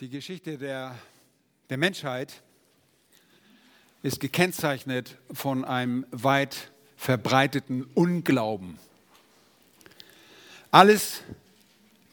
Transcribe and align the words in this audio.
Die 0.00 0.10
Geschichte 0.10 0.58
der, 0.58 0.96
der 1.70 1.76
Menschheit 1.76 2.44
ist 4.04 4.20
gekennzeichnet 4.20 5.16
von 5.32 5.64
einem 5.64 6.06
weit 6.12 6.70
verbreiteten 6.96 7.82
Unglauben. 7.94 8.78
Alles 10.70 11.22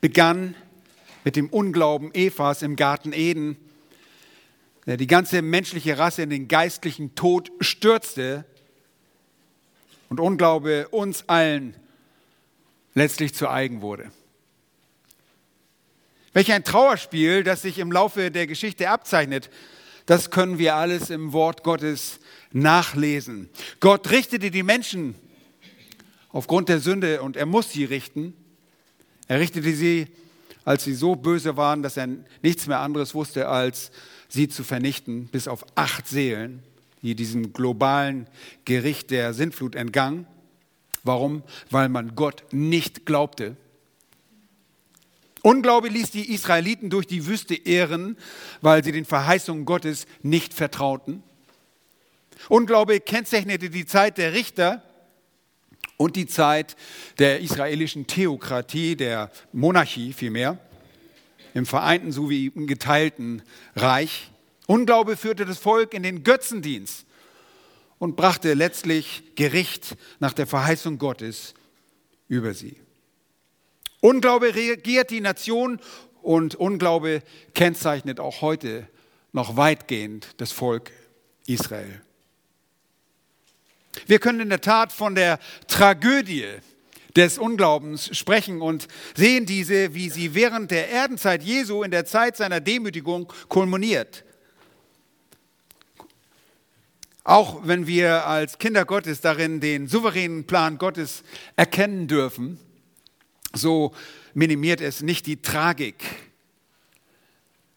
begann 0.01 0.55
mit 1.23 1.35
dem 1.35 1.47
Unglauben 1.47 2.11
Evas 2.15 2.63
im 2.63 2.75
Garten 2.75 3.13
Eden, 3.13 3.55
der 4.87 4.97
die 4.97 5.05
ganze 5.05 5.43
menschliche 5.43 5.99
Rasse 5.99 6.23
in 6.23 6.31
den 6.31 6.47
geistlichen 6.47 7.13
Tod 7.13 7.51
stürzte 7.59 8.45
und 10.09 10.19
Unglaube 10.19 10.87
uns 10.87 11.29
allen 11.29 11.75
letztlich 12.95 13.35
zu 13.35 13.47
eigen 13.47 13.81
wurde. 13.81 14.11
Welch 16.35 16.51
ein 16.51 16.65
Trauerspiel, 16.65 17.45
das 17.45 17.61
sich 17.61 17.79
im 17.79 17.93
Laufe 17.93 18.29
der 18.29 18.45
Geschichte 18.45 18.89
abzeichnet, 18.89 19.49
das 20.05 20.31
können 20.31 20.57
wir 20.57 20.75
alles 20.75 21.09
im 21.09 21.31
Wort 21.31 21.63
Gottes 21.63 22.19
nachlesen. 22.51 23.49
Gott 23.79 24.11
richtete 24.11 24.51
die 24.51 24.61
Menschen 24.61 25.15
aufgrund 26.33 26.67
der 26.67 26.81
Sünde 26.81 27.21
und 27.21 27.37
er 27.37 27.45
muss 27.45 27.71
sie 27.71 27.85
richten. 27.85 28.33
Er 29.29 29.39
richtete 29.39 29.73
sie, 29.73 30.07
als 30.65 30.83
sie 30.83 30.93
so 30.93 31.15
böse 31.15 31.55
waren, 31.55 31.81
dass 31.81 31.95
er 31.95 32.09
nichts 32.43 32.67
mehr 32.67 32.81
anderes 32.81 33.15
wusste, 33.15 33.47
als 33.47 33.89
sie 34.27 34.49
zu 34.49 34.65
vernichten, 34.65 35.27
bis 35.27 35.47
auf 35.47 35.65
acht 35.75 36.05
Seelen, 36.05 36.61
die 37.01 37.15
diesem 37.15 37.53
globalen 37.53 38.27
Gericht 38.65 39.09
der 39.09 39.33
Sintflut 39.33 39.73
entgangen. 39.73 40.27
Warum? 41.01 41.43
Weil 41.69 41.87
man 41.87 42.13
Gott 42.13 42.43
nicht 42.51 43.05
glaubte. 43.05 43.55
Unglaube 45.45 45.89
ließ 45.89 46.09
die 46.09 46.33
Israeliten 46.33 46.89
durch 46.89 47.05
die 47.05 47.27
Wüste 47.27 47.53
ehren, 47.53 48.17
weil 48.61 48.83
sie 48.83 48.91
den 48.91 49.05
Verheißungen 49.05 49.65
Gottes 49.65 50.07
nicht 50.23 50.55
vertrauten. 50.55 51.21
Unglaube 52.49 52.99
kennzeichnete 52.99 53.69
die 53.69 53.85
Zeit 53.85 54.17
der 54.17 54.33
Richter 54.33 54.81
und 55.97 56.15
die 56.15 56.25
Zeit 56.25 56.75
der 57.19 57.41
israelischen 57.41 58.07
Theokratie, 58.07 58.95
der 58.95 59.31
Monarchie 59.53 60.13
vielmehr, 60.13 60.57
im 61.53 61.67
vereinten 61.67 62.11
sowie 62.11 62.51
im 62.55 62.65
geteilten 62.65 63.43
Reich. 63.75 64.31
Unglaube 64.65 65.15
führte 65.15 65.45
das 65.45 65.59
Volk 65.59 65.93
in 65.93 66.01
den 66.01 66.23
Götzendienst 66.23 67.05
und 67.99 68.15
brachte 68.15 68.55
letztlich 68.55 69.21
Gericht 69.35 69.95
nach 70.19 70.33
der 70.33 70.47
Verheißung 70.47 70.97
Gottes 70.97 71.53
über 72.27 72.55
sie. 72.55 72.77
Unglaube 74.05 74.53
regiert 74.53 75.09
die 75.09 75.19
Nation 75.19 75.79
und 76.21 76.53
Unglaube 76.53 77.23
kennzeichnet 77.55 78.19
auch 78.19 78.41
heute 78.41 78.87
noch 79.31 79.57
weitgehend 79.57 80.27
das 80.37 80.51
Volk 80.51 80.91
Israel. 81.47 82.03
Wir 84.05 84.19
können 84.19 84.41
in 84.41 84.49
der 84.49 84.61
Tat 84.61 84.93
von 84.93 85.15
der 85.15 85.39
Tragödie 85.67 86.45
des 87.15 87.39
Unglaubens 87.39 88.15
sprechen 88.15 88.61
und 88.61 88.87
sehen 89.15 89.47
diese, 89.47 89.95
wie 89.95 90.11
sie 90.11 90.35
während 90.35 90.69
der 90.69 90.89
Erdenzeit 90.89 91.41
Jesu 91.41 91.81
in 91.81 91.89
der 91.89 92.05
Zeit 92.05 92.37
seiner 92.37 92.59
Demütigung 92.59 93.33
kulminiert. 93.49 94.23
Auch 97.23 97.61
wenn 97.65 97.87
wir 97.87 98.27
als 98.27 98.59
Kinder 98.59 98.85
Gottes 98.85 99.21
darin 99.21 99.61
den 99.61 99.87
souveränen 99.87 100.45
Plan 100.45 100.77
Gottes 100.77 101.23
erkennen 101.55 102.07
dürfen, 102.07 102.59
so 103.55 103.93
minimiert 104.33 104.81
es 104.81 105.01
nicht 105.01 105.25
die 105.25 105.41
Tragik, 105.41 106.03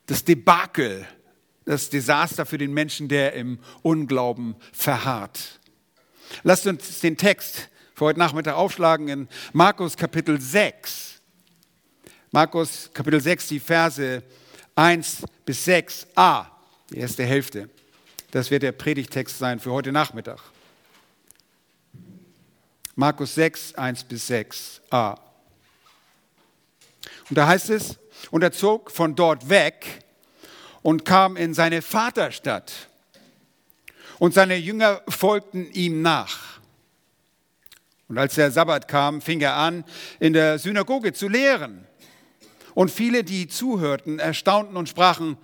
das 0.06 0.24
Debakel, 0.24 1.06
das 1.64 1.90
Desaster 1.90 2.46
für 2.46 2.58
den 2.58 2.72
Menschen, 2.72 3.08
der 3.08 3.34
im 3.34 3.58
Unglauben 3.82 4.56
verharrt. 4.72 5.60
Lasst 6.42 6.66
uns 6.66 7.00
den 7.00 7.16
Text 7.16 7.68
für 7.94 8.06
heute 8.06 8.18
Nachmittag 8.18 8.54
aufschlagen 8.54 9.08
in 9.08 9.28
Markus 9.52 9.96
Kapitel 9.96 10.40
6. 10.40 11.20
Markus 12.30 12.90
Kapitel 12.92 13.20
6, 13.20 13.48
die 13.48 13.60
Verse 13.60 14.22
1 14.74 15.22
bis 15.44 15.66
6a, 15.66 16.46
die 16.90 16.98
erste 16.98 17.24
Hälfte. 17.24 17.68
Das 18.30 18.50
wird 18.50 18.62
der 18.62 18.72
Predigtext 18.72 19.38
sein 19.38 19.58
für 19.58 19.72
heute 19.72 19.92
Nachmittag. 19.92 20.40
Markus 22.94 23.34
6, 23.34 23.74
1 23.74 24.04
bis 24.04 24.30
6a. 24.30 25.27
Und 27.28 27.36
da 27.36 27.46
heißt 27.46 27.70
es, 27.70 27.98
und 28.30 28.42
er 28.42 28.52
zog 28.52 28.90
von 28.90 29.14
dort 29.14 29.48
weg 29.48 30.04
und 30.82 31.04
kam 31.04 31.36
in 31.36 31.54
seine 31.54 31.82
Vaterstadt. 31.82 32.88
Und 34.18 34.34
seine 34.34 34.56
Jünger 34.56 35.02
folgten 35.08 35.70
ihm 35.72 36.02
nach. 36.02 36.60
Und 38.08 38.18
als 38.18 38.34
der 38.34 38.50
Sabbat 38.50 38.88
kam, 38.88 39.20
fing 39.20 39.40
er 39.40 39.54
an, 39.54 39.84
in 40.18 40.32
der 40.32 40.58
Synagoge 40.58 41.12
zu 41.12 41.28
lehren. 41.28 41.86
Und 42.74 42.90
viele, 42.90 43.22
die 43.22 43.48
zuhörten, 43.48 44.18
erstaunten 44.18 44.76
und 44.76 44.88
sprachen, 44.88 45.36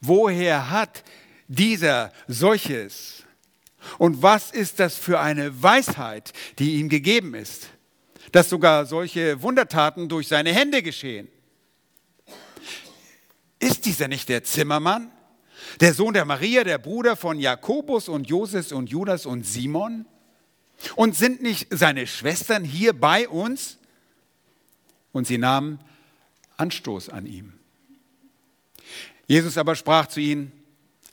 woher 0.00 0.70
hat 0.70 1.04
dieser 1.46 2.12
solches? 2.26 3.24
Und 3.98 4.22
was 4.22 4.50
ist 4.50 4.80
das 4.80 4.96
für 4.96 5.20
eine 5.20 5.62
Weisheit, 5.62 6.32
die 6.58 6.76
ihm 6.76 6.88
gegeben 6.88 7.34
ist? 7.34 7.68
Dass 8.34 8.50
sogar 8.50 8.84
solche 8.84 9.40
Wundertaten 9.42 10.08
durch 10.08 10.26
seine 10.26 10.52
Hände 10.52 10.82
geschehen. 10.82 11.28
Ist 13.60 13.86
dieser 13.86 14.08
nicht 14.08 14.28
der 14.28 14.42
Zimmermann, 14.42 15.12
der 15.78 15.94
Sohn 15.94 16.14
der 16.14 16.24
Maria, 16.24 16.64
der 16.64 16.78
Bruder 16.78 17.14
von 17.14 17.38
Jakobus 17.38 18.08
und 18.08 18.28
Joses 18.28 18.72
und 18.72 18.90
Judas 18.90 19.24
und 19.24 19.46
Simon? 19.46 20.04
Und 20.96 21.14
sind 21.14 21.42
nicht 21.42 21.68
seine 21.70 22.08
Schwestern 22.08 22.64
hier 22.64 22.92
bei 22.92 23.28
uns? 23.28 23.78
Und 25.12 25.28
sie 25.28 25.38
nahmen 25.38 25.78
Anstoß 26.56 27.10
an 27.10 27.26
ihm. 27.26 27.52
Jesus 29.28 29.56
aber 29.56 29.76
sprach 29.76 30.08
zu 30.08 30.18
ihnen, 30.18 30.50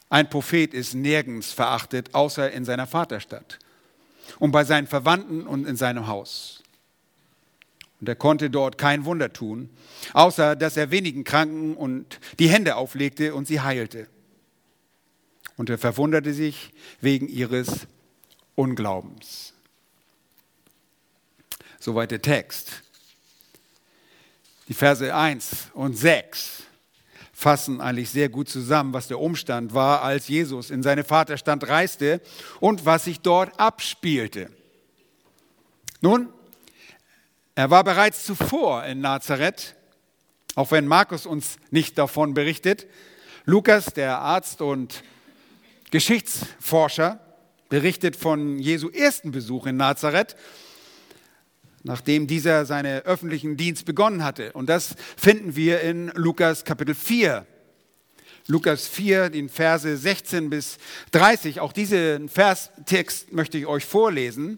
ein 0.09 0.27
Prophet 0.27 0.73
ist 0.73 0.95
nirgends 0.95 1.51
verachtet, 1.51 2.15
außer 2.15 2.51
in 2.51 2.65
seiner 2.65 2.87
Vaterstadt 2.87 3.59
und 4.39 4.51
bei 4.51 4.63
seinen 4.63 4.87
Verwandten 4.87 5.45
und 5.45 5.67
in 5.67 5.75
seinem 5.75 6.07
Haus. 6.07 6.60
Und 8.01 8.09
er 8.09 8.15
konnte 8.15 8.49
dort 8.49 8.79
kein 8.79 9.05
Wunder 9.05 9.31
tun, 9.31 9.69
außer 10.13 10.55
dass 10.55 10.75
er 10.75 10.89
wenigen 10.89 11.23
Kranken 11.23 11.75
und 11.75 12.19
die 12.39 12.49
Hände 12.49 12.75
auflegte 12.75 13.35
und 13.35 13.45
sie 13.45 13.61
heilte. 13.61 14.07
Und 15.55 15.69
er 15.69 15.77
verwunderte 15.77 16.33
sich 16.33 16.73
wegen 16.99 17.27
ihres 17.29 17.87
Unglaubens. 18.55 19.53
Soweit 21.79 22.09
der 22.09 22.23
Text. 22.23 22.81
Die 24.67 24.73
Verse 24.73 25.13
1 25.13 25.67
und 25.75 25.95
6 25.95 26.63
fassen 27.33 27.81
eigentlich 27.81 28.09
sehr 28.09 28.29
gut 28.29 28.49
zusammen, 28.49 28.93
was 28.93 29.09
der 29.09 29.19
Umstand 29.19 29.75
war, 29.75 30.01
als 30.01 30.27
Jesus 30.27 30.71
in 30.71 30.81
seine 30.81 31.03
Vaterstand 31.03 31.67
reiste 31.67 32.19
und 32.59 32.85
was 32.85 33.05
sich 33.05 33.19
dort 33.19 33.59
abspielte. 33.59 34.49
Nun, 36.01 36.29
er 37.55 37.69
war 37.69 37.83
bereits 37.83 38.25
zuvor 38.25 38.85
in 38.85 39.01
Nazareth, 39.01 39.75
auch 40.55 40.71
wenn 40.71 40.87
Markus 40.87 41.25
uns 41.25 41.57
nicht 41.69 41.97
davon 41.97 42.33
berichtet. 42.33 42.87
Lukas, 43.45 43.87
der 43.87 44.19
Arzt 44.19 44.61
und 44.61 45.03
Geschichtsforscher, 45.91 47.19
berichtet 47.67 48.15
von 48.15 48.57
Jesu 48.59 48.89
ersten 48.89 49.31
Besuch 49.31 49.65
in 49.65 49.77
Nazareth, 49.77 50.35
nachdem 51.83 52.27
dieser 52.27 52.65
seinen 52.65 53.01
öffentlichen 53.01 53.57
Dienst 53.57 53.85
begonnen 53.85 54.23
hatte. 54.23 54.53
Und 54.53 54.67
das 54.67 54.95
finden 55.17 55.55
wir 55.55 55.81
in 55.81 56.09
Lukas 56.15 56.63
Kapitel 56.63 56.95
4. 56.95 57.45
Lukas 58.47 58.87
4, 58.87 59.29
den 59.29 59.49
Verse 59.49 59.97
16 59.97 60.49
bis 60.49 60.77
30. 61.11 61.59
Auch 61.59 61.73
diesen 61.73 62.29
Verstext 62.29 63.33
möchte 63.33 63.57
ich 63.57 63.65
euch 63.65 63.85
vorlesen 63.85 64.57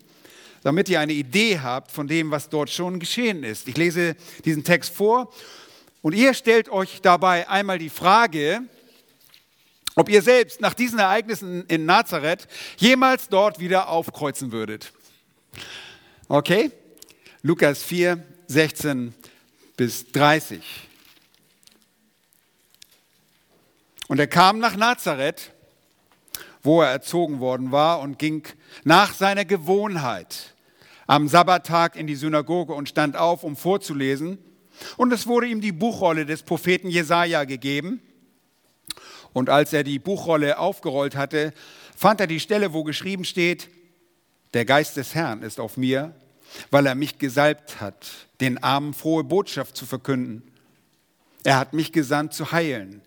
damit 0.63 0.89
ihr 0.89 1.00
eine 1.00 1.13
Idee 1.13 1.60
habt 1.60 1.92
von 1.92 2.07
dem, 2.07 2.31
was 2.31 2.50
dort 2.50 2.69
schon 2.69 3.00
geschehen 3.00 3.44
ist. 3.44 3.68
Ich 3.68 3.77
lese 3.77 4.15
diesen 4.45 4.63
Text 4.63 4.94
vor 4.94 5.31
und 6.01 6.13
ihr 6.13 6.33
stellt 6.33 6.69
euch 6.69 7.01
dabei 7.01 7.48
einmal 7.50 7.77
die 7.77 7.89
Frage, 7.89 8.63
ob 9.95 10.10
ihr 10.10 10.21
selbst 10.21 10.62
nach 10.62 10.74
diesen 10.74 11.00
Ereignissen 11.00 11.65
in 11.68 11.86
Nazareth 11.86 12.48
jemals 12.77 13.30
dort 13.30 13.60
wieder 13.60 13.89
aufkreuzen 13.89 14.51
würdet. 14.51 14.92
Okay? 16.27 16.71
Lukas 17.42 17.83
4, 17.83 18.24
16 18.48 19.13
bis 19.77 20.12
30. 20.12 20.62
Und 24.07 24.19
er 24.19 24.27
kam 24.27 24.60
nach 24.60 24.75
Nazareth, 24.75 25.51
wo 26.62 26.81
er 26.81 26.92
erzogen 26.92 27.39
worden 27.39 27.71
war, 27.71 28.00
und 28.00 28.18
ging 28.18 28.48
nach 28.83 29.13
seiner 29.13 29.45
Gewohnheit 29.45 30.52
am 31.07 31.27
Sabbattag 31.27 31.95
in 31.95 32.07
die 32.07 32.15
Synagoge 32.15 32.73
und 32.73 32.89
stand 32.89 33.15
auf, 33.15 33.44
um 33.44 33.55
vorzulesen. 33.55 34.38
Und 34.97 35.11
es 35.13 35.27
wurde 35.27 35.47
ihm 35.47 35.61
die 35.61 35.71
Buchrolle 35.71 36.25
des 36.25 36.44
Propheten 36.44 36.89
Jesaja 36.89 37.44
gegeben. 37.44 38.01
Und 39.33 39.50
als 39.50 39.73
er 39.73 39.83
die 39.83 40.00
Buchrolle 40.00 40.59
aufgerollt 40.59 41.15
hatte, 41.15 41.53
fand 41.95 42.19
er 42.19 42.27
die 42.27 42.39
Stelle, 42.39 42.73
wo 42.73 42.83
geschrieben 42.83 43.25
steht, 43.25 43.69
der 44.53 44.65
Geist 44.65 44.97
des 44.97 45.15
Herrn 45.15 45.41
ist 45.41 45.59
auf 45.59 45.77
mir, 45.77 46.13
weil 46.69 46.85
er 46.85 46.95
mich 46.95 47.17
gesalbt 47.17 47.81
hat, 47.81 48.11
den 48.39 48.61
Armen 48.61 48.94
frohe 48.94 49.23
Botschaft 49.23 49.75
zu 49.75 49.85
verkünden. 49.85 50.44
Er 51.44 51.57
hat 51.57 51.73
mich 51.73 51.91
gesandt 51.91 52.33
zu 52.33 52.51
heilen, 52.51 53.01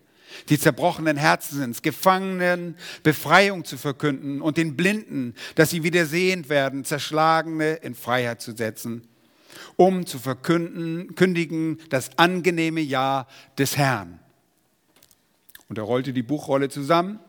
die 0.49 0.59
zerbrochenen 0.59 1.17
Herzens, 1.17 1.81
Gefangenen 1.81 2.75
Befreiung 3.03 3.65
zu 3.65 3.77
verkünden 3.77 4.41
und 4.41 4.57
den 4.57 4.75
Blinden, 4.75 5.35
dass 5.55 5.69
sie 5.69 5.83
wieder 5.83 6.05
sehend 6.05 6.49
werden, 6.49 6.85
Zerschlagene 6.85 7.75
in 7.75 7.95
Freiheit 7.95 8.41
zu 8.41 8.55
setzen, 8.55 9.07
um 9.75 10.05
zu 10.05 10.19
verkünden, 10.19 11.15
kündigen 11.15 11.79
das 11.89 12.17
angenehme 12.17 12.81
Jahr 12.81 13.27
des 13.57 13.77
Herrn. 13.77 14.19
Und 15.69 15.77
er 15.77 15.83
rollte 15.83 16.13
die 16.13 16.23
Buchrolle 16.23 16.69
zusammen 16.69 17.19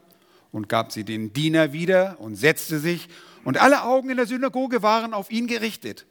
und 0.52 0.68
gab 0.68 0.92
sie 0.92 1.04
den 1.04 1.32
Diener 1.32 1.72
wieder 1.72 2.20
und 2.20 2.36
setzte 2.36 2.78
sich, 2.78 3.08
und 3.44 3.56
alle 3.56 3.84
Augen 3.84 4.10
in 4.10 4.16
der 4.16 4.26
Synagoge 4.26 4.82
waren 4.82 5.14
auf 5.14 5.30
ihn 5.30 5.46
gerichtet. 5.46 6.06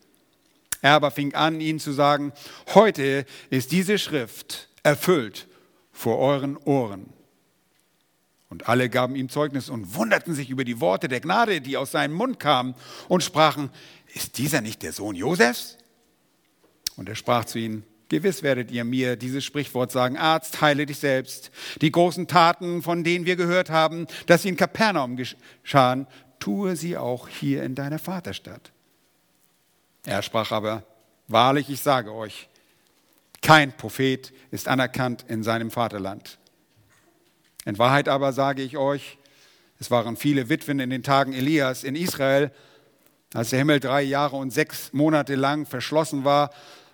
Er 0.81 0.93
aber 0.93 1.11
fing 1.11 1.35
an, 1.35 1.61
ihnen 1.61 1.79
zu 1.79 1.91
sagen, 1.91 2.33
heute 2.73 3.25
ist 3.49 3.71
diese 3.71 3.99
Schrift 3.99 4.69
erfüllt 4.81 5.47
vor 5.97 6.19
euren 6.19 6.57
Ohren. 6.57 7.11
Und 8.49 8.69
alle 8.69 8.87
gaben 8.87 9.15
ihm 9.15 9.29
Zeugnis 9.29 9.67
und 9.67 9.95
wunderten 9.95 10.35
sich 10.35 10.51
über 10.51 10.63
die 10.63 10.79
Worte 10.79 11.07
der 11.07 11.19
Gnade, 11.19 11.59
die 11.59 11.75
aus 11.75 11.91
seinem 11.91 12.13
Mund 12.13 12.39
kamen, 12.39 12.75
und 13.09 13.23
sprachen, 13.23 13.71
ist 14.13 14.37
dieser 14.37 14.61
nicht 14.61 14.83
der 14.83 14.93
Sohn 14.93 15.15
Josefs? 15.15 15.77
Und 16.97 17.09
er 17.09 17.15
sprach 17.15 17.45
zu 17.45 17.57
ihnen, 17.57 17.83
Gewiss 18.09 18.43
werdet 18.43 18.71
ihr 18.71 18.83
mir 18.85 19.15
dieses 19.15 19.43
Sprichwort 19.43 19.91
sagen, 19.91 20.17
Arzt, 20.17 20.61
heile 20.61 20.85
dich 20.85 20.99
selbst. 20.99 21.51
Die 21.81 21.91
großen 21.91 22.27
Taten, 22.27 22.83
von 22.83 23.03
denen 23.03 23.25
wir 23.25 23.35
gehört 23.35 23.69
haben, 23.69 24.05
dass 24.27 24.43
sie 24.43 24.49
in 24.49 24.55
Kapernaum 24.55 25.17
geschahen, 25.17 26.07
tue 26.39 26.75
sie 26.75 26.95
auch 26.95 27.27
hier 27.27 27.63
in 27.63 27.73
deiner 27.73 27.99
Vaterstadt. 27.99 28.71
Er 30.05 30.21
sprach 30.21 30.51
aber, 30.51 30.83
wahrlich, 31.27 31.69
ich 31.69 31.81
sage 31.81 32.13
euch, 32.13 32.47
kein 33.41 33.75
Prophet 33.75 34.33
ist 34.51 34.67
anerkannt 34.67 35.25
in 35.27 35.43
seinem 35.43 35.71
Vaterland. 35.71 36.37
In 37.65 37.77
Wahrheit 37.77 38.09
aber 38.09 38.33
sage 38.33 38.61
ich 38.61 38.77
euch, 38.77 39.17
es 39.79 39.91
waren 39.91 40.15
viele 40.17 40.49
Witwen 40.49 40.79
in 40.79 40.89
den 40.89 41.03
Tagen 41.03 41.33
Elias 41.33 41.83
in 41.83 41.95
Israel, 41.95 42.51
als 43.33 43.49
der 43.51 43.59
Himmel 43.59 43.79
drei 43.79 44.01
Jahre 44.01 44.37
und 44.37 44.51
sechs 44.51 44.93
Monate 44.93 45.35
lang 45.35 45.65
verschlossen 45.65 46.23
war 46.23 46.49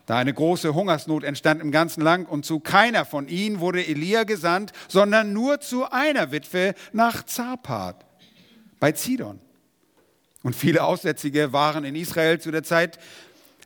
da 0.06 0.18
eine 0.18 0.34
große 0.34 0.74
Hungersnot 0.74 1.24
entstand 1.24 1.62
im 1.62 1.72
ganzen 1.72 2.02
Land 2.02 2.30
und 2.30 2.46
zu 2.46 2.60
keiner 2.60 3.06
von 3.06 3.28
ihnen 3.30 3.60
wurde 3.60 3.86
Elia 3.86 4.24
gesandt, 4.24 4.74
sondern 4.90 5.32
nur 5.32 5.62
zu 5.62 5.90
einer 5.90 6.32
Witwe 6.32 6.74
nach 6.92 7.24
Zapat 7.24 8.06
bei 8.80 8.92
Zidon. 8.92 9.40
Und 10.42 10.56
viele 10.56 10.84
Aussätzige 10.84 11.54
waren 11.54 11.86
in 11.86 11.96
Israel 11.96 12.40
zu 12.40 12.52
der 12.52 12.64
Zeit 12.64 13.00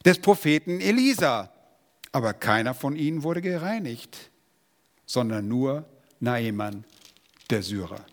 des 0.05 0.19
Propheten 0.19 0.79
Elisa, 0.79 1.49
aber 2.17 2.33
keiner 2.33 2.73
von 2.73 2.95
ihnen 2.95 3.23
wurde 3.23 3.41
gereinigt, 3.41 4.31
sondern 5.05 5.47
nur 5.47 5.85
Naaman, 6.19 6.83
der 7.49 7.61
Syrer. 7.61 8.03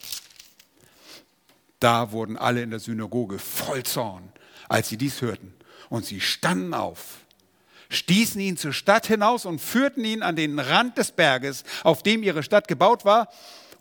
Da 1.81 2.13
wurden 2.13 2.37
alle 2.37 2.63
in 2.63 2.71
der 2.71 2.81
Synagoge 2.81 3.39
voll 3.39 3.83
Zorn, 3.83 4.31
als 4.69 4.91
sie 4.91 4.99
dies 4.99 5.23
hörten, 5.23 5.55
und 5.89 6.05
sie 6.05 6.21
standen 6.21 6.75
auf 6.75 7.25
stießen 7.91 8.41
ihn 8.41 8.57
zur 8.57 8.73
Stadt 8.73 9.07
hinaus 9.07 9.47
und 9.47 9.61
führten 9.61 10.05
ihn 10.05 10.23
an 10.23 10.37
den 10.37 10.59
Rand 10.59 10.99
des 10.99 11.13
Berges, 11.13 11.65
auf 11.83 12.03
dem 12.03 12.23
ihre 12.23 12.43
Stadt 12.43 12.69
gebaut 12.69 13.05
war, 13.05 13.29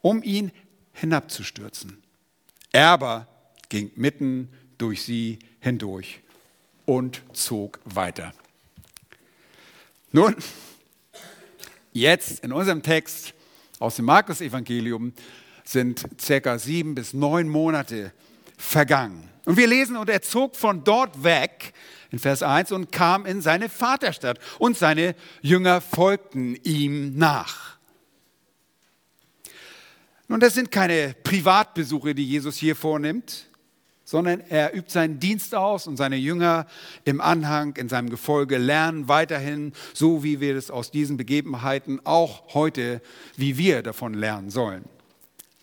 um 0.01 0.23
ihn 0.23 0.51
hinabzustürzen. 0.93 2.01
Er 2.71 2.89
aber 2.89 3.27
ging 3.69 3.91
mitten 3.95 4.49
durch 4.77 5.03
sie 5.03 5.39
hindurch 5.59 6.21
und 6.85 7.21
zog 7.33 7.79
weiter. 7.85 8.33
Nun, 10.15 10.36
jetzt 11.92 12.44
in 12.44 12.54
unserem 12.54 12.83
Text 12.83 13.33
aus 13.80 13.95
dem 13.95 14.06
Markus-Evangelium 14.06 15.12
sind 15.63 16.06
circa 16.21 16.60
sieben 16.60 16.94
bis 16.94 17.13
neun 17.13 17.50
Monate 17.50 18.13
vergangen. 18.56 19.27
Und 19.45 19.57
wir 19.57 19.65
lesen, 19.65 19.98
und 19.98 20.12
er 20.12 20.21
zog 20.21 20.56
von 20.56 20.83
dort 20.83 21.24
weg, 21.24 21.74
in 22.12 22.19
Vers 22.19 22.44
1, 22.44 22.71
und 22.74 22.92
kam 22.92 23.25
in 23.25 23.42
seine 23.42 23.69
Vaterstadt. 23.69 24.38
Und 24.60 24.77
seine 24.77 25.15
Jünger 25.42 25.81
folgten 25.81 26.57
ihm 26.57 27.18
nach. 27.18 27.77
Nun, 30.27 30.39
das 30.39 30.54
sind 30.54 30.69
keine 30.69 31.15
Privatbesuche, 31.24 32.13
die 32.13 32.27
Jesus 32.27 32.57
hier 32.57 32.75
vornimmt, 32.75 33.48
sondern 34.03 34.41
er 34.50 34.75
übt 34.75 34.91
seinen 34.91 35.19
Dienst 35.19 35.55
aus 35.55 35.88
und 35.88 35.97
seine 35.97 36.17
Jünger 36.17 36.67
im 37.05 37.21
Anhang, 37.21 37.75
in 37.75 37.89
seinem 37.89 38.09
Gefolge 38.09 38.57
lernen 38.57 39.07
weiterhin, 39.07 39.73
so 39.94 40.23
wie 40.23 40.39
wir 40.39 40.55
es 40.55 40.71
aus 40.71 40.91
diesen 40.91 41.17
Begebenheiten 41.17 42.01
auch 42.03 42.53
heute, 42.53 43.01
wie 43.38 43.57
wir 43.57 43.81
davon 43.81 44.13
lernen 44.13 44.50
sollen. 44.50 44.83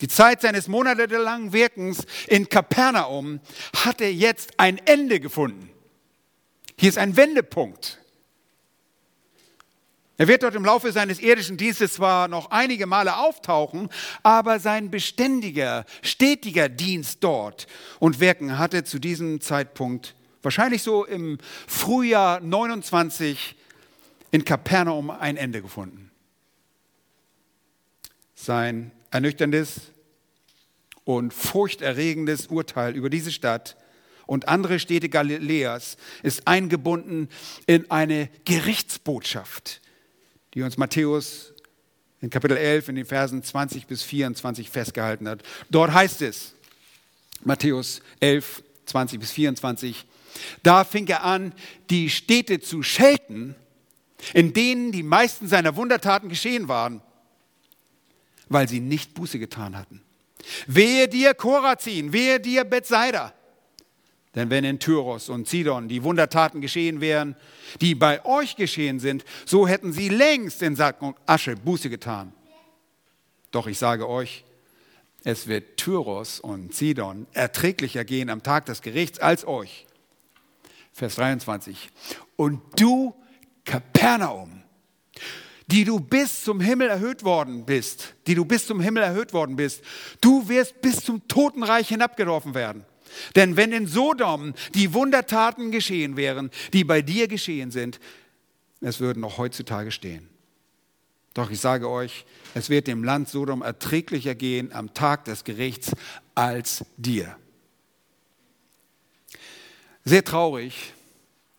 Die 0.00 0.08
Zeit 0.08 0.40
seines 0.40 0.68
monatelangen 0.68 1.52
Wirkens 1.52 2.06
in 2.26 2.48
Kapernaum 2.48 3.40
hatte 3.76 4.06
jetzt 4.06 4.58
ein 4.58 4.78
Ende 4.86 5.20
gefunden. 5.20 5.68
Hier 6.78 6.88
ist 6.88 6.98
ein 6.98 7.16
Wendepunkt. 7.16 7.98
Er 10.20 10.28
wird 10.28 10.42
dort 10.42 10.54
im 10.54 10.66
Laufe 10.66 10.92
seines 10.92 11.18
irdischen 11.18 11.56
Dienstes 11.56 11.94
zwar 11.94 12.28
noch 12.28 12.50
einige 12.50 12.86
Male 12.86 13.16
auftauchen, 13.16 13.88
aber 14.22 14.60
sein 14.60 14.90
beständiger, 14.90 15.86
stetiger 16.02 16.68
Dienst 16.68 17.24
dort 17.24 17.66
und 18.00 18.20
Wirken 18.20 18.58
hatte 18.58 18.84
zu 18.84 18.98
diesem 18.98 19.40
Zeitpunkt, 19.40 20.14
wahrscheinlich 20.42 20.82
so 20.82 21.06
im 21.06 21.38
Frühjahr 21.66 22.38
29, 22.40 23.56
in 24.30 24.44
Kapernaum 24.44 25.08
ein 25.08 25.38
Ende 25.38 25.62
gefunden. 25.62 26.10
Sein 28.34 28.90
ernüchterndes 29.10 29.90
und 31.04 31.32
furchterregendes 31.32 32.48
Urteil 32.48 32.94
über 32.94 33.08
diese 33.08 33.32
Stadt 33.32 33.74
und 34.26 34.48
andere 34.48 34.80
Städte 34.80 35.08
Galiläas 35.08 35.96
ist 36.22 36.46
eingebunden 36.46 37.30
in 37.66 37.90
eine 37.90 38.28
Gerichtsbotschaft, 38.44 39.80
die 40.54 40.62
uns 40.62 40.76
Matthäus 40.76 41.52
in 42.20 42.30
Kapitel 42.30 42.56
11 42.56 42.88
in 42.90 42.94
den 42.96 43.06
Versen 43.06 43.42
20 43.42 43.86
bis 43.86 44.02
24 44.02 44.68
festgehalten 44.70 45.28
hat. 45.28 45.42
Dort 45.70 45.92
heißt 45.92 46.22
es, 46.22 46.54
Matthäus 47.44 48.02
11, 48.20 48.62
20 48.86 49.20
bis 49.20 49.30
24, 49.30 50.06
da 50.62 50.84
fing 50.84 51.06
er 51.08 51.24
an, 51.24 51.52
die 51.88 52.10
Städte 52.10 52.60
zu 52.60 52.82
schelten, 52.82 53.54
in 54.34 54.52
denen 54.52 54.92
die 54.92 55.02
meisten 55.02 55.48
seiner 55.48 55.76
Wundertaten 55.76 56.28
geschehen 56.28 56.68
waren, 56.68 57.00
weil 58.48 58.68
sie 58.68 58.80
nicht 58.80 59.14
Buße 59.14 59.38
getan 59.38 59.76
hatten. 59.76 60.02
Wehe 60.66 61.08
dir 61.08 61.34
Korazin, 61.34 62.12
wehe 62.12 62.40
dir 62.40 62.64
Bethsaida, 62.64 63.32
denn 64.34 64.50
wenn 64.50 64.64
in 64.64 64.78
Tyros 64.78 65.28
und 65.28 65.48
Sidon 65.48 65.88
die 65.88 66.02
Wundertaten 66.02 66.60
geschehen 66.60 67.00
wären, 67.00 67.34
die 67.80 67.94
bei 67.94 68.24
euch 68.24 68.56
geschehen 68.56 69.00
sind, 69.00 69.24
so 69.44 69.66
hätten 69.66 69.92
sie 69.92 70.08
längst 70.08 70.62
in 70.62 70.76
Sack 70.76 71.02
und 71.02 71.16
Asche 71.26 71.56
Buße 71.56 71.90
getan. 71.90 72.32
Doch 73.50 73.66
ich 73.66 73.78
sage 73.78 74.08
euch, 74.08 74.44
es 75.24 75.48
wird 75.48 75.76
Tyros 75.76 76.40
und 76.40 76.74
Sidon 76.74 77.26
erträglicher 77.32 78.04
gehen 78.04 78.30
am 78.30 78.42
Tag 78.42 78.66
des 78.66 78.82
Gerichts 78.82 79.18
als 79.18 79.46
euch. 79.46 79.86
Vers 80.92 81.16
23. 81.16 81.90
Und 82.36 82.60
du, 82.76 83.14
Kapernaum, 83.64 84.62
die 85.66 85.84
du 85.84 86.00
bis 86.00 86.42
zum 86.42 86.60
Himmel 86.60 86.88
erhöht 86.88 87.24
worden 87.24 87.64
bist, 87.64 88.14
die 88.26 88.34
du 88.34 88.44
bis 88.44 88.66
zum 88.66 88.80
Himmel 88.80 89.02
erhöht 89.02 89.32
worden 89.32 89.56
bist, 89.56 89.82
du 90.20 90.48
wirst 90.48 90.80
bis 90.80 91.04
zum 91.04 91.26
Totenreich 91.28 91.88
hinabgeworfen 91.88 92.54
werden. 92.54 92.84
Denn 93.36 93.56
wenn 93.56 93.72
in 93.72 93.86
Sodom 93.86 94.54
die 94.74 94.94
Wundertaten 94.94 95.70
geschehen 95.70 96.16
wären, 96.16 96.50
die 96.72 96.84
bei 96.84 97.02
dir 97.02 97.28
geschehen 97.28 97.70
sind, 97.70 98.00
es 98.80 99.00
würden 99.00 99.20
noch 99.20 99.38
heutzutage 99.38 99.90
stehen. 99.90 100.28
Doch 101.34 101.50
ich 101.50 101.60
sage 101.60 101.88
euch, 101.88 102.24
es 102.54 102.70
wird 102.70 102.86
dem 102.86 103.04
Land 103.04 103.28
Sodom 103.28 103.62
erträglicher 103.62 104.34
gehen 104.34 104.72
am 104.72 104.94
Tag 104.94 105.24
des 105.26 105.44
Gerichts 105.44 105.92
als 106.34 106.84
dir. 106.96 107.36
Sehr 110.04 110.24
traurig, 110.24 110.92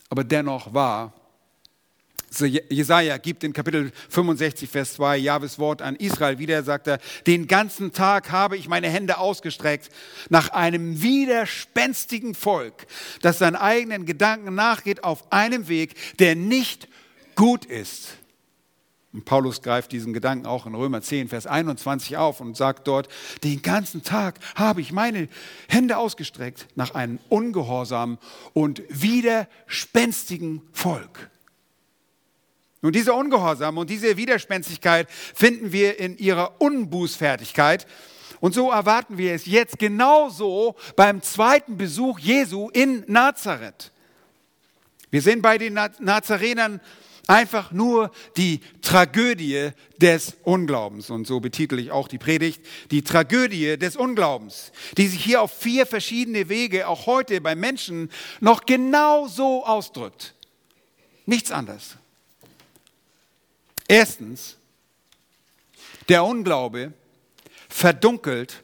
aber 0.10 0.24
dennoch 0.24 0.74
wahr, 0.74 1.14
Jesaja 2.40 3.18
gibt 3.18 3.44
in 3.44 3.52
Kapitel 3.52 3.92
65, 4.10 4.70
Vers 4.70 4.94
2 4.94 5.18
Jahwes 5.18 5.60
Wort 5.60 5.82
an 5.82 5.96
Israel 5.98 6.40
wieder, 6.40 6.64
sagt 6.64 6.88
er, 6.88 7.00
den 7.28 7.48
ganzen 7.48 7.92
Tag 7.92 8.32
habe 8.32 8.56
ich 8.56 8.70
meine 8.70 8.90
Hände 8.90 9.18
ausgestreckt 9.18 9.90
nach 10.30 10.50
einem 10.50 11.02
widerspenstigen 11.02 12.34
Volk, 12.34 12.88
das 13.22 13.40
seinen 13.40 13.58
eigenen 13.58 14.06
Gedanken 14.06 14.56
nachgeht 14.56 15.04
auf 15.04 15.32
einem 15.34 15.68
Weg, 15.68 15.96
der 16.20 16.36
nicht 16.36 16.88
gut 17.36 17.66
ist. 17.66 18.18
Und 19.14 19.26
Paulus 19.26 19.62
greift 19.62 19.92
diesen 19.92 20.14
Gedanken 20.14 20.46
auch 20.46 20.66
in 20.66 20.74
Römer 20.74 21.02
10, 21.02 21.28
Vers 21.28 21.48
21 21.48 22.16
auf 22.16 22.40
und 22.40 22.56
sagt 22.56 22.88
dort, 22.88 23.10
den 23.44 23.62
ganzen 23.62 24.04
Tag 24.04 24.40
habe 24.56 24.80
ich 24.80 24.94
meine 24.94 25.28
Hände 25.68 25.98
ausgestreckt 25.98 26.68
nach 26.76 26.96
einem 26.96 27.20
ungehorsamen 27.28 28.20
und 28.54 28.84
widerspenstigen 28.88 30.62
Volk. 30.72 31.31
Nun, 32.82 32.92
diese 32.92 33.14
Ungehorsam 33.14 33.78
und 33.78 33.90
diese 33.90 34.18
Widerspenstigkeit 34.18 35.08
finden 35.10 35.72
wir 35.72 36.00
in 36.00 36.18
ihrer 36.18 36.60
Unbußfertigkeit. 36.60 37.86
Und 38.40 38.56
so 38.56 38.72
erwarten 38.72 39.20
wir 39.20 39.34
es 39.34 39.46
jetzt 39.46 39.78
genauso 39.78 40.76
beim 40.96 41.22
zweiten 41.22 41.78
Besuch 41.78 42.18
Jesu 42.18 42.70
in 42.70 43.04
Nazareth. 43.08 43.92
Wir 45.12 45.22
sehen 45.22 45.44
bei 45.44 45.60
den 45.60 45.74
Nazarenern 45.74 46.82
einfach 47.28 47.72
nur 47.72 48.12
die 48.36 48.62
Tragödie 48.82 49.72
des 49.98 50.36
Unglaubens. 50.44 51.12
Und 51.12 51.28
so 51.28 51.40
betitel 51.40 51.78
ich 51.78 51.92
auch 51.92 52.08
die 52.08 52.18
Predigt, 52.18 52.66
die 52.90 53.04
Tragödie 53.04 53.78
des 53.78 53.96
Unglaubens, 53.96 54.72
die 54.98 55.08
sich 55.08 55.24
hier 55.24 55.42
auf 55.42 55.52
vier 55.52 55.86
verschiedene 55.86 56.50
Wege 56.50 56.88
auch 56.88 57.06
heute 57.06 57.42
bei 57.42 57.54
Menschen 57.54 58.10
noch 58.40 58.66
genau 58.66 59.28
so 59.28 59.66
ausdrückt. 59.66 60.34
Nichts 61.28 61.52
anderes. 61.52 61.98
Erstens, 63.92 64.56
der 66.08 66.24
Unglaube 66.24 66.94
verdunkelt 67.68 68.64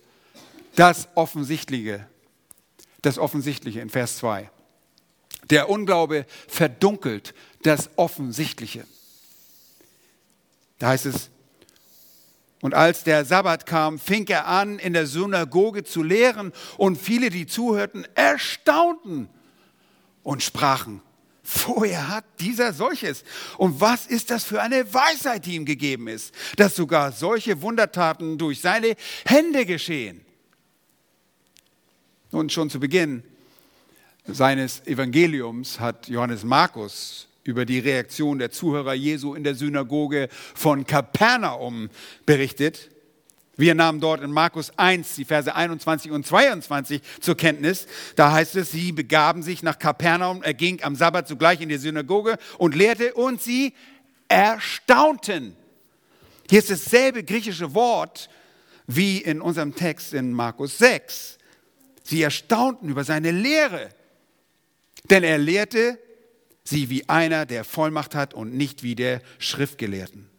das 0.77 1.09
Offensichtliche. 1.15 2.07
Das 3.01 3.17
Offensichtliche 3.17 3.81
in 3.81 3.89
Vers 3.89 4.19
2. 4.19 4.49
Der 5.49 5.69
Unglaube 5.69 6.25
verdunkelt 6.47 7.33
das 7.63 7.89
Offensichtliche. 7.97 8.87
Da 10.79 10.87
heißt 10.91 11.07
es, 11.07 11.29
und 12.61 12.73
als 12.73 13.03
der 13.03 13.25
Sabbat 13.25 13.65
kam, 13.65 13.99
fing 13.99 14.25
er 14.27 14.47
an, 14.47 14.79
in 14.79 14.93
der 14.93 15.07
Synagoge 15.07 15.83
zu 15.83 16.03
lehren, 16.03 16.53
und 16.77 16.95
viele, 16.95 17.31
die 17.31 17.47
zuhörten, 17.47 18.07
erstaunten 18.15 19.27
und 20.23 20.41
sprachen, 20.41 21.01
Woher 21.65 22.09
hat 22.09 22.25
dieser 22.41 22.73
solches? 22.73 23.23
Und 23.57 23.79
was 23.79 24.05
ist 24.05 24.31
das 24.31 24.43
für 24.43 24.61
eine 24.61 24.93
Weisheit, 24.93 25.45
die 25.45 25.55
ihm 25.55 25.65
gegeben 25.65 26.07
ist, 26.09 26.33
dass 26.57 26.75
sogar 26.75 27.13
solche 27.13 27.61
Wundertaten 27.61 28.37
durch 28.37 28.59
seine 28.59 28.95
Hände 29.25 29.65
geschehen? 29.65 30.25
Und 32.31 32.51
schon 32.51 32.69
zu 32.69 32.81
Beginn 32.81 33.23
seines 34.25 34.85
Evangeliums 34.85 35.79
hat 35.79 36.09
Johannes 36.09 36.43
Markus 36.43 37.27
über 37.45 37.65
die 37.65 37.79
Reaktion 37.79 38.39
der 38.39 38.51
Zuhörer 38.51 38.93
Jesu 38.93 39.33
in 39.33 39.45
der 39.45 39.55
Synagoge 39.55 40.27
von 40.53 40.85
Kapernaum 40.85 41.89
berichtet. 42.25 42.89
Wir 43.57 43.73
nahmen 43.73 43.99
dort 43.99 44.21
in 44.21 44.31
Markus 44.31 44.71
1 44.77 45.15
die 45.15 45.25
Verse 45.25 45.53
21 45.53 46.11
und 46.11 46.25
22 46.25 47.01
zur 47.19 47.35
Kenntnis. 47.35 47.87
Da 48.15 48.31
heißt 48.31 48.55
es, 48.55 48.71
sie 48.71 48.91
begaben 48.91 49.41
sich 49.41 49.63
nach 49.63 49.79
Kapernaum, 49.79 50.43
er 50.43 50.53
ging 50.53 50.83
am 50.83 50.95
Sabbat 50.95 51.27
sogleich 51.27 51.59
in 51.59 51.69
die 51.69 51.77
Synagoge 51.77 52.37
und 52.59 52.75
lehrte 52.75 53.15
und 53.15 53.41
sie 53.41 53.73
erstaunten. 54.27 55.55
Hier 56.49 56.59
ist 56.59 56.69
dasselbe 56.69 57.23
griechische 57.23 57.73
Wort 57.73 58.29
wie 58.85 59.17
in 59.17 59.41
unserem 59.41 59.75
Text 59.75 60.13
in 60.13 60.31
Markus 60.33 60.77
6. 60.77 61.39
Sie 62.03 62.21
erstaunten 62.21 62.89
über 62.89 63.03
seine 63.03 63.31
Lehre, 63.31 63.89
denn 65.09 65.23
er 65.23 65.39
lehrte 65.39 65.99
sie 66.63 66.89
wie 66.89 67.09
einer, 67.09 67.45
der 67.45 67.63
Vollmacht 67.63 68.13
hat 68.13 68.33
und 68.35 68.53
nicht 68.53 68.83
wie 68.83 68.95
der 68.95 69.21
Schriftgelehrten. 69.39 70.29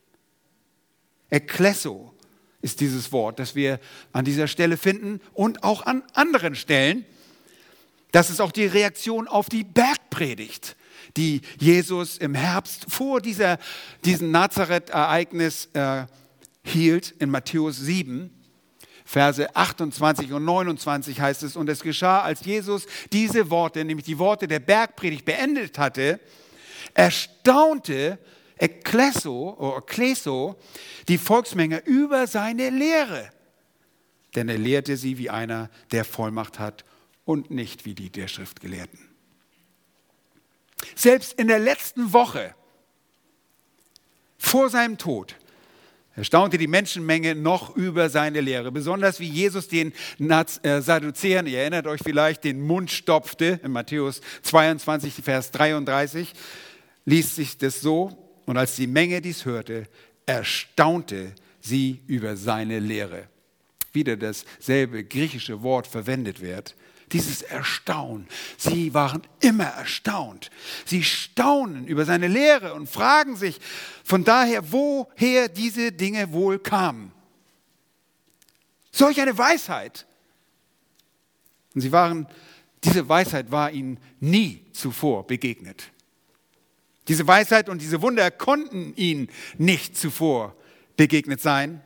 Ekklesso 1.30 2.14
ist 2.60 2.80
dieses 2.80 3.12
Wort, 3.12 3.38
das 3.38 3.54
wir 3.54 3.78
an 4.12 4.24
dieser 4.24 4.48
Stelle 4.48 4.76
finden 4.76 5.20
und 5.32 5.62
auch 5.62 5.86
an 5.86 6.02
anderen 6.14 6.54
Stellen. 6.54 7.04
Das 8.10 8.30
ist 8.30 8.40
auch 8.40 8.52
die 8.52 8.66
Reaktion 8.66 9.28
auf 9.28 9.48
die 9.48 9.64
Bergpredigt, 9.64 10.76
die 11.16 11.42
Jesus 11.58 12.18
im 12.18 12.34
Herbst 12.34 12.86
vor 12.88 13.20
dieser, 13.20 13.58
diesem 14.04 14.30
Nazareth-Ereignis 14.30 15.68
äh, 15.74 16.06
hielt, 16.64 17.10
in 17.12 17.30
Matthäus 17.30 17.78
7. 17.78 18.30
Verse 19.04 19.56
28 19.56 20.32
und 20.32 20.44
29 20.44 21.18
heißt 21.18 21.42
es, 21.42 21.56
und 21.56 21.68
es 21.70 21.80
geschah, 21.80 22.20
als 22.20 22.44
Jesus 22.44 22.86
diese 23.10 23.48
Worte, 23.48 23.82
nämlich 23.84 24.04
die 24.04 24.18
Worte 24.18 24.46
der 24.46 24.60
Bergpredigt 24.60 25.24
beendet 25.24 25.78
hatte, 25.78 26.20
erstaunte 26.92 28.18
Ekkleso, 28.58 29.56
oder 29.58 29.78
Ekkleso, 29.78 30.56
die 31.08 31.18
Volksmenge 31.18 31.82
über 31.84 32.26
seine 32.26 32.70
Lehre. 32.70 33.30
Denn 34.34 34.48
er 34.48 34.58
lehrte 34.58 34.96
sie 34.96 35.18
wie 35.18 35.30
einer, 35.30 35.70
der 35.90 36.04
Vollmacht 36.04 36.58
hat 36.58 36.84
und 37.24 37.50
nicht 37.50 37.84
wie 37.84 37.94
die 37.94 38.10
der 38.10 38.28
Schriftgelehrten. 38.28 38.98
Selbst 40.94 41.32
in 41.34 41.48
der 41.48 41.58
letzten 41.58 42.12
Woche 42.12 42.54
vor 44.38 44.70
seinem 44.70 44.98
Tod 44.98 45.36
erstaunte 46.14 46.58
die 46.58 46.66
Menschenmenge 46.66 47.34
noch 47.34 47.76
über 47.76 48.10
seine 48.10 48.40
Lehre, 48.40 48.72
besonders 48.72 49.20
wie 49.20 49.28
Jesus 49.28 49.68
den 49.68 49.92
äh, 50.18 50.80
Sadduzäern, 50.80 51.46
ihr 51.46 51.60
erinnert 51.60 51.86
euch 51.86 52.00
vielleicht, 52.02 52.44
den 52.44 52.60
Mund 52.60 52.90
stopfte, 52.90 53.60
in 53.62 53.70
Matthäus 53.70 54.20
22, 54.42 55.14
Vers 55.22 55.52
33, 55.52 56.32
liest 57.04 57.36
sich 57.36 57.56
das 57.58 57.80
so, 57.80 58.27
und 58.49 58.57
als 58.57 58.76
die 58.76 58.87
Menge 58.87 59.21
dies 59.21 59.45
hörte, 59.45 59.87
erstaunte 60.25 61.35
sie 61.61 62.00
über 62.07 62.35
seine 62.35 62.78
Lehre. 62.78 63.28
Wieder 63.93 64.17
dasselbe 64.17 65.05
griechische 65.05 65.62
Wort 65.62 65.87
verwendet 65.87 66.40
wird. 66.40 66.75
Dieses 67.12 67.43
Erstaunen. 67.43 68.26
Sie 68.57 68.95
waren 68.95 69.21
immer 69.40 69.67
erstaunt. 69.67 70.50
Sie 70.87 71.05
staunen 71.05 71.87
über 71.87 72.07
seine 72.07 72.26
Lehre 72.26 72.73
und 72.73 72.88
fragen 72.88 73.37
sich 73.37 73.61
von 74.02 74.25
daher, 74.25 74.73
woher 74.73 75.50
diese 75.50 75.93
Dinge 75.93 76.33
wohl 76.33 76.59
kamen. 76.59 77.12
Solch 78.90 79.21
eine 79.21 79.37
Weisheit. 79.37 80.07
Und 81.75 81.83
sie 81.83 81.93
waren, 81.93 82.26
diese 82.83 83.07
Weisheit 83.07 83.50
war 83.50 83.71
ihnen 83.73 83.99
nie 84.21 84.64
zuvor 84.73 85.26
begegnet. 85.26 85.90
Diese 87.08 87.26
Weisheit 87.26 87.68
und 87.68 87.80
diese 87.80 88.02
Wunder 88.02 88.30
konnten 88.30 88.92
ihnen 88.96 89.28
nicht 89.56 89.96
zuvor 89.96 90.54
begegnet 90.96 91.40
sein, 91.40 91.80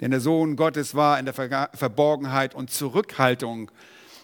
denn 0.00 0.10
der 0.10 0.20
Sohn 0.20 0.56
Gottes 0.56 0.94
war 0.94 1.18
in 1.18 1.26
der 1.26 1.34
Verborgenheit 1.34 2.54
und 2.54 2.70
Zurückhaltung 2.70 3.70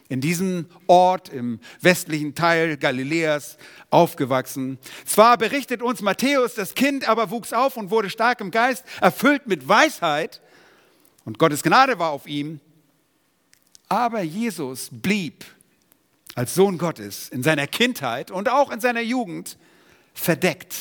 in 0.09 0.21
diesem 0.21 0.66
Ort 0.87 1.28
im 1.28 1.61
westlichen 1.80 2.35
Teil 2.35 2.76
Galiläas 2.76 3.59
aufgewachsen. 3.90 4.78
Zwar 5.04 5.37
berichtet 5.37 5.83
uns 5.83 6.00
Matthäus, 6.00 6.54
das 6.54 6.75
Kind 6.75 7.09
aber 7.09 7.30
wuchs 7.30 7.52
auf 7.52 7.76
und 7.76 7.90
wurde 7.90 8.11
stark 8.11 8.40
im 8.40 8.50
Geist, 8.50 8.85
erfüllt 9.00 9.47
mit 9.47 9.68
Weisheit 9.68 10.40
und 11.25 11.38
Gottes 11.38 11.62
Gnade 11.62 11.99
war 11.99 12.11
auf 12.11 12.26
ihm, 12.26 12.61
aber 13.88 14.23
Jesus 14.23 14.88
blieb 14.90 15.45
als 16.35 16.54
Sohn 16.54 16.78
Gottes 16.78 17.28
in 17.28 17.42
seiner 17.42 17.66
Kindheit 17.66 18.30
und 18.30 18.49
auch 18.49 18.71
in 18.71 18.80
seiner 18.80 19.00
Jugend 19.00 19.56
verdeckt. 20.17 20.75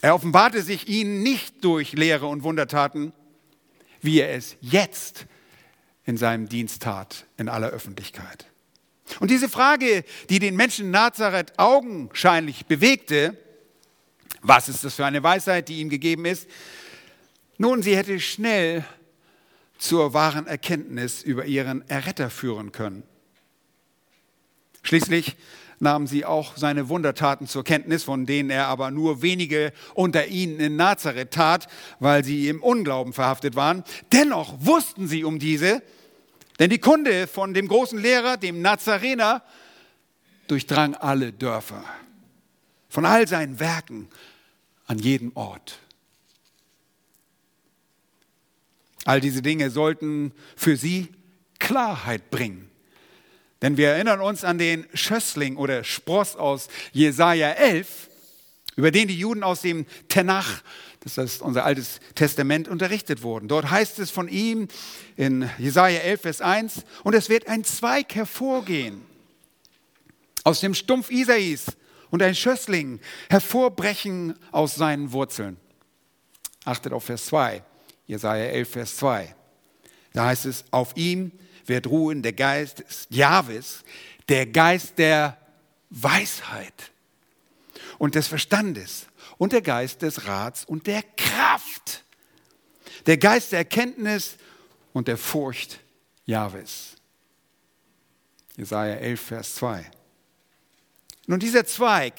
Er 0.00 0.14
offenbarte 0.14 0.62
sich 0.62 0.88
ihnen 0.88 1.22
nicht 1.22 1.62
durch 1.62 1.92
Lehre 1.92 2.26
und 2.26 2.42
Wundertaten, 2.42 3.12
wie 4.00 4.20
er 4.20 4.34
es 4.34 4.56
jetzt 4.60 5.26
in 6.06 6.16
seinem 6.16 6.48
Dienst 6.48 6.82
tat, 6.82 7.26
in 7.36 7.48
aller 7.48 7.68
Öffentlichkeit. 7.68 8.46
Und 9.18 9.30
diese 9.30 9.48
Frage, 9.48 10.04
die 10.30 10.38
den 10.38 10.56
Menschen 10.56 10.90
Nazareth 10.90 11.58
augenscheinlich 11.58 12.66
bewegte, 12.66 13.36
was 14.40 14.68
ist 14.68 14.84
das 14.84 14.94
für 14.94 15.04
eine 15.04 15.22
Weisheit, 15.22 15.68
die 15.68 15.80
ihm 15.80 15.90
gegeben 15.90 16.24
ist? 16.24 16.48
Nun, 17.58 17.82
sie 17.82 17.96
hätte 17.96 18.18
schnell 18.20 18.84
zur 19.76 20.14
wahren 20.14 20.46
Erkenntnis 20.46 21.22
über 21.22 21.44
ihren 21.44 21.86
Erretter 21.88 22.30
führen 22.30 22.72
können. 22.72 23.02
Schließlich 24.82 25.36
nahmen 25.80 26.06
sie 26.06 26.24
auch 26.24 26.56
seine 26.56 26.88
Wundertaten 26.88 27.46
zur 27.46 27.64
Kenntnis, 27.64 28.04
von 28.04 28.26
denen 28.26 28.50
er 28.50 28.66
aber 28.68 28.90
nur 28.90 29.22
wenige 29.22 29.72
unter 29.94 30.26
ihnen 30.26 30.60
in 30.60 30.76
Nazareth 30.76 31.32
tat, 31.32 31.68
weil 31.98 32.24
sie 32.24 32.48
im 32.48 32.62
Unglauben 32.62 33.12
verhaftet 33.12 33.56
waren. 33.56 33.82
Dennoch 34.12 34.54
wussten 34.60 35.08
sie 35.08 35.24
um 35.24 35.38
diese, 35.38 35.82
denn 36.58 36.70
die 36.70 36.78
Kunde 36.78 37.26
von 37.26 37.54
dem 37.54 37.66
großen 37.66 37.98
Lehrer, 37.98 38.36
dem 38.36 38.60
Nazarener, 38.60 39.42
durchdrang 40.46 40.94
alle 40.94 41.32
Dörfer, 41.32 41.82
von 42.88 43.06
all 43.06 43.26
seinen 43.26 43.58
Werken 43.58 44.08
an 44.86 44.98
jedem 44.98 45.32
Ort. 45.34 45.78
All 49.06 49.20
diese 49.20 49.40
Dinge 49.40 49.70
sollten 49.70 50.32
für 50.56 50.76
sie 50.76 51.08
Klarheit 51.58 52.30
bringen. 52.30 52.69
Denn 53.62 53.76
wir 53.76 53.90
erinnern 53.90 54.20
uns 54.20 54.44
an 54.44 54.58
den 54.58 54.86
Schössling 54.94 55.56
oder 55.56 55.84
Spross 55.84 56.36
aus 56.36 56.68
Jesaja 56.92 57.50
11. 57.50 58.08
über 58.76 58.90
den 58.90 59.08
die 59.08 59.18
Juden 59.18 59.42
aus 59.42 59.60
dem 59.60 59.86
Tenach, 60.08 60.62
das 61.00 61.18
ist 61.18 61.42
unser 61.42 61.64
altes 61.64 62.00
Testament, 62.14 62.68
unterrichtet 62.68 63.22
wurden. 63.22 63.48
Dort 63.48 63.70
heißt 63.70 63.98
es 63.98 64.10
von 64.10 64.28
ihm 64.28 64.68
in 65.16 65.48
Jesaja 65.58 66.00
11, 66.00 66.20
Vers 66.20 66.40
1, 66.40 66.84
und 67.04 67.14
es 67.14 67.28
wird 67.28 67.48
ein 67.48 67.64
Zweig 67.64 68.14
hervorgehen 68.14 69.02
aus 70.44 70.60
dem 70.60 70.74
Stumpf 70.74 71.10
Isais 71.10 71.66
und 72.10 72.22
ein 72.22 72.34
Schössling 72.34 73.00
hervorbrechen 73.28 74.38
aus 74.52 74.74
seinen 74.74 75.12
Wurzeln. 75.12 75.56
Achtet 76.64 76.92
auf 76.92 77.04
Vers 77.04 77.26
2, 77.26 77.62
Jesaja 78.06 78.44
11, 78.44 78.68
Vers 78.70 78.96
2. 78.96 79.34
Da 80.12 80.26
heißt 80.26 80.46
es, 80.46 80.64
auf 80.70 80.96
ihm 80.96 81.32
wird 81.70 81.86
ruhen 81.86 82.20
der 82.22 82.34
Geist 82.34 82.80
des 82.80 83.06
Jahwes, 83.08 83.84
der 84.28 84.44
Geist 84.46 84.98
der 84.98 85.38
Weisheit 85.88 86.92
und 87.96 88.14
des 88.14 88.26
Verstandes 88.26 89.06
und 89.38 89.52
der 89.52 89.62
Geist 89.62 90.02
des 90.02 90.26
Rats 90.26 90.64
und 90.66 90.86
der 90.86 91.02
Kraft, 91.16 92.04
der 93.06 93.16
Geist 93.16 93.52
der 93.52 93.60
Erkenntnis 93.60 94.36
und 94.92 95.08
der 95.08 95.16
Furcht 95.16 95.80
Jahwes. 96.26 96.96
Jesaja 98.56 98.96
11, 98.96 99.20
Vers 99.20 99.54
2. 99.54 99.90
Nun, 101.26 101.40
dieser 101.40 101.64
Zweig, 101.64 102.14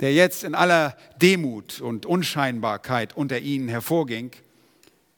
der 0.00 0.12
jetzt 0.12 0.44
in 0.44 0.54
aller 0.54 0.96
Demut 1.20 1.80
und 1.80 2.06
Unscheinbarkeit 2.06 3.16
unter 3.16 3.40
ihnen 3.40 3.68
hervorging 3.68 4.30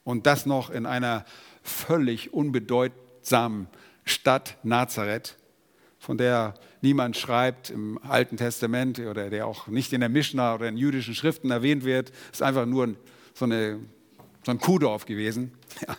und 0.05 0.27
das 0.27 0.47
noch 0.47 0.71
in 0.71 0.87
einer 0.87 1.25
völlig 1.63 2.33
unbedeutsamen 3.27 3.67
Stadt 4.05 4.57
Nazareth, 4.63 5.37
von 5.99 6.17
der 6.17 6.55
niemand 6.81 7.17
schreibt 7.17 7.71
im 7.71 7.99
Alten 8.05 8.37
Testament 8.37 9.01
oder 9.01 9.31
der 9.31 9.49
auch 9.49 9.67
nicht 9.67 9.93
in 9.93 10.01
der 10.01 10.09
Mishnah 10.09 10.55
oder 10.55 10.69
in 10.69 10.77
jüdischen 10.77 11.15
Schriften 11.15 11.51
erwähnt 11.51 11.85
wird, 11.85 12.13
ist 12.33 12.43
einfach 12.43 12.67
nur 12.67 12.95
so, 13.35 13.47
eine, 13.47 13.81
so 14.45 14.53
ein 14.53 14.61
Kuhdorf 14.61 15.07
gewesen. 15.07 15.53
Ja. 15.87 15.97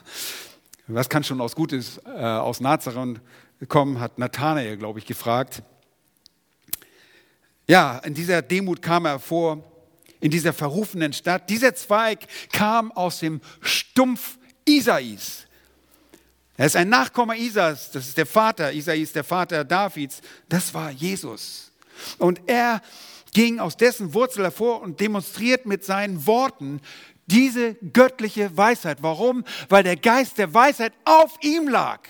Was 0.87 1.09
kann 1.09 1.25
schon 1.25 1.41
aus 1.41 1.53
Gutes 1.53 1.99
äh, 2.05 2.21
aus 2.21 2.61
Nazareth 2.61 3.19
kommen, 3.67 3.99
hat 3.99 4.17
Nathanael, 4.19 4.77
glaube 4.77 4.99
ich, 4.99 5.05
gefragt. 5.05 5.61
Ja, 7.67 7.97
in 7.97 8.13
dieser 8.13 8.41
Demut 8.41 8.81
kam 8.81 9.03
er 9.03 9.19
vor, 9.19 9.69
in 10.21 10.31
dieser 10.31 10.53
verrufenen 10.53 11.11
Stadt. 11.11 11.49
Dieser 11.49 11.75
Zweig 11.75 12.27
kam 12.53 12.93
aus 12.93 13.19
dem 13.19 13.41
Stumpf 13.59 14.37
Isais. 14.65 15.46
Er 16.57 16.65
ist 16.65 16.75
ein 16.75 16.89
Nachkomme 16.89 17.37
Isas, 17.37 17.91
das 17.91 18.07
ist 18.07 18.17
der 18.17 18.25
Vater, 18.25 18.73
Isai 18.73 18.99
ist 18.99 19.15
der 19.15 19.23
Vater 19.23 19.63
Davids, 19.63 20.21
das 20.49 20.73
war 20.73 20.89
Jesus. 20.89 21.71
Und 22.17 22.41
er 22.47 22.81
ging 23.31 23.59
aus 23.59 23.77
dessen 23.77 24.15
Wurzel 24.15 24.43
hervor 24.43 24.81
und 24.81 24.99
demonstriert 24.99 25.67
mit 25.67 25.85
seinen 25.85 26.25
Worten 26.25 26.81
diese 27.27 27.75
göttliche 27.75 28.55
Weisheit. 28.57 28.97
Warum? 29.01 29.43
Weil 29.69 29.83
der 29.83 29.97
Geist 29.97 30.39
der 30.39 30.51
Weisheit 30.53 30.93
auf 31.05 31.37
ihm 31.41 31.67
lag. 31.67 32.01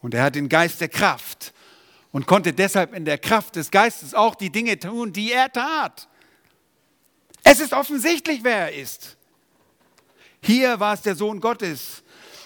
Und 0.00 0.14
er 0.14 0.24
hat 0.24 0.34
den 0.34 0.48
Geist 0.48 0.80
der 0.80 0.88
Kraft 0.88 1.52
und 2.10 2.26
konnte 2.26 2.54
deshalb 2.54 2.94
in 2.94 3.04
der 3.04 3.18
Kraft 3.18 3.56
des 3.56 3.70
Geistes 3.70 4.14
auch 4.14 4.34
die 4.34 4.50
Dinge 4.50 4.78
tun, 4.78 5.12
die 5.12 5.32
er 5.32 5.52
tat. 5.52 6.08
Es 7.44 7.60
ist 7.60 7.72
offensichtlich, 7.74 8.42
wer 8.42 8.70
er 8.70 8.74
ist. 8.74 9.16
Hier 10.42 10.80
war 10.80 10.94
es 10.94 11.02
der 11.02 11.14
Sohn 11.14 11.40
Gottes. 11.40 12.02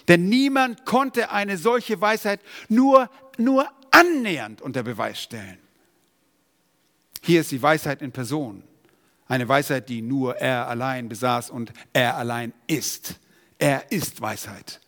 Denn 0.08 0.28
niemand 0.28 0.84
konnte 0.84 1.30
eine 1.30 1.58
solche 1.58 2.00
Weisheit 2.00 2.40
nur, 2.68 3.10
nur 3.38 3.68
annähernd 3.90 4.62
unter 4.62 4.82
Beweis 4.82 5.20
stellen. 5.20 5.58
Hier 7.22 7.40
ist 7.40 7.50
die 7.50 7.60
Weisheit 7.60 8.02
in 8.02 8.12
Person. 8.12 8.62
Eine 9.26 9.48
Weisheit, 9.48 9.88
die 9.88 10.02
nur 10.02 10.36
er 10.36 10.68
allein 10.68 11.08
besaß 11.08 11.50
und 11.50 11.72
er 11.92 12.16
allein 12.16 12.52
ist. 12.68 13.16
Er 13.58 13.90
ist 13.90 14.20
Weisheit. 14.20 14.80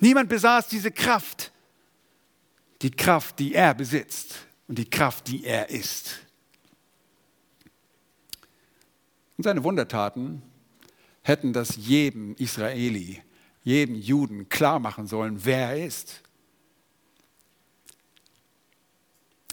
Niemand 0.00 0.28
besaß 0.28 0.68
diese 0.68 0.90
Kraft, 0.90 1.52
die 2.82 2.90
Kraft, 2.90 3.38
die 3.38 3.54
er 3.54 3.74
besitzt 3.74 4.46
und 4.66 4.78
die 4.78 4.88
Kraft, 4.88 5.28
die 5.28 5.44
er 5.44 5.70
ist. 5.70 6.20
Und 9.36 9.44
seine 9.44 9.62
Wundertaten 9.62 10.42
hätten 11.28 11.52
das 11.52 11.76
jedem 11.76 12.34
Israeli, 12.36 13.22
jedem 13.62 13.94
Juden 13.94 14.48
klar 14.48 14.80
machen 14.80 15.06
sollen, 15.06 15.44
wer 15.44 15.70
er 15.70 15.86
ist. 15.86 16.22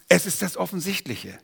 Es 0.08 0.26
ist 0.26 0.40
das 0.42 0.56
Offensichtliche. 0.56 1.38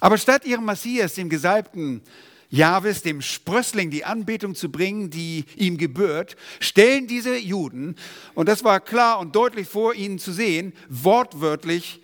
Aber 0.00 0.18
statt 0.18 0.44
ihrem 0.44 0.64
Messias, 0.64 1.14
dem 1.14 1.28
Gesalbten 1.28 2.02
Jahwes, 2.50 3.00
dem 3.00 3.22
Sprössling, 3.22 3.90
die 3.90 4.04
Anbetung 4.04 4.54
zu 4.54 4.70
bringen, 4.70 5.08
die 5.08 5.46
ihm 5.56 5.78
gebührt, 5.78 6.36
stellen 6.60 7.06
diese 7.06 7.38
Juden, 7.38 7.96
und 8.34 8.46
das 8.46 8.62
war 8.62 8.80
klar 8.80 9.20
und 9.20 9.34
deutlich 9.34 9.66
vor 9.66 9.94
ihnen 9.94 10.18
zu 10.18 10.32
sehen, 10.32 10.74
wortwörtlich 10.90 12.01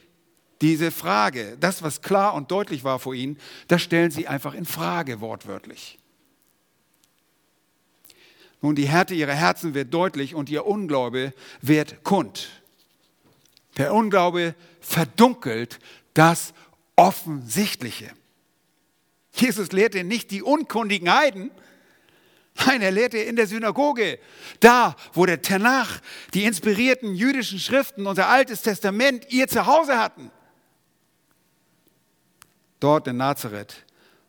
diese 0.61 0.91
Frage, 0.91 1.57
das, 1.61 1.83
was 1.83 2.03
klar 2.03 2.35
und 2.35 2.51
deutlich 2.51 2.85
war 2.85 2.99
vor 2.99 3.15
ihnen, 3.15 3.39
das 3.69 3.83
stellen 3.83 4.11
sie 4.11 4.27
einfach 4.27 4.55
in 4.55 4.65
Frage 4.65 5.21
wortwörtlich. 5.21 5.99
Nun, 8.61 8.75
die 8.75 8.89
Härte 8.89 9.15
ihrer 9.15 9.35
Herzen 9.35 9.75
wird 9.75 9.95
deutlich 9.95 10.35
und 10.35 10.51
ihr 10.51 10.67
Unglaube 10.67 11.33
wird 11.61 12.03
kund. 12.03 12.49
Der 13.77 13.95
Unglaube 13.95 14.57
verdunkelt 14.81 15.79
das 16.15 16.53
Offensichtliche. 16.97 18.11
Jesus 19.33 19.71
lehrte 19.71 20.03
nicht 20.03 20.33
die 20.33 20.43
unkundigen 20.43 21.13
Heiden, 21.13 21.53
Nein, 22.67 22.83
er 22.83 22.91
lehrte 22.91 23.19
in 23.19 23.37
der 23.37 23.47
Synagoge, 23.47 24.19
da, 24.59 24.97
wo 25.13 25.27
der 25.27 25.43
Tanach, 25.43 26.01
die 26.35 26.45
inspirierten 26.45 27.15
jüdischen 27.15 27.61
Schriften, 27.61 28.07
unser 28.07 28.29
Altes 28.29 28.63
Testament, 28.63 29.27
ihr 29.31 29.47
Zuhause 29.47 29.97
hatten. 29.97 30.33
Dort 32.81 33.07
in 33.07 33.17
Nazareth 33.17 33.85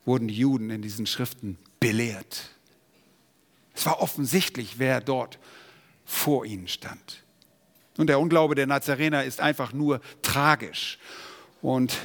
wurden 0.06 0.28
die 0.28 0.36
Juden 0.36 0.70
in 0.70 0.82
diesen 0.82 1.06
Schriften 1.06 1.58
belehrt. 1.80 2.50
Es 3.74 3.86
war 3.86 4.02
offensichtlich, 4.02 4.80
wer 4.80 5.02
dort 5.02 5.40
vor 6.06 6.46
ihnen 6.46 6.68
stand. 6.68 7.24
Und 7.98 8.08
der 8.08 8.20
Unglaube 8.20 8.56
der 8.56 8.66
Nazarener 8.66 9.24
ist 9.24 9.40
einfach 9.40 9.74
nur 9.74 10.02
tragisch. 10.22 10.98
Und 11.62 11.96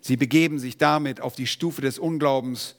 sie 0.00 0.16
begeben 0.16 0.58
sich 0.58 0.76
damit 0.76 1.20
auf 1.20 1.34
die 1.34 1.46
Stufe 1.46 1.80
des 1.80 1.98
Unglaubens, 1.98 2.74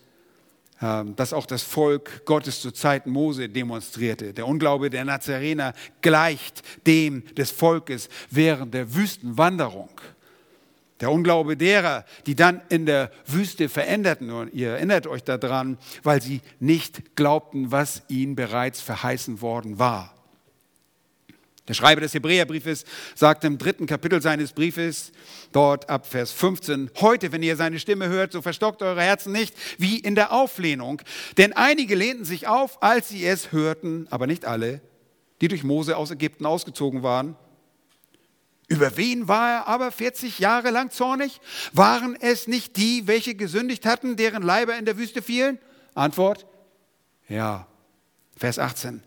ähm, 0.81 1.15
das 1.15 1.33
auch 1.33 1.45
das 1.45 1.63
Volk 1.63 2.25
Gottes 2.25 2.61
zur 2.61 2.73
Zeit 2.73 3.07
Mose 3.07 3.49
demonstrierte. 3.49 4.33
Der 4.33 4.47
Unglaube 4.47 4.89
der 4.89 5.05
Nazarener 5.05 5.73
gleicht 6.01 6.61
dem 6.85 7.23
des 7.35 7.49
Volkes 7.49 8.09
während 8.29 8.73
der 8.73 8.93
Wüstenwanderung. 8.93 9.89
Der 10.99 11.11
Unglaube 11.11 11.55
derer, 11.55 12.05
die 12.25 12.35
dann 12.35 12.61
in 12.69 12.85
der 12.85 13.11
Wüste 13.25 13.69
veränderten, 13.69 14.31
und 14.31 14.53
ihr 14.53 14.71
erinnert 14.71 15.05
euch 15.05 15.23
daran, 15.23 15.77
weil 16.03 16.21
sie 16.21 16.41
nicht 16.59 17.15
glaubten, 17.15 17.71
was 17.71 18.01
ihnen 18.07 18.35
bereits 18.35 18.81
verheißen 18.81 19.41
worden 19.41 19.77
war. 19.77 20.13
Der 21.67 21.73
Schreiber 21.73 22.01
des 22.01 22.13
Hebräerbriefes 22.13 22.85
sagt 23.13 23.43
im 23.43 23.57
dritten 23.57 23.87
Kapitel 23.87 24.21
seines 24.21 24.53
Briefes, 24.53 25.11
dort 25.51 25.89
ab 25.89 26.07
Vers 26.07 26.31
15, 26.31 26.91
heute, 27.01 27.31
wenn 27.31 27.43
ihr 27.43 27.57
seine 27.57 27.77
Stimme 27.79 28.07
hört, 28.07 28.31
so 28.31 28.41
verstockt 28.41 28.81
eure 28.81 29.01
Herzen 29.01 29.33
nicht 29.33 29.53
wie 29.77 29.99
in 29.99 30.15
der 30.15 30.31
Auflehnung. 30.31 31.01
Denn 31.37 31.53
einige 31.53 31.95
lehnten 31.95 32.23
sich 32.23 32.47
auf, 32.47 32.81
als 32.81 33.09
sie 33.09 33.25
es 33.25 33.51
hörten, 33.51 34.07
aber 34.09 34.27
nicht 34.27 34.45
alle, 34.45 34.81
die 35.41 35.49
durch 35.49 35.63
Mose 35.63 35.97
aus 35.97 36.09
Ägypten 36.09 36.45
ausgezogen 36.45 37.03
waren 37.03 37.35
über 38.67 38.97
wen 38.97 39.27
war 39.27 39.51
er 39.51 39.67
aber 39.67 39.91
40 39.91 40.39
Jahre 40.39 40.71
lang 40.71 40.91
zornig? 40.91 41.39
Waren 41.71 42.17
es 42.19 42.47
nicht 42.47 42.75
die, 42.75 43.07
welche 43.07 43.35
gesündigt 43.35 43.85
hatten, 43.85 44.17
deren 44.17 44.43
Leiber 44.43 44.77
in 44.77 44.85
der 44.85 44.97
Wüste 44.97 45.21
fielen? 45.21 45.57
Antwort, 45.93 46.45
ja. 47.29 47.67
Vers 48.35 48.59
18. 48.59 49.01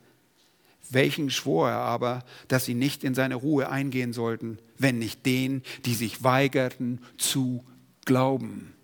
Welchen 0.89 1.31
schwor 1.31 1.69
er 1.69 1.77
aber, 1.79 2.25
dass 2.49 2.65
sie 2.65 2.75
nicht 2.75 3.05
in 3.05 3.15
seine 3.15 3.37
Ruhe 3.37 3.69
eingehen 3.69 4.13
sollten, 4.13 4.59
wenn 4.77 4.99
nicht 4.99 5.25
den, 5.25 5.63
die 5.85 5.95
sich 5.95 6.25
weigerten 6.25 7.01
zu 7.17 7.65
glauben? 8.07 8.75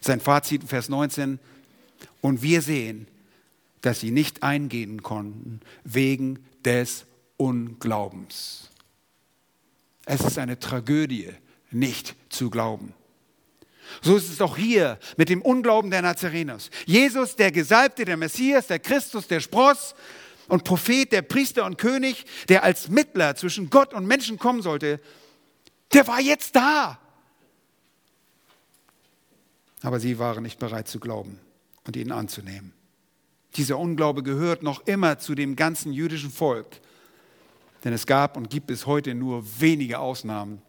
Sein 0.00 0.20
Fazit, 0.20 0.64
Vers 0.64 0.88
19. 0.88 1.38
Und 2.22 2.40
wir 2.40 2.62
sehen, 2.62 3.08
dass 3.82 4.00
sie 4.00 4.10
nicht 4.10 4.42
eingehen 4.42 5.02
konnten 5.02 5.60
wegen 5.84 6.38
des 6.64 7.04
Unglaubens. 7.36 8.69
Es 10.12 10.22
ist 10.22 10.38
eine 10.38 10.58
Tragödie, 10.58 11.28
nicht 11.70 12.16
zu 12.30 12.50
glauben. 12.50 12.94
So 14.02 14.16
ist 14.16 14.28
es 14.28 14.40
auch 14.40 14.56
hier 14.56 14.98
mit 15.16 15.28
dem 15.28 15.40
Unglauben 15.40 15.88
der 15.88 16.02
Nazareners. 16.02 16.70
Jesus, 16.84 17.36
der 17.36 17.52
Gesalbte, 17.52 18.04
der 18.04 18.16
Messias, 18.16 18.66
der 18.66 18.80
Christus, 18.80 19.28
der 19.28 19.38
Spross 19.38 19.94
und 20.48 20.64
Prophet, 20.64 21.12
der 21.12 21.22
Priester 21.22 21.64
und 21.64 21.78
König, 21.78 22.24
der 22.48 22.64
als 22.64 22.88
Mittler 22.88 23.36
zwischen 23.36 23.70
Gott 23.70 23.94
und 23.94 24.04
Menschen 24.04 24.36
kommen 24.36 24.62
sollte, 24.62 25.00
Der 25.92 26.08
war 26.08 26.20
jetzt 26.20 26.56
da. 26.56 26.98
Aber 29.82 30.00
sie 30.00 30.18
waren 30.18 30.42
nicht 30.42 30.58
bereit 30.58 30.88
zu 30.88 30.98
glauben 30.98 31.38
und 31.86 31.94
ihn 31.94 32.10
anzunehmen. 32.10 32.72
Dieser 33.54 33.78
Unglaube 33.78 34.24
gehört 34.24 34.64
noch 34.64 34.86
immer 34.88 35.20
zu 35.20 35.36
dem 35.36 35.54
ganzen 35.54 35.92
jüdischen 35.92 36.32
Volk. 36.32 36.80
Denn 37.84 37.92
es 37.92 38.06
gab 38.06 38.36
und 38.36 38.50
gibt 38.50 38.70
es 38.70 38.86
heute 38.86 39.14
nur 39.14 39.44
wenige 39.60 39.98
Ausnahmen, 39.98 40.60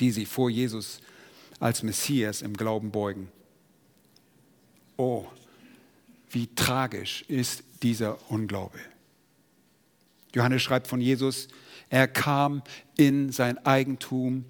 die 0.00 0.10
sich 0.10 0.28
vor 0.28 0.50
Jesus 0.50 1.00
als 1.60 1.82
Messias 1.82 2.42
im 2.42 2.56
Glauben 2.56 2.90
beugen. 2.90 3.30
Oh, 4.96 5.26
wie 6.30 6.48
tragisch 6.54 7.24
ist 7.28 7.62
dieser 7.82 8.18
Unglaube. 8.30 8.78
Johannes 10.34 10.62
schreibt 10.62 10.88
von 10.88 11.00
Jesus, 11.00 11.48
er 11.90 12.08
kam 12.08 12.62
in 12.96 13.30
sein 13.30 13.64
Eigentum 13.64 14.46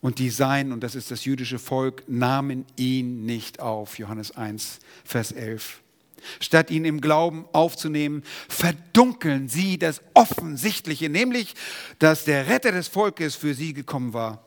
und 0.00 0.18
die 0.18 0.30
Sein, 0.30 0.72
und 0.72 0.80
das 0.80 0.94
ist 0.94 1.10
das 1.10 1.24
jüdische 1.24 1.60
Volk, 1.60 2.02
nahmen 2.08 2.66
ihn 2.76 3.24
nicht 3.24 3.60
auf. 3.60 3.98
Johannes 3.98 4.32
1, 4.32 4.80
Vers 5.04 5.30
11. 5.30 5.81
Statt 6.40 6.70
ihn 6.70 6.84
im 6.84 7.00
Glauben 7.00 7.46
aufzunehmen, 7.52 8.22
verdunkeln 8.48 9.48
sie 9.48 9.78
das 9.78 10.00
Offensichtliche, 10.14 11.08
nämlich, 11.08 11.54
dass 11.98 12.24
der 12.24 12.48
Retter 12.48 12.72
des 12.72 12.88
Volkes 12.88 13.34
für 13.34 13.54
sie 13.54 13.72
gekommen 13.72 14.12
war. 14.12 14.44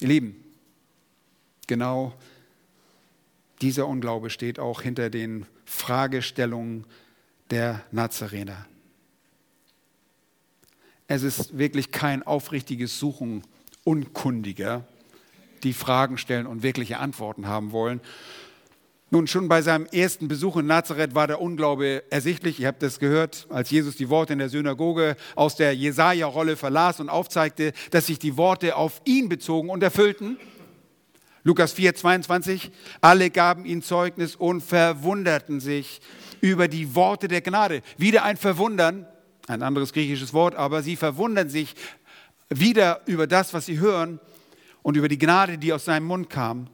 Ihr 0.00 0.08
Lieben, 0.08 0.44
genau 1.66 2.14
dieser 3.62 3.86
Unglaube 3.86 4.30
steht 4.30 4.58
auch 4.58 4.82
hinter 4.82 5.10
den 5.10 5.46
Fragestellungen 5.64 6.84
der 7.50 7.82
Nazarener. 7.90 8.66
Es 11.08 11.22
ist 11.22 11.56
wirklich 11.56 11.92
kein 11.92 12.22
aufrichtiges 12.22 12.98
Suchen 12.98 13.42
Unkundiger, 13.84 14.84
die 15.62 15.72
Fragen 15.72 16.18
stellen 16.18 16.46
und 16.46 16.62
wirkliche 16.62 16.98
Antworten 16.98 17.46
haben 17.46 17.70
wollen. 17.70 18.00
Nun, 19.08 19.28
schon 19.28 19.46
bei 19.46 19.62
seinem 19.62 19.86
ersten 19.86 20.26
Besuch 20.26 20.56
in 20.56 20.66
Nazareth 20.66 21.14
war 21.14 21.28
der 21.28 21.40
Unglaube 21.40 22.02
ersichtlich. 22.10 22.58
Ihr 22.58 22.66
habt 22.66 22.82
das 22.82 22.98
gehört, 22.98 23.46
als 23.50 23.70
Jesus 23.70 23.94
die 23.94 24.08
Worte 24.08 24.32
in 24.32 24.40
der 24.40 24.48
Synagoge 24.48 25.14
aus 25.36 25.54
der 25.54 25.76
Jesaja-Rolle 25.76 26.56
verlas 26.56 26.98
und 26.98 27.08
aufzeigte, 27.08 27.72
dass 27.92 28.06
sich 28.06 28.18
die 28.18 28.36
Worte 28.36 28.74
auf 28.74 29.00
ihn 29.04 29.28
bezogen 29.28 29.70
und 29.70 29.80
erfüllten. 29.84 30.38
Lukas 31.44 31.72
4, 31.74 31.94
22. 31.94 32.72
Alle 33.00 33.30
gaben 33.30 33.64
ihm 33.64 33.80
Zeugnis 33.80 34.34
und 34.34 34.60
verwunderten 34.60 35.60
sich 35.60 36.00
über 36.40 36.66
die 36.66 36.96
Worte 36.96 37.28
der 37.28 37.42
Gnade. 37.42 37.82
Wieder 37.98 38.24
ein 38.24 38.36
Verwundern, 38.36 39.06
ein 39.46 39.62
anderes 39.62 39.92
griechisches 39.92 40.34
Wort, 40.34 40.56
aber 40.56 40.82
sie 40.82 40.96
verwundern 40.96 41.48
sich 41.48 41.76
wieder 42.48 43.02
über 43.06 43.28
das, 43.28 43.54
was 43.54 43.66
sie 43.66 43.78
hören 43.78 44.18
und 44.82 44.96
über 44.96 45.06
die 45.06 45.18
Gnade, 45.18 45.58
die 45.58 45.72
aus 45.72 45.84
seinem 45.84 46.06
Mund 46.06 46.28
kam. 46.28 46.66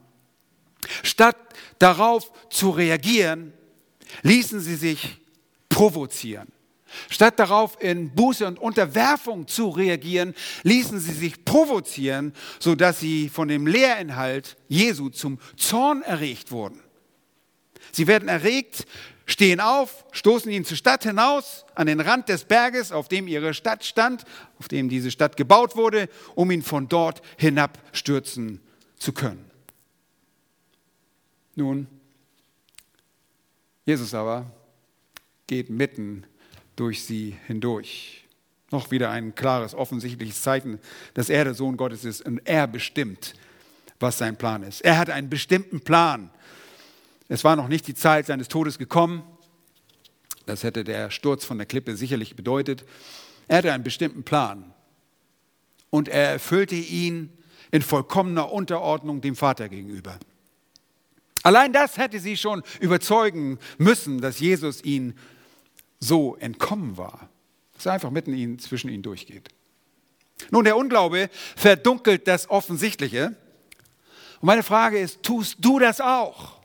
Statt 1.03 1.37
darauf 1.79 2.31
zu 2.49 2.69
reagieren, 2.69 3.53
ließen 4.21 4.59
sie 4.59 4.75
sich 4.75 5.17
provozieren. 5.69 6.47
Statt 7.09 7.39
darauf 7.39 7.81
in 7.81 8.13
Buße 8.13 8.45
und 8.45 8.59
Unterwerfung 8.59 9.47
zu 9.47 9.69
reagieren, 9.69 10.35
ließen 10.61 10.99
sie 10.99 11.13
sich 11.13 11.43
provozieren, 11.43 12.33
sodass 12.59 12.99
sie 12.99 13.29
von 13.29 13.47
dem 13.47 13.65
Lehrinhalt 13.65 14.57
Jesu 14.67 15.09
zum 15.09 15.39
Zorn 15.57 16.03
erregt 16.03 16.51
wurden. 16.51 16.79
Sie 17.91 18.05
werden 18.07 18.29
erregt 18.29 18.85
stehen 19.25 19.59
auf, 19.59 20.05
stoßen 20.11 20.51
ihn 20.51 20.65
zur 20.65 20.77
Stadt 20.77 21.03
hinaus, 21.03 21.65
an 21.75 21.87
den 21.87 21.99
Rand 21.99 22.29
des 22.29 22.43
Berges, 22.43 22.91
auf 22.91 23.07
dem 23.07 23.27
ihre 23.27 23.53
Stadt 23.53 23.85
stand, 23.85 24.25
auf 24.59 24.67
dem 24.67 24.89
diese 24.89 25.11
Stadt 25.11 25.37
gebaut 25.37 25.75
wurde, 25.75 26.09
um 26.35 26.51
ihn 26.51 26.61
von 26.61 26.89
dort 26.89 27.21
hinabstürzen 27.37 28.61
zu 28.97 29.13
können. 29.13 29.52
Nun, 31.55 31.87
Jesus 33.85 34.13
aber 34.13 34.51
geht 35.47 35.69
mitten 35.69 36.25
durch 36.75 37.03
sie 37.03 37.37
hindurch. 37.47 38.25
Noch 38.71 38.89
wieder 38.91 39.11
ein 39.11 39.35
klares, 39.35 39.75
offensichtliches 39.75 40.41
Zeichen, 40.41 40.79
dass 41.13 41.29
er 41.29 41.43
der 41.43 41.53
Sohn 41.53 41.77
Gottes 41.77 42.05
ist 42.05 42.21
und 42.25 42.39
er 42.45 42.67
bestimmt, 42.67 43.33
was 43.99 44.17
sein 44.17 44.35
Plan 44.35 44.63
ist. 44.63 44.81
Er 44.81 44.97
hat 44.97 45.09
einen 45.09 45.29
bestimmten 45.29 45.81
Plan 45.81 46.31
es 47.33 47.43
war 47.43 47.55
noch 47.55 47.67
nicht 47.67 47.87
die 47.87 47.95
Zeit 47.95 48.27
seines 48.27 48.47
Todes 48.47 48.77
gekommen. 48.77 49.23
Das 50.45 50.63
hätte 50.63 50.83
der 50.83 51.09
Sturz 51.09 51.45
von 51.45 51.57
der 51.57 51.65
Klippe 51.65 51.95
sicherlich 51.95 52.35
bedeutet. 52.35 52.85
Er 53.47 53.57
hatte 53.57 53.73
einen 53.73 53.83
bestimmten 53.83 54.23
Plan. 54.23 54.73
Und 55.89 56.09
er 56.09 56.29
erfüllte 56.29 56.75
ihn 56.75 57.31
in 57.71 57.81
vollkommener 57.81 58.51
Unterordnung 58.51 59.21
dem 59.21 59.35
Vater 59.35 59.69
gegenüber. 59.69 60.19
Allein 61.43 61.73
das 61.73 61.97
hätte 61.97 62.19
sie 62.19 62.37
schon 62.37 62.63
überzeugen 62.79 63.59
müssen, 63.77 64.21
dass 64.21 64.39
Jesus 64.39 64.83
ihnen 64.83 65.17
so 65.99 66.35
entkommen 66.37 66.97
war. 66.97 67.29
Dass 67.75 67.85
er 67.85 67.93
einfach 67.93 68.11
mitten 68.11 68.33
ihnen, 68.33 68.59
zwischen 68.59 68.89
ihnen 68.89 69.03
durchgeht. 69.03 69.49
Nun, 70.51 70.63
der 70.63 70.77
Unglaube 70.77 71.29
verdunkelt 71.55 72.27
das 72.27 72.49
Offensichtliche. 72.49 73.35
Und 74.39 74.47
meine 74.47 74.63
Frage 74.63 74.99
ist, 74.99 75.21
tust 75.23 75.57
du 75.59 75.79
das 75.79 76.01
auch? 76.01 76.61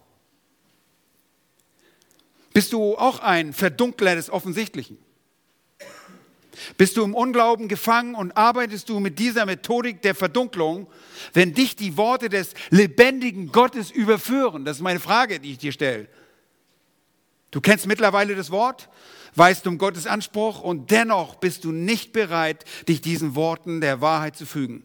Bist 2.53 2.73
du 2.73 2.97
auch 2.97 3.21
ein 3.21 3.53
Verdunkler 3.53 4.15
des 4.15 4.31
Offensichtlichen? 4.31 4.99
Bist 6.77 6.97
du 6.97 7.05
im 7.05 7.15
Unglauben 7.15 7.69
gefangen 7.69 8.15
und 8.15 8.37
arbeitest 8.37 8.89
du 8.89 9.01
mit 9.01 9.19
dieser 9.19 9.47
Methodik 9.47 10.03
der 10.03 10.15
Verdunklung, 10.15 10.87
wenn 11.33 11.55
dich 11.55 11.77
die 11.77 11.97
Worte 11.97 12.29
des 12.29 12.55
lebendigen 12.71 13.53
Gottes 13.53 13.91
überführen? 13.91 14.65
Das 14.65 14.79
ist 14.79 14.83
meine 14.83 15.01
Frage, 15.01 15.41
die 15.41 15.53
ich 15.53 15.59
dir 15.59 15.73
stelle. 15.73 16.09
Du 17.51 17.61
kennst 17.61 17.87
mittlerweile 17.87 18.35
das 18.35 18.51
Wort, 18.51 18.89
weißt 19.35 19.67
um 19.67 19.79
Gottes 19.79 20.07
Anspruch 20.07 20.61
und 20.61 20.91
dennoch 20.91 21.37
bist 21.37 21.65
du 21.65 21.73
nicht 21.73 22.13
bereit, 22.13 22.65
dich 22.89 23.01
diesen 23.01 23.35
Worten 23.35 23.81
der 23.81 24.01
Wahrheit 24.01 24.37
zu 24.37 24.45
fügen. 24.45 24.85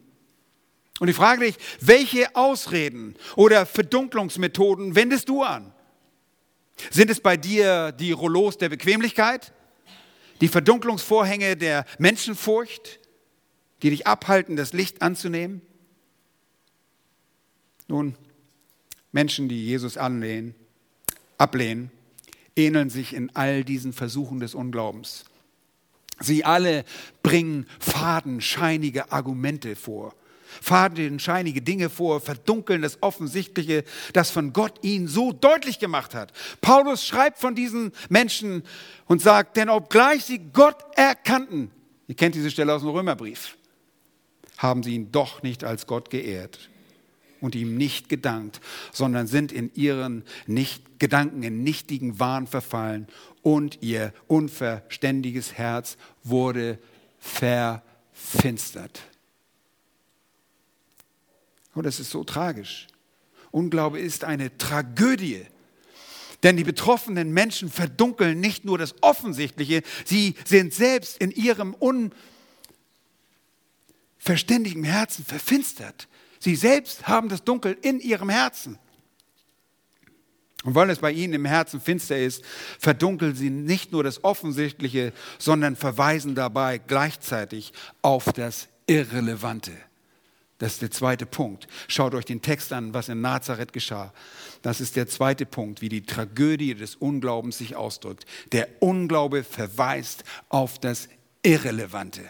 Und 1.00 1.08
ich 1.08 1.16
frage 1.16 1.44
dich, 1.44 1.56
welche 1.80 2.34
Ausreden 2.36 3.16
oder 3.36 3.66
Verdunklungsmethoden 3.66 4.94
wendest 4.94 5.28
du 5.28 5.42
an? 5.42 5.72
Sind 6.90 7.10
es 7.10 7.20
bei 7.20 7.36
dir 7.36 7.92
die 7.92 8.12
Rollos 8.12 8.58
der 8.58 8.68
Bequemlichkeit, 8.68 9.52
die 10.40 10.48
Verdunklungsvorhänge 10.48 11.56
der 11.56 11.84
Menschenfurcht, 11.98 13.00
die 13.82 13.90
dich 13.90 14.06
abhalten, 14.06 14.56
das 14.56 14.72
Licht 14.72 15.02
anzunehmen? 15.02 15.62
Nun, 17.88 18.16
Menschen, 19.12 19.48
die 19.48 19.64
Jesus 19.64 19.96
anlehnen, 19.96 20.54
ablehnen, 21.38 21.90
ähneln 22.56 22.90
sich 22.90 23.14
in 23.14 23.34
all 23.34 23.64
diesen 23.64 23.92
Versuchen 23.92 24.40
des 24.40 24.54
Unglaubens. 24.54 25.24
Sie 26.20 26.44
alle 26.44 26.84
bringen 27.22 27.66
fadenscheinige 27.80 29.12
Argumente 29.12 29.76
vor 29.76 30.14
fadenscheinige 30.60 31.62
Dinge 31.62 31.90
vor, 31.90 32.20
verdunkeln 32.20 32.82
das 32.82 33.02
Offensichtliche, 33.02 33.84
das 34.12 34.30
von 34.30 34.52
Gott 34.52 34.82
ihn 34.82 35.08
so 35.08 35.32
deutlich 35.32 35.78
gemacht 35.78 36.14
hat. 36.14 36.32
Paulus 36.60 37.04
schreibt 37.06 37.38
von 37.38 37.54
diesen 37.54 37.92
Menschen 38.08 38.62
und 39.06 39.22
sagt, 39.22 39.56
denn 39.56 39.68
obgleich 39.68 40.24
sie 40.24 40.40
Gott 40.52 40.76
erkannten, 40.96 41.70
ihr 42.08 42.14
kennt 42.14 42.34
diese 42.34 42.50
Stelle 42.50 42.74
aus 42.74 42.82
dem 42.82 42.90
Römerbrief, 42.90 43.56
haben 44.58 44.82
sie 44.82 44.94
ihn 44.94 45.12
doch 45.12 45.42
nicht 45.42 45.64
als 45.64 45.86
Gott 45.86 46.10
geehrt 46.10 46.70
und 47.40 47.54
ihm 47.54 47.76
nicht 47.76 48.08
gedankt, 48.08 48.60
sondern 48.92 49.26
sind 49.26 49.52
in 49.52 49.70
ihren 49.74 50.24
nicht 50.46 50.98
Gedanken 50.98 51.42
in 51.42 51.62
nichtigen 51.62 52.18
Wahn 52.18 52.46
verfallen 52.46 53.06
und 53.42 53.82
ihr 53.82 54.14
unverständiges 54.26 55.52
Herz 55.52 55.98
wurde 56.22 56.78
verfinstert. 57.18 59.02
Und 61.74 61.84
das 61.84 62.00
ist 62.00 62.10
so 62.10 62.24
tragisch. 62.24 62.86
Unglaube 63.50 63.98
ist 64.00 64.24
eine 64.24 64.56
Tragödie. 64.58 65.46
Denn 66.42 66.56
die 66.56 66.64
betroffenen 66.64 67.32
Menschen 67.32 67.70
verdunkeln 67.70 68.40
nicht 68.40 68.64
nur 68.64 68.78
das 68.78 68.94
Offensichtliche, 69.00 69.82
sie 70.04 70.34
sind 70.44 70.74
selbst 70.74 71.18
in 71.18 71.30
ihrem 71.30 71.74
unverständigen 74.18 74.84
Herzen 74.84 75.24
verfinstert. 75.24 76.08
Sie 76.38 76.56
selbst 76.56 77.08
haben 77.08 77.28
das 77.30 77.44
Dunkel 77.44 77.78
in 77.80 78.00
ihrem 78.00 78.28
Herzen. 78.28 78.78
Und 80.64 80.74
weil 80.74 80.90
es 80.90 80.98
bei 80.98 81.12
ihnen 81.12 81.34
im 81.34 81.44
Herzen 81.44 81.80
finster 81.80 82.18
ist, 82.18 82.42
verdunkeln 82.78 83.34
sie 83.34 83.50
nicht 83.50 83.92
nur 83.92 84.02
das 84.02 84.24
Offensichtliche, 84.24 85.12
sondern 85.38 85.76
verweisen 85.76 86.34
dabei 86.34 86.78
gleichzeitig 86.78 87.72
auf 88.02 88.32
das 88.32 88.68
Irrelevante. 88.86 89.72
Das 90.64 90.72
ist 90.72 90.80
der 90.80 90.90
zweite 90.90 91.26
Punkt. 91.26 91.68
Schaut 91.88 92.14
euch 92.14 92.24
den 92.24 92.40
Text 92.40 92.72
an, 92.72 92.94
was 92.94 93.10
in 93.10 93.20
Nazareth 93.20 93.74
geschah. 93.74 94.14
Das 94.62 94.80
ist 94.80 94.96
der 94.96 95.06
zweite 95.06 95.44
Punkt, 95.44 95.82
wie 95.82 95.90
die 95.90 96.06
Tragödie 96.06 96.74
des 96.74 96.96
Unglaubens 96.96 97.58
sich 97.58 97.76
ausdrückt. 97.76 98.24
Der 98.52 98.66
Unglaube 98.80 99.44
verweist 99.44 100.24
auf 100.48 100.78
das 100.78 101.10
Irrelevante. 101.42 102.22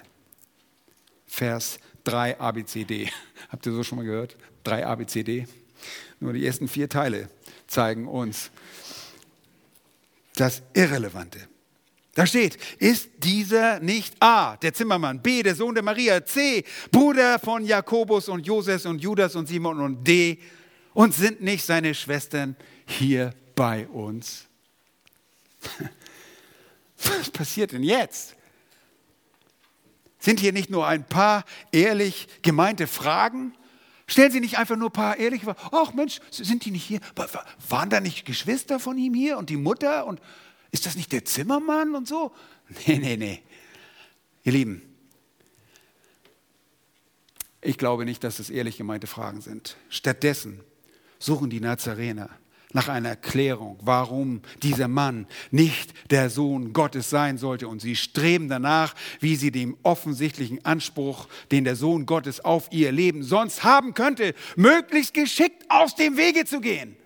Vers 1.29 1.79
drei 2.03 2.37
ABCD. 2.41 3.09
Habt 3.51 3.67
ihr 3.67 3.73
so 3.73 3.85
schon 3.85 3.99
mal 3.99 4.05
gehört? 4.05 4.37
Drei 4.65 4.85
ABCD. 4.85 5.47
Nur 6.19 6.33
die 6.33 6.45
ersten 6.45 6.67
vier 6.67 6.89
Teile 6.89 7.31
zeigen 7.69 8.09
uns 8.09 8.51
das 10.35 10.61
Irrelevante. 10.73 11.39
Da 12.15 12.27
steht, 12.27 12.59
ist 12.79 13.11
dieser 13.19 13.81
nicht 13.81 14.15
A, 14.21 14.57
der 14.57 14.73
Zimmermann, 14.73 15.21
B, 15.21 15.43
der 15.43 15.57
Sohn 15.57 15.75
der 15.75 15.83
Maria, 15.83 16.25
C, 16.25 16.65
Bruder 16.93 17.41
von 17.41 17.65
Jakobus 17.65 18.29
und 18.29 18.47
Joses 18.47 18.87
und 18.87 19.01
Judas 19.01 19.35
und 19.35 19.49
Simon 19.49 19.81
und 19.81 20.07
D, 20.07 20.39
und 20.93 21.13
sind 21.13 21.43
nicht 21.43 21.65
seine 21.65 21.93
Schwestern 21.93 22.57
hier 22.87 23.35
bei 23.57 23.89
uns? 23.89 24.47
Was 26.99 27.31
passiert 27.31 27.73
denn 27.73 27.83
jetzt? 27.83 28.37
Sind 30.21 30.39
hier 30.41 30.53
nicht 30.53 30.71
nur 30.71 30.87
ein 30.87 31.05
paar 31.05 31.45
ehrlich 31.73 32.29
gemeinte 32.43 32.87
Fragen? 32.87 33.55
Stellen 34.07 34.31
Sie 34.31 34.41
nicht 34.41 34.59
einfach 34.59 34.77
nur 34.77 34.91
ein 34.91 34.93
paar 34.93 35.17
ehrliche 35.17 35.45
Fragen. 35.47 35.61
Ach 35.73 35.93
Mensch, 35.95 36.21
sind 36.31 36.65
die 36.65 36.71
nicht 36.71 36.85
hier? 36.85 37.01
Waren 37.69 37.91
da 37.91 38.01
nicht 38.01 38.25
Geschwister 38.25 38.79
von 38.79 38.97
ihm 38.99 39.15
hier 39.15 39.37
und 39.37 39.51
die 39.51 39.57
Mutter? 39.57 40.07
Und 40.07 40.21
ist 40.75 40.87
das 40.87 40.97
nicht 40.97 41.13
der 41.13 41.25
Zimmermann 41.25 41.95
und 41.95 42.09
so? 42.09 42.33
Nee, 42.87 42.99
nee, 42.99 43.17
nee. 43.17 43.43
Ihr 44.43 44.53
Lieben, 44.53 44.83
ich 47.61 47.79
glaube 47.79 48.05
nicht, 48.05 48.25
dass 48.25 48.39
das 48.39 48.51
ehrlich 48.51 48.77
gemeinte 48.77 49.07
Fragen 49.07 49.41
sind. 49.41 49.77
Stattdessen 49.89 50.61
suchen 51.21 51.49
die 51.49 51.61
Nazarener 51.61 52.29
nach 52.73 52.89
einer 52.89 53.11
Erklärung, 53.11 53.79
warum 53.83 54.43
dieser 54.65 54.89
Mann 54.89 55.29
nicht 55.53 56.11
der 56.11 56.29
Sohn 56.29 56.73
Gottes 56.73 57.09
sein 57.09 57.39
sollte. 57.39 57.69
Und 57.69 57.81
sie 57.81 57.95
streben 57.95 58.49
danach, 58.49 58.97
wie 59.21 59.37
sie 59.37 59.53
dem 59.53 59.77
offensichtlichen 59.85 60.65
Anspruch, 60.65 61.29
den 61.53 61.63
der 61.63 61.77
Sohn 61.77 62.05
Gottes 62.05 62.41
auf 62.41 62.67
ihr 62.73 62.91
Leben 62.91 63.23
sonst 63.23 63.63
haben 63.63 63.95
könnte, 63.95 64.35
möglichst 64.57 65.15
geschickt 65.15 65.67
aus 65.69 65.95
dem 65.95 66.17
Wege 66.17 66.47
zu 66.47 66.61
gehen. 66.61 66.97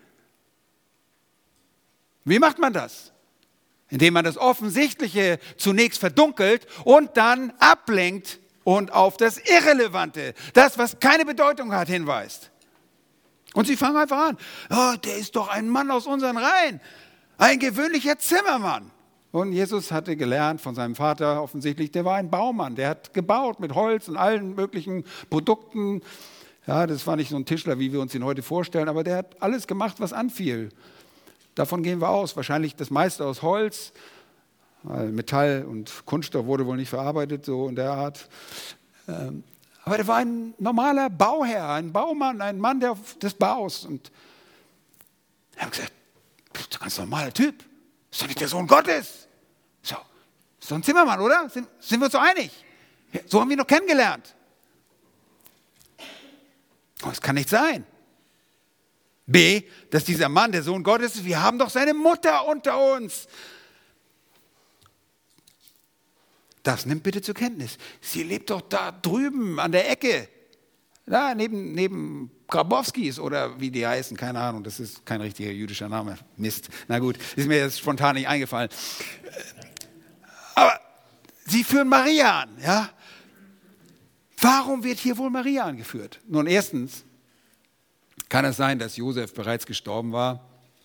Wie 2.25 2.39
macht 2.39 2.59
man 2.59 2.73
das? 2.73 3.13
Indem 3.91 4.15
man 4.15 4.25
das 4.25 4.37
Offensichtliche 4.37 5.39
zunächst 5.57 5.99
verdunkelt 5.99 6.67
und 6.85 7.17
dann 7.17 7.53
ablenkt 7.59 8.39
und 8.65 8.93
auf 8.93 9.17
das 9.17 9.39
Irrelevante, 9.39 10.35
das, 10.53 10.77
was 10.77 11.01
keine 11.01 11.25
Bedeutung 11.25 11.73
hat, 11.73 11.89
hinweist. 11.89 12.51
Und 13.55 13.67
sie 13.67 13.77
fangen 13.77 13.97
einfach 13.97 14.29
an. 14.29 14.39
Oh, 14.71 14.97
der 15.03 15.17
ist 15.17 15.37
doch 15.37 15.49
ein 15.49 15.69
Mann 15.69 15.91
aus 15.91 16.07
unseren 16.07 16.37
Reihen. 16.37 16.81
Ein 17.39 17.59
gewöhnlicher 17.59 18.19
Zimmermann. 18.19 18.91
Und 19.31 19.53
Jesus 19.53 19.93
hatte 19.93 20.17
gelernt 20.17 20.61
von 20.61 20.75
seinem 20.75 20.95
Vater 20.95 21.43
offensichtlich, 21.43 21.91
der 21.91 22.05
war 22.05 22.17
ein 22.17 22.31
Baumann, 22.31 22.77
der 22.77 22.89
hat 22.89 23.13
gebaut 23.13 23.61
mit 23.61 23.75
Holz 23.75 24.09
und 24.09 24.17
allen 24.17 24.55
möglichen 24.55 25.05
Produkten. 25.29 26.01
Ja, 26.67 26.87
das 26.87 27.07
war 27.07 27.17
nicht 27.17 27.31
so 27.31 27.37
ein 27.37 27.45
Tischler, 27.45 27.79
wie 27.79 27.93
wir 27.93 28.01
uns 28.01 28.15
ihn 28.15 28.25
heute 28.25 28.43
vorstellen, 28.43 28.89
aber 28.89 29.05
der 29.05 29.19
hat 29.19 29.43
alles 29.43 29.67
gemacht, 29.67 29.97
was 29.99 30.13
anfiel. 30.13 30.71
Davon 31.59 31.83
gehen 31.83 32.01
wir 32.01 32.09
aus. 32.09 32.37
Wahrscheinlich 32.37 32.77
das 32.77 32.89
meiste 32.89 33.27
aus 33.27 33.43
Holz. 33.43 33.93
Metall 34.85 35.65
und 35.69 36.07
Kunststoff 36.07 36.47
wurde 36.47 36.65
wohl 36.67 36.77
nicht 36.77 36.89
verarbeitet, 36.89 37.45
so 37.45 37.69
in 37.69 37.75
der 37.75 37.91
Art. 37.91 38.29
Ähm, 39.09 39.43
aber 39.83 39.99
er 39.99 40.07
war 40.07 40.17
ein 40.19 40.55
normaler 40.59 41.11
Bauherr, 41.11 41.71
ein 41.71 41.93
Baumann, 41.93 42.41
ein 42.43 42.61
Mann 42.61 42.79
des 43.21 43.35
Baus. 43.35 43.85
Und 43.85 44.13
er 45.57 45.67
hat 45.67 45.73
gesagt, 45.73 45.93
das 46.53 46.63
ist 46.63 46.75
ein 46.77 46.81
ganz 46.81 46.99
normaler 46.99 47.35
Typ. 47.35 47.65
Ist 48.09 48.23
doch 48.23 48.29
nicht 48.29 48.41
der 48.41 48.47
Sohn 48.47 48.69
Gottes. 48.69 49.27
So, 49.83 49.97
doch 50.61 50.77
ein 50.77 50.85
Zimmermann, 50.85 51.19
oder? 51.21 51.49
Sind, 51.49 51.67
sind 51.81 51.99
wir 51.99 52.05
uns 52.05 52.13
so 52.13 52.19
einig? 52.19 52.53
So 53.27 53.41
haben 53.41 53.49
wir 53.49 53.57
ihn 53.57 53.59
noch 53.59 53.67
kennengelernt. 53.67 54.33
Aber 57.03 57.11
das 57.11 57.21
kann 57.21 57.35
nicht 57.35 57.49
sein. 57.49 57.85
B, 59.29 59.63
dass 59.91 60.05
dieser 60.05 60.29
Mann 60.31 60.53
der 60.53 60.63
Sohn 60.63 60.83
Gottes 60.83 61.17
ist. 61.17 61.25
Wir 61.25 61.41
haben 61.43 61.59
doch 61.59 61.69
seine 61.69 61.93
Mutter 61.93 62.49
unter 62.49 62.95
uns. 62.95 63.29
Das 66.63 66.87
nimmt 66.87 67.03
bitte 67.03 67.21
zur 67.21 67.35
Kenntnis. 67.35 67.77
Sie 68.01 68.23
lebt 68.23 68.49
doch 68.51 68.63
da 68.63 68.91
drüben 68.91 69.61
an 69.61 69.71
der 69.71 69.91
Ecke. 69.91 70.29
Da 71.05 71.35
neben, 71.35 71.73
neben 71.73 72.31
Grabowskis 72.49 73.19
oder 73.19 73.61
wie 73.61 73.71
die 73.71 73.87
heißen, 73.87 74.17
keine 74.17 74.41
Ahnung, 74.41 74.65
das 74.65 74.81
ist 74.81 75.05
kein 75.05 75.21
richtiger 75.21 75.51
jüdischer 75.51 75.89
Name. 75.91 76.19
Mist. 76.37 76.71
Na 76.89 76.99
gut, 76.99 77.19
ist 77.37 77.49
mir 77.49 77.59
jetzt 77.59 77.79
spontan 77.79 78.17
nicht 78.17 78.29
eingefallen. 78.29 78.71
Aber 80.55 80.81
sie 81.47 81.65
führen 81.65 81.89
Maria 81.89 82.41
an, 82.41 82.59
ja? 82.63 82.91
Warum 84.41 84.85
wird 84.85 84.99
hier 84.99 85.19
wohl 85.19 85.31
Maria 85.31 85.65
angeführt? 85.65 86.21
Nun, 86.27 86.47
erstens 86.47 87.05
kann 88.29 88.45
es 88.45 88.57
sein, 88.57 88.79
dass 88.79 88.97
Josef 88.97 89.35
bereits 89.35 89.67
gestorben 89.67 90.13
war, 90.13 90.45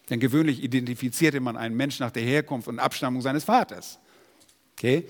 denn 0.09 0.19
gewöhnlich 0.19 0.63
identifizierte 0.63 1.39
man 1.39 1.57
einen 1.57 1.75
Menschen 1.75 2.03
nach 2.03 2.11
der 2.11 2.23
Herkunft 2.23 2.67
und 2.67 2.79
Abstammung 2.79 3.21
seines 3.21 3.43
Vaters. 3.43 3.99
Okay? 4.77 5.07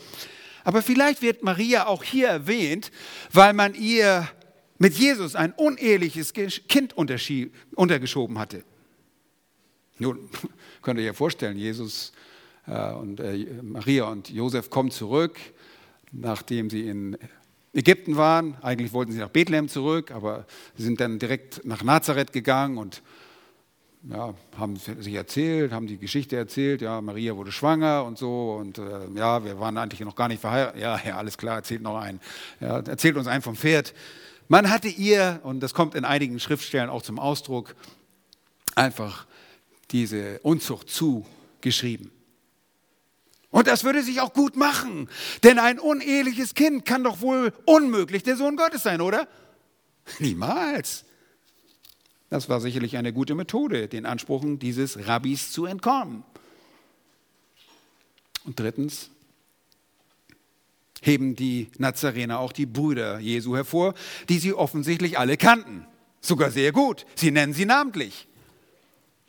Aber 0.63 0.82
vielleicht 0.82 1.22
wird 1.22 1.43
Maria 1.43 1.88
auch 1.88 2.04
hier 2.04 2.28
erwähnt, 2.28 2.91
weil 3.32 3.54
man 3.54 3.74
ihr 3.76 4.28
mit 4.78 4.96
Jesus 4.96 5.36
ein 5.36 5.52
uneheliches 5.54 6.34
Kind 6.34 6.93
untergeschoben 6.96 8.39
hatte. 8.39 8.63
Nun, 10.00 10.30
könnt 10.82 11.00
ihr 11.00 11.10
euch 11.10 11.17
vorstellen, 11.17 11.58
Jesus 11.58 12.13
äh, 12.67 12.91
und 12.93 13.19
äh, 13.19 13.46
Maria 13.62 14.06
und 14.06 14.30
Josef 14.30 14.69
kommen 14.69 14.91
zurück, 14.91 15.38
nachdem 16.12 16.69
sie 16.69 16.88
in 16.88 17.17
Ägypten 17.74 18.18
waren. 18.18 18.56
Eigentlich 18.62 18.94
wollten 18.94 19.12
sie 19.12 19.20
nach 19.20 19.30
Bethlehem 19.30 19.68
zurück, 19.68 20.12
aber 20.12 20.46
sie 20.78 20.84
sind 20.84 21.00
dann 21.00 21.20
direkt 21.20 21.66
nach 21.66 21.84
Nazareth 21.84 22.32
gegangen 22.32 22.78
und 22.78 23.02
ja, 24.10 24.34
haben 24.58 24.76
sich 24.76 25.14
erzählt, 25.14 25.72
haben 25.72 25.88
die 25.88 25.98
Geschichte 25.98 26.36
erzählt, 26.36 26.82
ja, 26.82 27.00
Maria 27.00 27.36
wurde 27.38 27.52
schwanger 27.52 28.04
und 28.04 28.18
so 28.18 28.58
und 28.60 28.78
äh, 28.78 29.08
ja, 29.16 29.44
wir 29.46 29.60
waren 29.60 29.78
eigentlich 29.78 30.02
noch 30.02 30.16
gar 30.16 30.28
nicht 30.28 30.42
verheiratet. 30.42 30.82
Ja, 30.82 31.00
ja, 31.06 31.18
alles 31.18 31.38
klar, 31.38 31.56
erzählt 31.56 31.82
noch 31.82 31.98
einen. 31.98 32.20
Ja, 32.60 32.80
erzählt 32.80 33.16
uns 33.16 33.28
einen 33.28 33.42
vom 33.42 33.56
Pferd. 33.56 33.94
Man 34.50 34.70
hatte 34.70 34.90
ihr, 34.90 35.40
und 35.44 35.62
das 35.62 35.74
kommt 35.74 35.96
in 35.96 36.04
einigen 36.04 36.40
Schriftstellen 36.40 36.90
auch 36.90 37.02
zum 37.02 37.18
Ausdruck, 37.18 37.76
einfach 38.76 39.26
diese 39.92 40.40
Unzucht 40.40 40.90
zugeschrieben. 40.90 42.12
Und 43.54 43.68
das 43.68 43.84
würde 43.84 44.02
sich 44.02 44.20
auch 44.20 44.34
gut 44.34 44.56
machen, 44.56 45.08
denn 45.44 45.60
ein 45.60 45.78
uneheliches 45.78 46.56
Kind 46.56 46.86
kann 46.86 47.04
doch 47.04 47.22
wohl 47.22 47.54
unmöglich 47.66 48.24
der 48.24 48.36
Sohn 48.36 48.56
Gottes 48.56 48.82
sein, 48.82 49.00
oder? 49.00 49.28
Niemals. 50.18 51.06
Das 52.32 52.50
war 52.50 52.60
sicherlich 52.60 52.98
eine 52.98 53.13
gute 53.13 53.36
Methode, 53.36 53.88
den 53.88 54.08
Ansprüchen 54.08 54.58
dieses 54.58 55.08
Rabbis 55.08 55.52
zu 55.52 55.68
entkommen. 55.68 56.24
Und 58.44 58.60
drittens 58.60 59.12
heben 61.04 61.36
die 61.36 61.70
Nazarener 61.78 62.39
auch 62.39 62.54
die 62.54 62.66
Brüder 62.66 63.20
Jesu 63.20 63.56
hervor, 63.56 63.94
die 64.30 64.39
sie 64.39 64.56
offensichtlich 64.56 65.20
alle 65.20 65.38
kannten. 65.38 65.86
Sogar 66.22 66.50
sehr 66.50 66.72
gut. 66.72 67.06
Sie 67.13 67.30
nennen 67.30 67.54
sie 67.54 67.66
namentlich. 67.66 68.28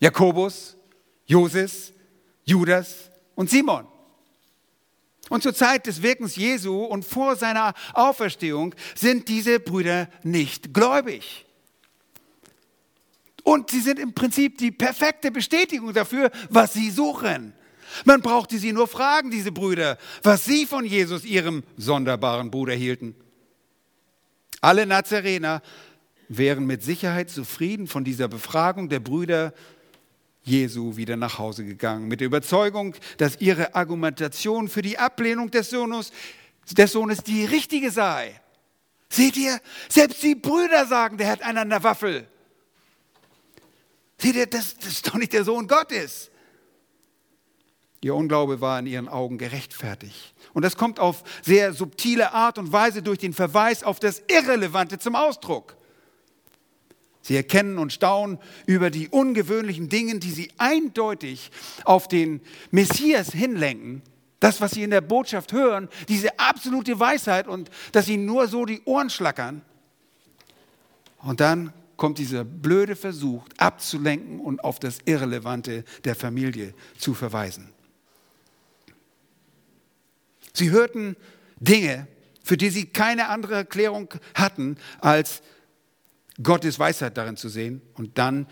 Jakobus, 0.01 0.79
Joses, 1.27 1.93
Judas 2.47 3.11
und 3.35 3.51
Simon. 3.51 3.87
Und 5.31 5.43
zur 5.43 5.55
Zeit 5.55 5.87
des 5.87 6.03
Wirkens 6.03 6.37
Jesu 6.37 6.85
und 6.85 7.05
vor 7.05 7.37
seiner 7.37 7.73
Auferstehung 7.95 8.75
sind 8.95 9.29
diese 9.29 9.59
Brüder 9.59 10.09
nicht 10.23 10.75
gläubig. 10.75 11.47
Und 13.43 13.71
sie 13.71 13.81
sind 13.81 13.99
im 13.99 14.15
Prinzip 14.15 14.59
die 14.59 14.71
perfekte 14.71 15.31
Bestätigung 15.31 15.93
dafür, 15.93 16.31
was 16.51 16.73
sie 16.73 16.91
suchen. 16.91 17.53
Man 18.05 18.23
brauchte 18.23 18.59
sie 18.59 18.73
nur 18.73 18.89
fragen, 18.89 19.31
diese 19.31 19.53
Brüder, 19.53 19.99
was 20.23 20.45
sie 20.45 20.67
von 20.67 20.85
Jesus, 20.85 21.25
ihrem 21.25 21.63
sonderbaren 21.77 22.51
Bruder, 22.51 22.75
hielten. 22.75 23.15
Alle 24.61 24.87
Nazarener 24.87 25.63
wären 26.29 26.67
mit 26.67 26.83
Sicherheit 26.83 27.31
zufrieden 27.31 27.87
von 27.87 28.03
dieser 28.03 28.29
Befragung 28.29 28.89
der 28.89 29.01
Brüder 29.01 29.53
Jesu 30.45 30.97
wieder 30.97 31.17
nach 31.17 31.39
Hause 31.39 31.65
gegangen, 31.65 32.07
mit 32.07 32.21
der 32.21 32.27
Überzeugung, 32.27 32.95
dass 33.17 33.41
ihre 33.41 33.75
Argumentation 33.75 34.69
für 34.69 34.83
die 34.83 34.99
Ablehnung 34.99 35.51
des 35.51 35.71
Sohnes, 35.71 36.13
des 36.71 36.93
Sohnes 36.93 37.23
die 37.23 37.47
richtige 37.47 37.91
sei. 37.91 38.41
Seht 39.09 39.37
ihr, 39.37 39.59
selbst 39.89 40.23
die 40.23 40.35
Brüder 40.35 40.87
sagen, 40.87 41.17
der 41.17 41.29
hat 41.29 41.43
einen 41.43 41.59
an 41.59 41.71
der 41.71 41.83
Waffel. 41.83 42.29
Seht 44.19 44.37
ihr, 44.37 44.47
das, 44.47 44.77
das 44.77 44.89
ist 44.89 45.07
doch 45.09 45.15
nicht 45.15 45.33
der 45.33 45.45
Sohn 45.45 45.67
Gottes. 45.67 46.31
Ihr 48.03 48.15
Unglaube 48.15 48.61
war 48.61 48.79
in 48.81 48.87
ihren 48.87 49.09
Augen 49.09 49.39
gerechtfertigt. 49.39 50.35
Und 50.53 50.63
das 50.63 50.77
kommt 50.77 51.01
auf 51.01 51.23
sehr 51.43 51.73
subtile 51.73 52.35
Art 52.35 52.59
und 52.59 52.71
Weise 52.71 53.03
durch 53.03 53.19
den 53.19 53.33
Verweis 53.33 53.83
auf 53.83 53.99
das 53.99 54.23
Irrelevante 54.29 54.99
zum 54.99 55.15
Ausdruck. 55.15 55.77
Sie 57.25 57.37
erkennen 57.37 57.79
und 57.79 57.91
staunen 57.91 58.39
über 58.67 58.91
die 58.91 59.09
ungewöhnlichen 59.09 59.89
Dinge, 59.89 60.19
die 60.19 60.31
sie 60.31 60.51
eindeutig 60.59 61.51
auf 61.87 62.07
den 62.07 62.43
Messias 62.71 63.33
hinlenken, 63.33 64.03
Das, 64.41 64.61
was 64.61 64.73
sie 64.73 64.83
in 64.83 64.91
der 64.91 65.01
Botschaft 65.01 65.55
hören, 65.55 65.89
diese 66.07 66.39
absolute 66.39 67.01
Weisheit 67.01 67.49
und 67.49 67.71
dass 67.93 68.09
ihnen 68.09 68.27
nur 68.27 68.47
so 68.47 68.67
die 68.67 68.83
Ohren 68.85 69.09
schlackern. 69.09 69.63
Und 71.17 71.41
dann 71.41 71.73
kommt 71.97 72.19
dieser 72.19 72.45
blöde 72.45 72.95
Versuch 72.95 73.43
abzulenken 73.57 74.41
und 74.41 74.63
auf 74.63 74.79
das 74.79 74.99
Irrelevante 75.07 75.83
der 76.05 76.15
Familie 76.15 76.75
zu 76.99 77.15
verweisen. 77.15 77.73
Sie 80.53 80.71
hörten 80.71 81.17
Dinge, 81.59 82.07
für 82.43 82.59
die 82.59 82.69
sie 82.69 82.85
keine 82.85 83.29
andere 83.29 83.55
Erklärung 83.55 84.13
hatten, 84.35 84.77
als 85.01 85.41
Gottes 86.42 86.79
Weisheit 86.79 87.16
darin 87.16 87.37
zu 87.37 87.49
sehen. 87.49 87.83
Und 87.94 88.18
dann 88.18 88.47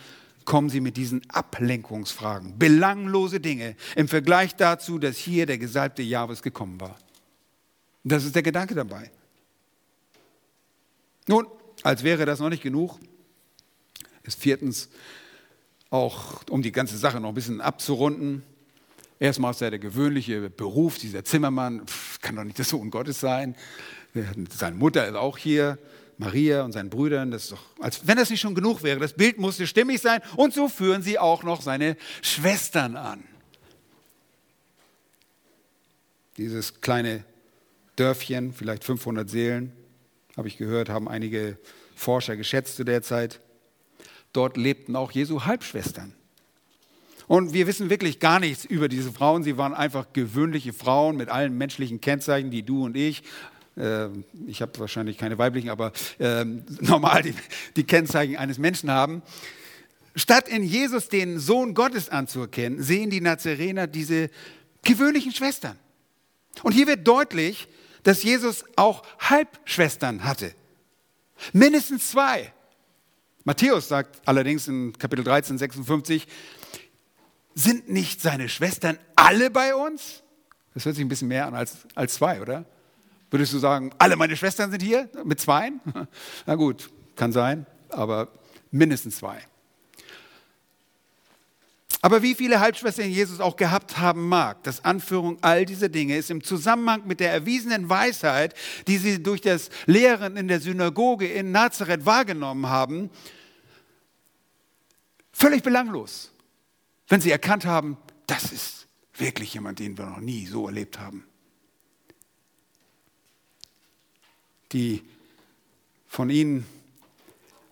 kommen 0.44 0.68
sie 0.68 0.80
mit 0.80 0.96
diesen 0.96 1.22
Ablenkungsfragen, 1.30 2.58
belanglose 2.58 3.40
Dinge 3.40 3.76
im 3.96 4.08
Vergleich 4.08 4.56
dazu, 4.56 4.98
dass 4.98 5.16
hier 5.16 5.46
der 5.46 5.58
gesalbte 5.58 6.02
Jahwes 6.02 6.42
gekommen 6.42 6.80
war. 6.80 6.98
Das 8.04 8.24
ist 8.24 8.34
der 8.34 8.42
Gedanke 8.42 8.74
dabei. 8.74 9.10
Nun, 11.28 11.46
als 11.82 12.02
wäre 12.02 12.24
das 12.24 12.40
noch 12.40 12.48
nicht 12.48 12.62
genug, 12.62 12.98
ist 14.24 14.40
viertens 14.40 14.88
auch, 15.90 16.42
um 16.50 16.62
die 16.62 16.72
ganze 16.72 16.96
Sache 16.96 17.20
noch 17.20 17.28
ein 17.28 17.34
bisschen 17.34 17.60
abzurunden, 17.60 18.42
erstmal 19.20 19.52
ist 19.52 19.60
ja 19.60 19.70
der 19.70 19.78
gewöhnliche 19.78 20.50
Beruf, 20.50 20.98
dieser 20.98 21.24
Zimmermann, 21.24 21.86
pff, 21.86 22.20
kann 22.20 22.36
doch 22.36 22.44
nicht 22.44 22.58
der 22.58 22.64
Sohn 22.64 22.90
Gottes 22.90 23.20
sein. 23.20 23.54
Seine 24.50 24.76
Mutter 24.76 25.06
ist 25.06 25.14
auch 25.14 25.38
hier, 25.38 25.78
Maria 26.18 26.62
und 26.64 26.72
seinen 26.72 26.90
Brüdern, 26.90 27.30
das 27.30 27.44
ist 27.44 27.52
doch, 27.52 27.62
als 27.80 28.06
wenn 28.06 28.16
das 28.16 28.30
nicht 28.30 28.40
schon 28.40 28.54
genug 28.54 28.82
wäre. 28.82 29.00
Das 29.00 29.14
Bild 29.14 29.38
musste 29.38 29.66
stimmig 29.66 30.00
sein 30.00 30.20
und 30.36 30.54
so 30.54 30.68
führen 30.68 31.02
sie 31.02 31.18
auch 31.18 31.42
noch 31.42 31.62
seine 31.62 31.96
Schwestern 32.20 32.96
an. 32.96 33.24
Dieses 36.36 36.80
kleine 36.80 37.24
Dörfchen, 37.96 38.52
vielleicht 38.52 38.84
500 38.84 39.28
Seelen, 39.28 39.72
habe 40.36 40.48
ich 40.48 40.56
gehört, 40.56 40.88
haben 40.88 41.08
einige 41.08 41.58
Forscher 41.94 42.36
geschätzt 42.36 42.76
zu 42.76 42.84
der 42.84 43.02
Zeit. 43.02 43.40
Dort 44.32 44.56
lebten 44.56 44.96
auch 44.96 45.12
Jesu 45.12 45.44
Halbschwestern. 45.44 46.14
Und 47.28 47.52
wir 47.52 47.66
wissen 47.66 47.90
wirklich 47.90 48.18
gar 48.18 48.40
nichts 48.40 48.64
über 48.64 48.88
diese 48.88 49.12
Frauen. 49.12 49.42
Sie 49.42 49.56
waren 49.56 49.74
einfach 49.74 50.12
gewöhnliche 50.12 50.72
Frauen 50.72 51.16
mit 51.16 51.28
allen 51.28 51.56
menschlichen 51.56 52.00
Kennzeichen, 52.00 52.50
die 52.50 52.62
du 52.62 52.84
und 52.84 52.96
ich 52.96 53.22
ich 54.46 54.60
habe 54.60 54.78
wahrscheinlich 54.78 55.16
keine 55.16 55.38
weiblichen, 55.38 55.70
aber 55.70 55.92
äh, 56.18 56.44
normal 56.80 57.22
die, 57.22 57.34
die 57.76 57.84
Kennzeichen 57.84 58.36
eines 58.36 58.58
Menschen 58.58 58.90
haben. 58.90 59.22
Statt 60.14 60.48
in 60.48 60.62
Jesus 60.62 61.08
den 61.08 61.38
Sohn 61.38 61.72
Gottes 61.74 62.10
anzuerkennen, 62.10 62.82
sehen 62.82 63.08
die 63.08 63.22
Nazarener 63.22 63.86
diese 63.86 64.28
gewöhnlichen 64.82 65.32
Schwestern. 65.32 65.78
Und 66.62 66.72
hier 66.72 66.86
wird 66.86 67.06
deutlich, 67.06 67.68
dass 68.02 68.22
Jesus 68.22 68.64
auch 68.76 69.04
Halbschwestern 69.20 70.24
hatte. 70.24 70.54
Mindestens 71.52 72.10
zwei. 72.10 72.52
Matthäus 73.44 73.88
sagt 73.88 74.20
allerdings 74.26 74.68
in 74.68 74.96
Kapitel 74.98 75.24
13, 75.24 75.56
56, 75.58 76.26
sind 77.54 77.88
nicht 77.88 78.20
seine 78.20 78.48
Schwestern 78.48 78.98
alle 79.16 79.50
bei 79.50 79.74
uns? 79.74 80.22
Das 80.74 80.84
hört 80.84 80.96
sich 80.96 81.04
ein 81.04 81.08
bisschen 81.08 81.28
mehr 81.28 81.46
an 81.46 81.54
als, 81.54 81.78
als 81.94 82.14
zwei, 82.14 82.40
oder? 82.40 82.64
Würdest 83.32 83.54
du 83.54 83.58
sagen, 83.58 83.92
alle 83.96 84.16
meine 84.16 84.36
Schwestern 84.36 84.70
sind 84.70 84.82
hier 84.82 85.08
mit 85.24 85.40
zweien? 85.40 85.80
Na 86.46 86.54
gut, 86.54 86.90
kann 87.16 87.32
sein, 87.32 87.66
aber 87.88 88.28
mindestens 88.70 89.16
zwei. 89.16 89.40
Aber 92.02 92.22
wie 92.22 92.34
viele 92.34 92.60
Halbschwestern 92.60 93.08
Jesus 93.08 93.40
auch 93.40 93.56
gehabt 93.56 93.96
haben 93.96 94.28
mag, 94.28 94.62
das 94.64 94.84
Anführung 94.84 95.38
all 95.40 95.64
dieser 95.64 95.88
Dinge 95.88 96.18
ist 96.18 96.30
im 96.30 96.44
Zusammenhang 96.44 97.06
mit 97.06 97.20
der 97.20 97.32
erwiesenen 97.32 97.88
Weisheit, 97.88 98.54
die 98.86 98.98
sie 98.98 99.22
durch 99.22 99.40
das 99.40 99.70
Lehren 99.86 100.36
in 100.36 100.46
der 100.46 100.60
Synagoge 100.60 101.26
in 101.26 101.52
Nazareth 101.52 102.04
wahrgenommen 102.04 102.68
haben, 102.68 103.08
völlig 105.32 105.62
belanglos, 105.62 106.32
wenn 107.08 107.22
sie 107.22 107.30
erkannt 107.30 107.64
haben, 107.64 107.96
das 108.26 108.52
ist 108.52 108.88
wirklich 109.14 109.54
jemand, 109.54 109.78
den 109.78 109.96
wir 109.96 110.04
noch 110.04 110.20
nie 110.20 110.44
so 110.44 110.66
erlebt 110.66 110.98
haben. 110.98 111.24
Die 114.72 115.02
von 116.06 116.30
ihnen 116.30 116.66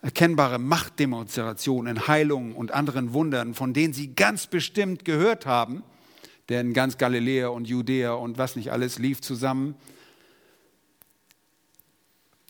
erkennbare 0.03 0.59
Machtdemonstration 0.59 1.87
in 1.87 2.09
Heilungen 2.09 2.55
und 2.55 2.73
anderen 2.73 3.13
Wundern, 3.13 3.55
von 3.55 3.75
denen 3.75 3.93
sie 3.93 4.15
ganz 4.15 4.47
bestimmt 4.47 5.05
gehört 5.05 5.47
haben, 5.47 5.83
denn 6.49 6.73
ganz 6.73 6.99
Galiläa 6.99 7.49
und 7.49 7.69
Judäa 7.69 8.13
und 8.13 8.39
was 8.39 8.57
nicht 8.57 8.73
alles 8.73 8.99
lief 8.99 9.21
zusammen, 9.21 9.75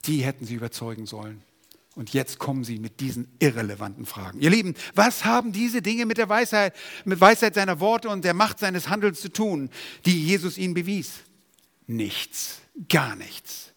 die 0.06 0.22
hätten 0.22 0.46
sie 0.46 0.54
überzeugen 0.54 1.06
sollen. 1.06 1.42
Und 1.96 2.14
jetzt 2.14 2.38
kommen 2.38 2.64
sie 2.64 2.78
mit 2.78 3.00
diesen 3.00 3.28
irrelevanten 3.40 4.06
Fragen. 4.06 4.40
Ihr 4.40 4.50
Lieben, 4.50 4.74
was 4.94 5.24
haben 5.24 5.52
diese 5.52 5.82
Dinge 5.82 6.06
mit 6.06 6.18
der 6.18 6.28
Weisheit, 6.28 6.74
mit 7.04 7.20
Weisheit 7.20 7.54
seiner 7.54 7.80
Worte 7.80 8.08
und 8.08 8.24
der 8.24 8.32
Macht 8.32 8.60
seines 8.60 8.88
Handelns 8.88 9.20
zu 9.20 9.28
tun, 9.30 9.70
die 10.06 10.24
Jesus 10.24 10.56
ihnen 10.56 10.72
bewies? 10.72 11.14
Nichts, 11.86 12.60
gar 12.88 13.16
nichts. 13.16 13.69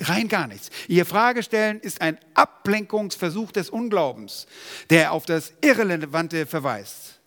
Rein 0.00 0.28
gar 0.28 0.46
nichts. 0.46 0.70
Ihr 0.86 1.06
Fragestellen 1.06 1.80
ist 1.80 2.00
ein 2.02 2.18
Ablenkungsversuch 2.34 3.52
des 3.52 3.70
Unglaubens, 3.70 4.46
der 4.90 5.12
auf 5.12 5.24
das 5.26 5.52
Irrelevante 5.62 6.46
verweist. 6.46 7.20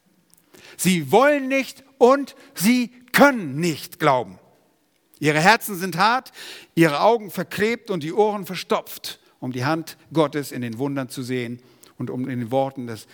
Sie 0.77 1.11
wollen 1.11 1.47
nicht 1.47 1.83
und 1.97 2.35
sie 2.53 2.91
können 3.11 3.59
nicht 3.59 3.99
glauben. 3.99 4.39
Ihre 5.19 5.39
Herzen 5.39 5.75
sind 5.75 5.97
hart, 5.97 6.31
ihre 6.73 7.01
Augen 7.01 7.29
verklebt 7.29 7.91
und 7.91 8.03
die 8.03 8.13
Ohren 8.13 8.45
verstopft, 8.45 9.19
um 9.39 9.51
die 9.51 9.65
Hand 9.65 9.97
Gottes 10.13 10.51
in 10.51 10.61
den 10.61 10.77
Wundern 10.77 11.09
zu 11.09 11.21
sehen 11.23 11.61
und 11.97 12.09
um 12.09 12.27
in 12.27 12.39
den 12.39 12.51
Worten 12.51 12.87
das 12.87 13.05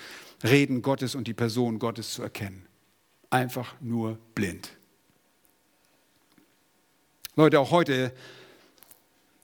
Reden 0.43 0.81
Gottes 0.81 1.15
und 1.15 1.27
die 1.27 1.33
Person 1.33 1.79
Gottes 1.79 2.13
zu 2.13 2.21
erkennen. 2.21 2.65
Einfach 3.29 3.75
nur 3.81 4.17
blind. 4.36 4.71
Leute, 7.36 7.60
auch 7.60 7.71
heute 7.71 8.13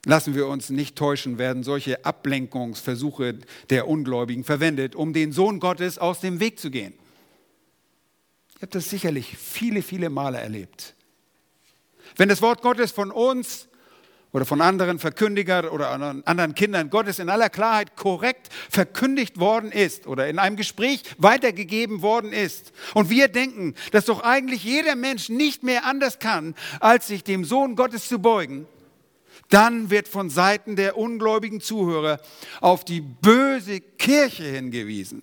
Lassen 0.05 0.35
wir 0.35 0.47
uns 0.47 0.69
nicht 0.69 0.97
täuschen, 0.97 1.37
werden 1.37 1.63
solche 1.63 2.03
Ablenkungsversuche 2.03 3.39
der 3.69 3.87
Ungläubigen 3.87 4.43
verwendet, 4.43 4.95
um 4.95 5.13
den 5.13 5.31
Sohn 5.31 5.59
Gottes 5.59 5.97
aus 5.97 6.19
dem 6.19 6.41
Weg 6.41 6.59
zu 6.59 6.69
gehen. 6.71 6.93
Ihr 8.55 8.63
habt 8.63 8.75
das 8.75 8.89
sicherlich 8.89 9.37
viele, 9.37 9.81
viele 9.81 10.09
Male 10.09 10.39
erlebt. 10.39 10.95
Wenn 12.17 12.29
das 12.29 12.41
Wort 12.41 12.61
Gottes 12.61 12.91
von 12.91 13.11
uns 13.11 13.69
oder 14.33 14.45
von 14.45 14.61
anderen 14.61 14.99
Verkündigern 14.99 15.69
oder 15.69 15.89
anderen 15.89 16.55
Kindern 16.55 16.89
Gottes 16.89 17.19
in 17.19 17.29
aller 17.29 17.49
Klarheit 17.49 17.95
korrekt 17.95 18.49
verkündigt 18.69 19.39
worden 19.39 19.71
ist 19.71 20.05
oder 20.05 20.27
in 20.27 20.37
einem 20.39 20.57
Gespräch 20.57 21.03
weitergegeben 21.17 22.01
worden 22.01 22.33
ist. 22.33 22.73
Und 22.93 23.09
wir 23.09 23.29
denken, 23.29 23.75
dass 23.91 24.05
doch 24.05 24.21
eigentlich 24.21 24.63
jeder 24.63 24.95
Mensch 24.95 25.29
nicht 25.29 25.63
mehr 25.63 25.85
anders 25.85 26.19
kann, 26.19 26.55
als 26.79 27.07
sich 27.07 27.23
dem 27.23 27.45
Sohn 27.45 27.75
Gottes 27.75 28.07
zu 28.07 28.19
beugen, 28.19 28.65
dann 29.53 29.91
wird 29.91 30.07
von 30.07 30.29
Seiten 30.31 30.75
der 30.75 30.97
ungläubigen 30.97 31.61
Zuhörer 31.61 32.19
auf 32.59 32.83
die 32.83 33.01
böse 33.01 33.81
Kirche 33.81 34.43
hingewiesen. 34.43 35.21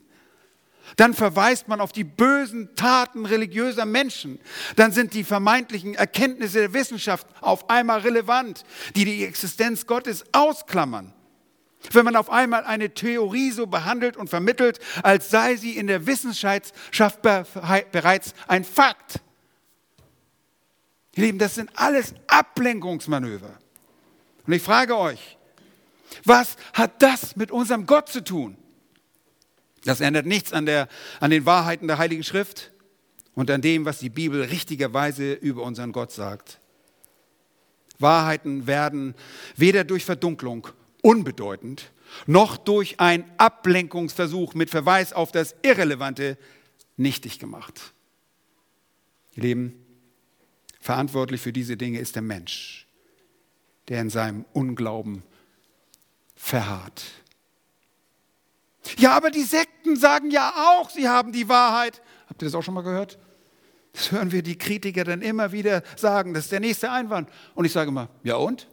Dann 0.97 1.15
verweist 1.15 1.69
man 1.69 1.81
auf 1.81 1.93
die 1.93 2.05
bösen 2.05 2.75
Taten 2.75 3.27
religiöser 3.27 3.87
Menschen. 3.87 4.41
Dann 4.77 4.93
sind 4.93 5.15
die 5.15 5.25
vermeintlichen 5.25 5.95
Erkenntnisse 5.95 6.59
der 6.59 6.73
Wissenschaft 6.73 7.27
auf 7.41 7.71
einmal 7.71 8.01
relevant, 8.01 8.65
die 8.97 9.05
die 9.05 9.25
Existenz 9.25 9.87
Gottes 9.87 10.25
ausklammern. 10.33 11.13
Wenn 11.93 12.05
man 12.05 12.17
auf 12.17 12.31
einmal 12.31 12.65
eine 12.65 12.93
Theorie 12.93 13.51
so 13.53 13.67
behandelt 13.67 14.17
und 14.17 14.29
vermittelt, 14.29 14.81
als 15.03 15.31
sei 15.31 15.57
sie 15.57 15.77
in 15.77 15.87
der 15.87 16.07
Wissenschaft 16.07 16.75
bereits 17.23 18.35
ein 18.49 18.65
Fakt. 18.65 19.21
Ihr 21.15 21.25
Lieben, 21.25 21.39
das 21.39 21.55
sind 21.55 21.71
alles 21.75 22.15
Ablenkungsmanöver. 22.27 23.60
Und 24.47 24.53
ich 24.53 24.63
frage 24.63 24.97
euch, 24.97 25.37
was 26.25 26.57
hat 26.73 27.03
das 27.03 27.37
mit 27.37 27.51
unserem 27.51 27.87
Gott 27.87 28.09
zu 28.09 28.23
tun? 28.23 28.57
Das 29.85 30.01
ändert 30.01 30.27
nichts 30.27 30.53
an, 30.53 30.67
der, 30.67 30.89
an 31.21 31.31
den 31.31 31.47
Wahrheiten 31.47 31.87
der 31.87 31.99
Heiligen 31.99 32.25
Schrift 32.25 32.73
und 33.35 33.51
an 33.51 33.63
dem, 33.63 33.85
was 33.85 33.99
die 33.99 34.11
Bibel 34.11 34.43
richtigerweise 34.43 35.33
über 35.33 35.63
unseren 35.63 35.93
Gott 35.93 36.13
sagt. 36.13 36.59
Wahrheiten 37.99 38.67
werden 38.67 39.15
weder 39.57 39.85
durch 39.85 40.05
Verdunklung 40.05 40.69
unbedeutend, 41.03 41.93
noch 42.27 42.57
durch 42.57 42.99
einen 43.01 43.25
Ablenkungsversuch 43.39 44.55
mit 44.55 44.69
Verweis 44.71 45.13
auf 45.13 45.33
das 45.33 45.55
Irrelevante 45.63 46.37
nichtig 46.97 47.39
gemacht. 47.39 47.95
Ihr 49.35 49.45
Lieben, 49.45 49.87
verantwortlich 50.81 51.41
für 51.41 51.53
diese 51.53 51.77
Dinge 51.77 52.01
ist 52.01 52.17
der 52.17 52.23
Mensch 52.23 52.87
der 53.91 54.01
in 54.01 54.09
seinem 54.09 54.47
Unglauben 54.53 55.25
verharrt. 56.35 57.03
Ja, 58.97 59.13
aber 59.13 59.31
die 59.31 59.43
Sekten 59.43 59.97
sagen 59.97 60.31
ja 60.31 60.79
auch, 60.79 60.89
sie 60.89 61.09
haben 61.09 61.33
die 61.33 61.49
Wahrheit. 61.49 62.01
Habt 62.29 62.41
ihr 62.41 62.47
das 62.47 62.55
auch 62.55 62.63
schon 62.63 62.75
mal 62.75 62.83
gehört? 62.83 63.19
Das 63.93 64.13
hören 64.13 64.31
wir 64.31 64.43
die 64.43 64.57
Kritiker 64.57 65.03
dann 65.03 65.21
immer 65.21 65.51
wieder 65.53 65.83
sagen, 65.97 66.33
das 66.33 66.45
ist 66.45 66.53
der 66.53 66.61
nächste 66.61 66.91
Einwand. 66.91 67.29
Und 67.55 67.65
ich 67.65 67.73
sage 67.73 67.89
immer, 67.89 68.09
ja 68.23 68.37
und? 68.37 68.69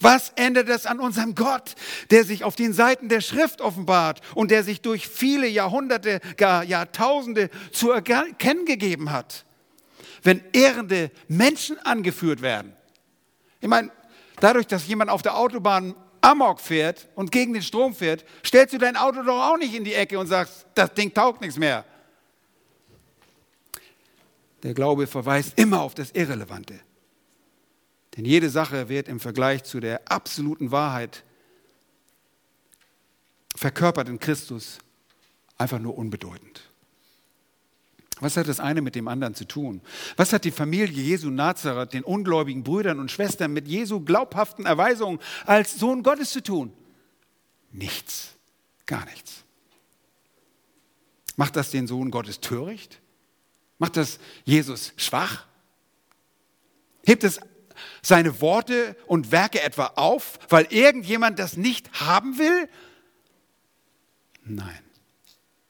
Was 0.00 0.30
ändert 0.30 0.70
es 0.70 0.86
an 0.86 0.98
unserem 0.98 1.34
Gott, 1.34 1.74
der 2.10 2.24
sich 2.24 2.42
auf 2.42 2.56
den 2.56 2.72
Seiten 2.72 3.08
der 3.10 3.20
Schrift 3.20 3.60
offenbart 3.60 4.22
und 4.34 4.50
der 4.50 4.64
sich 4.64 4.80
durch 4.80 5.06
viele 5.06 5.46
Jahrhunderte, 5.46 6.20
gar 6.36 6.64
Jahrtausende 6.64 7.50
zu 7.70 7.90
erkennen 7.90 8.64
gegeben 8.64 9.12
hat? 9.12 9.44
Wenn 10.22 10.42
ehrende 10.54 11.10
Menschen 11.28 11.78
angeführt 11.80 12.40
werden. 12.40 12.74
Ich 13.64 13.70
meine, 13.70 13.90
dadurch, 14.40 14.66
dass 14.66 14.86
jemand 14.86 15.10
auf 15.10 15.22
der 15.22 15.38
Autobahn 15.38 15.94
Amok 16.20 16.60
fährt 16.60 17.08
und 17.14 17.32
gegen 17.32 17.54
den 17.54 17.62
Strom 17.62 17.94
fährt, 17.94 18.22
stellst 18.44 18.74
du 18.74 18.78
dein 18.78 18.94
Auto 18.94 19.22
doch 19.22 19.40
auch 19.40 19.56
nicht 19.56 19.74
in 19.74 19.84
die 19.84 19.94
Ecke 19.94 20.18
und 20.18 20.26
sagst, 20.26 20.66
das 20.74 20.92
Ding 20.92 21.14
taugt 21.14 21.40
nichts 21.40 21.56
mehr. 21.56 21.82
Der 24.62 24.74
Glaube 24.74 25.06
verweist 25.06 25.58
immer 25.58 25.80
auf 25.80 25.94
das 25.94 26.10
Irrelevante. 26.10 26.78
Denn 28.14 28.26
jede 28.26 28.50
Sache 28.50 28.90
wird 28.90 29.08
im 29.08 29.18
Vergleich 29.18 29.64
zu 29.64 29.80
der 29.80 30.02
absoluten 30.12 30.70
Wahrheit 30.70 31.24
verkörpert 33.56 34.10
in 34.10 34.18
Christus 34.18 34.76
einfach 35.56 35.78
nur 35.78 35.96
unbedeutend. 35.96 36.63
Was 38.24 38.38
hat 38.38 38.48
das 38.48 38.58
eine 38.58 38.80
mit 38.80 38.94
dem 38.94 39.06
anderen 39.06 39.34
zu 39.34 39.44
tun? 39.44 39.82
Was 40.16 40.32
hat 40.32 40.46
die 40.46 40.50
Familie 40.50 41.02
Jesu 41.02 41.28
Nazareth, 41.28 41.92
den 41.92 42.02
ungläubigen 42.02 42.62
Brüdern 42.64 42.98
und 42.98 43.10
Schwestern 43.10 43.52
mit 43.52 43.68
Jesu 43.68 44.00
glaubhaften 44.00 44.64
Erweisungen 44.64 45.18
als 45.44 45.74
Sohn 45.74 46.02
Gottes 46.02 46.30
zu 46.30 46.42
tun? 46.42 46.72
Nichts, 47.70 48.30
gar 48.86 49.04
nichts. 49.04 49.44
Macht 51.36 51.54
das 51.54 51.70
den 51.70 51.86
Sohn 51.86 52.10
Gottes 52.10 52.40
töricht? 52.40 52.98
Macht 53.76 53.98
das 53.98 54.18
Jesus 54.46 54.94
schwach? 54.96 55.44
Hebt 57.04 57.24
es 57.24 57.40
seine 58.00 58.40
Worte 58.40 58.96
und 59.06 59.32
Werke 59.32 59.60
etwa 59.60 59.92
auf, 59.96 60.38
weil 60.48 60.64
irgendjemand 60.70 61.38
das 61.38 61.58
nicht 61.58 62.00
haben 62.00 62.38
will? 62.38 62.70
Nein, 64.44 64.80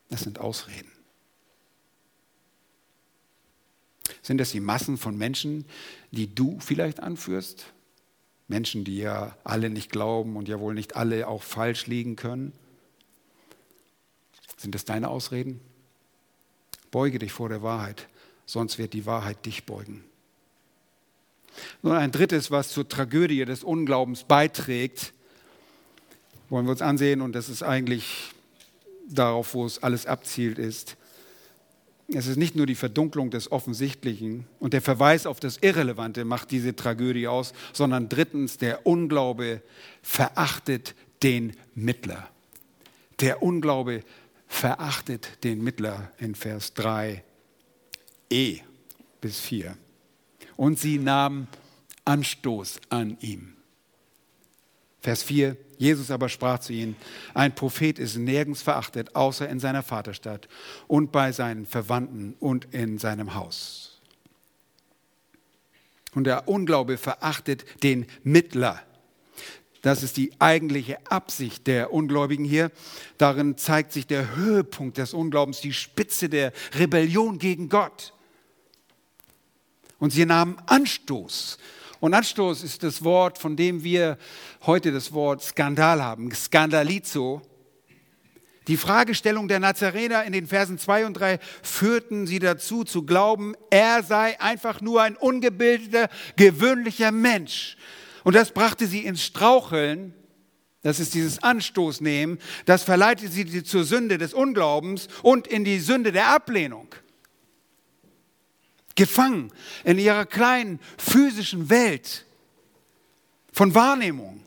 das 0.09 0.21
sind 0.21 0.39
Ausreden. 0.39 0.94
Sind 4.25 4.39
das 4.39 4.49
die 4.49 4.59
Massen 4.59 4.97
von 4.97 5.15
Menschen, 5.15 5.65
die 6.09 6.33
du 6.33 6.59
vielleicht 6.59 6.99
anführst? 6.99 7.67
Menschen, 8.47 8.83
die 8.83 8.97
ja 8.97 9.37
alle 9.43 9.69
nicht 9.69 9.91
glauben 9.91 10.35
und 10.35 10.47
ja 10.47 10.59
wohl 10.59 10.73
nicht 10.73 10.95
alle 10.95 11.27
auch 11.27 11.43
falsch 11.43 11.85
liegen 11.85 12.15
können? 12.15 12.51
Sind 14.57 14.73
das 14.73 14.83
deine 14.83 15.09
Ausreden? 15.09 15.61
Beuge 16.89 17.19
dich 17.19 17.33
vor 17.33 17.49
der 17.49 17.61
Wahrheit, 17.61 18.07
sonst 18.47 18.79
wird 18.79 18.93
die 18.93 19.05
Wahrheit 19.05 19.45
dich 19.45 19.63
beugen. 19.67 20.03
Nun 21.83 21.93
ein 21.93 22.11
drittes, 22.11 22.49
was 22.49 22.69
zur 22.69 22.89
Tragödie 22.89 23.45
des 23.45 23.63
Unglaubens 23.63 24.23
beiträgt, 24.23 25.13
wollen 26.49 26.65
wir 26.65 26.71
uns 26.71 26.81
ansehen 26.81 27.21
und 27.21 27.33
das 27.33 27.47
ist 27.47 27.61
eigentlich 27.61 28.31
darauf, 29.07 29.53
wo 29.53 29.67
es 29.67 29.83
alles 29.83 30.07
abzielt, 30.07 30.57
ist, 30.57 30.97
es 32.07 32.27
ist 32.27 32.37
nicht 32.37 32.55
nur 32.55 32.67
die 32.67 32.75
Verdunklung 32.75 33.31
des 33.31 33.51
Offensichtlichen 33.51 34.45
und 34.59 34.73
der 34.73 34.81
Verweis 34.81 35.25
auf 35.25 35.39
das 35.39 35.57
Irrelevante 35.57 36.23
macht 36.23 36.51
diese 36.51 36.75
Tragödie 36.75 37.27
aus, 37.27 37.53
sondern 37.73 38.09
drittens, 38.09 38.57
der 38.57 38.85
Unglaube 38.85 39.61
verachtet 40.03 40.93
den 41.23 41.53
Mittler. 41.73 42.29
Der 43.21 43.41
Unglaube 43.41 44.03
verachtet 44.47 45.43
den 45.43 45.63
Mittler 45.63 46.11
in 46.19 46.35
Vers 46.35 46.73
3 46.75 47.23
e 48.29 48.59
bis 49.19 49.39
4 49.39 49.75
und 50.57 50.79
sie 50.79 50.99
nahmen 50.99 51.47
Anstoß 52.05 52.81
an 52.89 53.17
ihm. 53.21 53.54
Vers 55.05 55.21
4, 55.21 55.55
Jesus 55.77 56.09
aber 56.09 56.29
sprach 56.29 56.57
zu 56.57 56.73
ihnen, 56.73 56.95
ein 57.35 57.53
Prophet 57.53 57.99
ist 57.99 58.17
nirgends 58.17 58.63
verachtet, 58.63 59.15
außer 59.15 59.47
in 59.47 59.59
seiner 59.59 59.83
Vaterstadt 59.83 60.47
und 60.87 61.11
bei 61.11 61.31
seinen 61.31 61.67
Verwandten 61.67 62.35
und 62.39 62.73
in 62.73 62.97
seinem 62.97 63.35
Haus. 63.35 64.01
Und 66.15 66.23
der 66.23 66.47
Unglaube 66.47 66.97
verachtet 66.97 67.83
den 67.83 68.07
Mittler. 68.23 68.81
Das 69.83 70.01
ist 70.01 70.17
die 70.17 70.31
eigentliche 70.39 70.97
Absicht 71.05 71.67
der 71.67 71.93
Ungläubigen 71.93 72.43
hier. 72.43 72.71
Darin 73.19 73.59
zeigt 73.59 73.91
sich 73.91 74.07
der 74.07 74.35
Höhepunkt 74.35 74.97
des 74.97 75.13
Unglaubens, 75.13 75.61
die 75.61 75.73
Spitze 75.73 76.29
der 76.29 76.51
Rebellion 76.73 77.37
gegen 77.37 77.69
Gott. 77.69 78.11
Und 79.99 80.09
sie 80.09 80.25
nahmen 80.25 80.57
Anstoß. 80.65 81.59
Und 82.05 82.13
Anstoß 82.13 82.61
ist 82.61 82.83
das 82.83 83.03
Wort, 83.03 83.39
von 83.39 83.55
dem 83.55 83.83
wir 83.83 84.19
heute 84.67 84.91
das 84.91 85.11
Wort 85.11 85.41
Skandal 85.41 86.03
haben, 86.03 86.31
Skandalizo. 86.31 87.41
Die 88.67 88.77
Fragestellung 88.77 89.47
der 89.47 89.59
Nazarener 89.59 90.23
in 90.23 90.31
den 90.31 90.45
Versen 90.45 90.77
2 90.77 91.07
und 91.07 91.15
3 91.15 91.39
führten 91.63 92.27
sie 92.27 92.37
dazu 92.37 92.83
zu 92.83 93.07
glauben, 93.07 93.55
er 93.71 94.03
sei 94.03 94.39
einfach 94.39 94.81
nur 94.81 95.01
ein 95.01 95.15
ungebildeter, 95.15 96.09
gewöhnlicher 96.35 97.11
Mensch. 97.11 97.75
Und 98.23 98.35
das 98.35 98.51
brachte 98.51 98.85
sie 98.85 99.03
ins 99.03 99.23
Straucheln. 99.23 100.13
Das 100.83 100.99
ist 100.99 101.15
dieses 101.15 101.41
Anstoßnehmen. 101.41 102.37
Das 102.67 102.83
verleitete 102.83 103.31
sie 103.31 103.63
zur 103.63 103.83
Sünde 103.83 104.19
des 104.19 104.35
Unglaubens 104.35 105.07
und 105.23 105.47
in 105.47 105.63
die 105.63 105.79
Sünde 105.79 106.11
der 106.11 106.27
Ablehnung 106.35 106.87
gefangen 108.95 109.51
in 109.83 109.99
ihrer 109.99 110.25
kleinen 110.25 110.79
physischen 110.97 111.69
Welt 111.69 112.25
von 113.51 113.75
Wahrnehmung, 113.75 114.41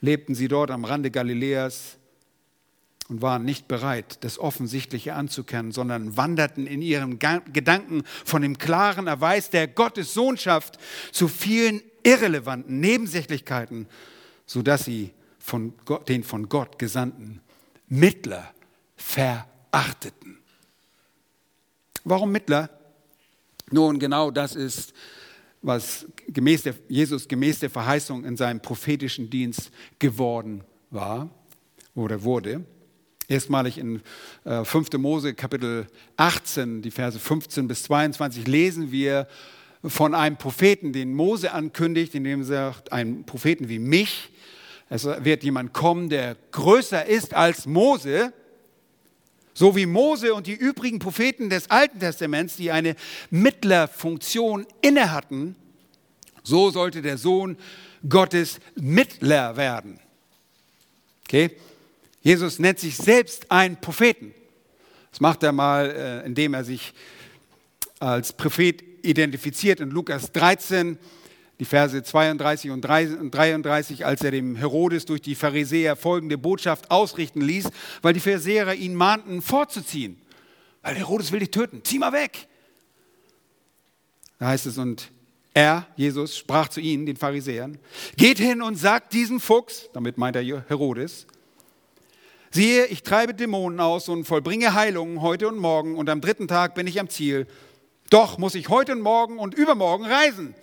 lebten 0.00 0.34
sie 0.34 0.48
dort 0.48 0.70
am 0.70 0.84
Rande 0.84 1.10
Galiläas 1.10 1.96
und 3.08 3.22
waren 3.22 3.44
nicht 3.44 3.68
bereit, 3.68 4.18
das 4.20 4.38
Offensichtliche 4.38 5.14
anzukennen, 5.14 5.72
sondern 5.72 6.16
wanderten 6.16 6.66
in 6.66 6.82
ihren 6.82 7.18
Gedanken 7.18 8.04
von 8.24 8.42
dem 8.42 8.58
klaren 8.58 9.06
Erweis 9.06 9.50
der 9.50 9.66
Gottessohnschaft 9.66 10.78
zu 11.10 11.26
vielen 11.26 11.80
irrelevanten 12.02 12.80
Nebensächlichkeiten, 12.80 13.88
sodass 14.46 14.84
sie 14.84 15.12
von 15.38 15.72
Gott, 15.84 16.08
den 16.08 16.22
von 16.22 16.48
Gott 16.48 16.78
gesandten 16.78 17.40
Mittler 17.88 18.52
verachteten. 18.96 20.38
Warum 22.04 22.30
Mittler? 22.30 22.77
Nun, 23.70 23.98
genau 23.98 24.30
das 24.30 24.54
ist, 24.54 24.92
was 25.62 26.06
gemäß 26.28 26.62
der, 26.62 26.74
Jesus 26.88 27.28
gemäß 27.28 27.60
der 27.60 27.70
Verheißung 27.70 28.24
in 28.24 28.36
seinem 28.36 28.60
prophetischen 28.60 29.28
Dienst 29.30 29.70
geworden 29.98 30.62
war 30.90 31.28
oder 31.94 32.22
wurde. 32.22 32.64
Erstmalig 33.26 33.76
in 33.76 34.00
5. 34.44 34.94
Äh, 34.94 34.98
Mose 34.98 35.34
Kapitel 35.34 35.86
18, 36.16 36.80
die 36.80 36.90
Verse 36.90 37.18
15 37.18 37.68
bis 37.68 37.82
22, 37.82 38.46
lesen 38.46 38.90
wir 38.90 39.26
von 39.84 40.14
einem 40.14 40.36
Propheten, 40.36 40.92
den 40.92 41.12
Mose 41.14 41.52
ankündigt, 41.52 42.14
indem 42.14 42.40
er 42.40 42.46
sagt, 42.46 42.92
ein 42.92 43.24
Propheten 43.24 43.68
wie 43.68 43.78
mich. 43.78 44.30
Es 44.88 45.04
wird 45.04 45.44
jemand 45.44 45.74
kommen, 45.74 46.08
der 46.08 46.36
größer 46.52 47.04
ist 47.04 47.34
als 47.34 47.66
Mose. 47.66 48.32
So 49.58 49.74
wie 49.74 49.86
Mose 49.86 50.34
und 50.34 50.46
die 50.46 50.54
übrigen 50.54 51.00
Propheten 51.00 51.50
des 51.50 51.68
Alten 51.68 51.98
Testaments, 51.98 52.54
die 52.54 52.70
eine 52.70 52.94
Mittlerfunktion 53.30 54.64
inne 54.82 55.10
hatten, 55.10 55.56
so 56.44 56.70
sollte 56.70 57.02
der 57.02 57.18
Sohn 57.18 57.56
Gottes 58.08 58.60
Mittler 58.76 59.56
werden. 59.56 59.98
Okay? 61.24 61.56
Jesus 62.22 62.60
nennt 62.60 62.78
sich 62.78 62.96
selbst 62.96 63.50
einen 63.50 63.80
Propheten. 63.80 64.32
Das 65.10 65.18
macht 65.18 65.42
er 65.42 65.50
mal, 65.50 65.90
äh, 65.90 66.24
indem 66.24 66.54
er 66.54 66.62
sich 66.62 66.94
als 67.98 68.32
Prophet 68.34 68.80
identifiziert 69.02 69.80
in 69.80 69.90
Lukas 69.90 70.30
13 70.30 71.00
die 71.60 71.64
Verse 71.64 72.02
32 72.02 72.70
und 72.70 72.82
33, 72.82 74.06
als 74.06 74.22
er 74.22 74.30
dem 74.30 74.54
Herodes 74.54 75.06
durch 75.06 75.20
die 75.20 75.34
Pharisäer 75.34 75.96
folgende 75.96 76.38
Botschaft 76.38 76.90
ausrichten 76.90 77.40
ließ, 77.40 77.68
weil 78.00 78.14
die 78.14 78.20
Pharisäer 78.20 78.74
ihn 78.74 78.94
mahnten, 78.94 79.42
fortzuziehen. 79.42 80.20
Weil 80.82 80.94
Herodes 80.94 81.32
will 81.32 81.40
dich 81.40 81.50
töten, 81.50 81.82
zieh 81.82 81.98
mal 81.98 82.12
weg. 82.12 82.46
Da 84.38 84.48
heißt 84.48 84.66
es, 84.66 84.78
und 84.78 85.10
er, 85.52 85.88
Jesus, 85.96 86.36
sprach 86.36 86.68
zu 86.68 86.80
ihnen, 86.80 87.06
den 87.06 87.16
Pharisäern, 87.16 87.78
geht 88.16 88.38
hin 88.38 88.62
und 88.62 88.76
sagt 88.76 89.12
diesem 89.12 89.40
Fuchs, 89.40 89.90
damit 89.92 90.16
meint 90.16 90.36
er 90.36 90.44
Herodes, 90.44 91.26
siehe, 92.52 92.86
ich 92.86 93.02
treibe 93.02 93.34
Dämonen 93.34 93.80
aus 93.80 94.08
und 94.08 94.24
vollbringe 94.24 94.74
Heilungen 94.74 95.20
heute 95.22 95.48
und 95.48 95.58
morgen 95.58 95.96
und 95.96 96.08
am 96.08 96.20
dritten 96.20 96.46
Tag 96.46 96.76
bin 96.76 96.86
ich 96.86 97.00
am 97.00 97.08
Ziel. 97.08 97.48
Doch 98.10 98.38
muss 98.38 98.54
ich 98.54 98.68
heute 98.68 98.92
und 98.92 99.00
morgen 99.00 99.40
und 99.40 99.54
übermorgen 99.54 100.04
reisen 100.04 100.54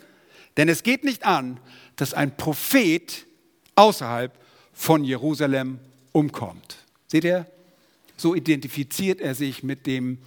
denn 0.57 0.69
es 0.69 0.83
geht 0.83 1.03
nicht 1.03 1.25
an, 1.25 1.59
dass 1.95 2.13
ein 2.13 2.35
Prophet 2.37 3.25
außerhalb 3.75 4.37
von 4.73 5.03
Jerusalem 5.03 5.79
umkommt. 6.11 6.77
Seht 7.07 7.23
ihr? 7.23 7.45
So 8.17 8.35
identifiziert 8.35 9.19
er 9.21 9.35
sich 9.35 9.63
mit 9.63 9.85
dem 9.85 10.17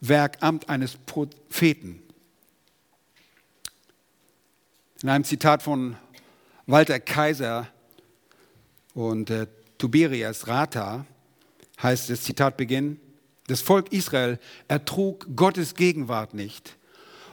Werkamt 0.00 0.68
eines 0.68 0.96
Propheten. 0.96 2.02
In 5.02 5.08
einem 5.08 5.24
Zitat 5.24 5.62
von 5.62 5.96
Walter 6.66 7.00
Kaiser 7.00 7.68
und 8.94 9.30
äh, 9.30 9.46
Tiberias 9.78 10.46
Rata 10.48 11.06
heißt 11.82 12.10
das 12.10 12.22
Zitat 12.22 12.56
Beginn, 12.56 12.98
das 13.46 13.60
Volk 13.60 13.92
Israel 13.92 14.38
ertrug 14.68 15.26
Gottes 15.36 15.74
Gegenwart 15.74 16.34
nicht. 16.34 16.76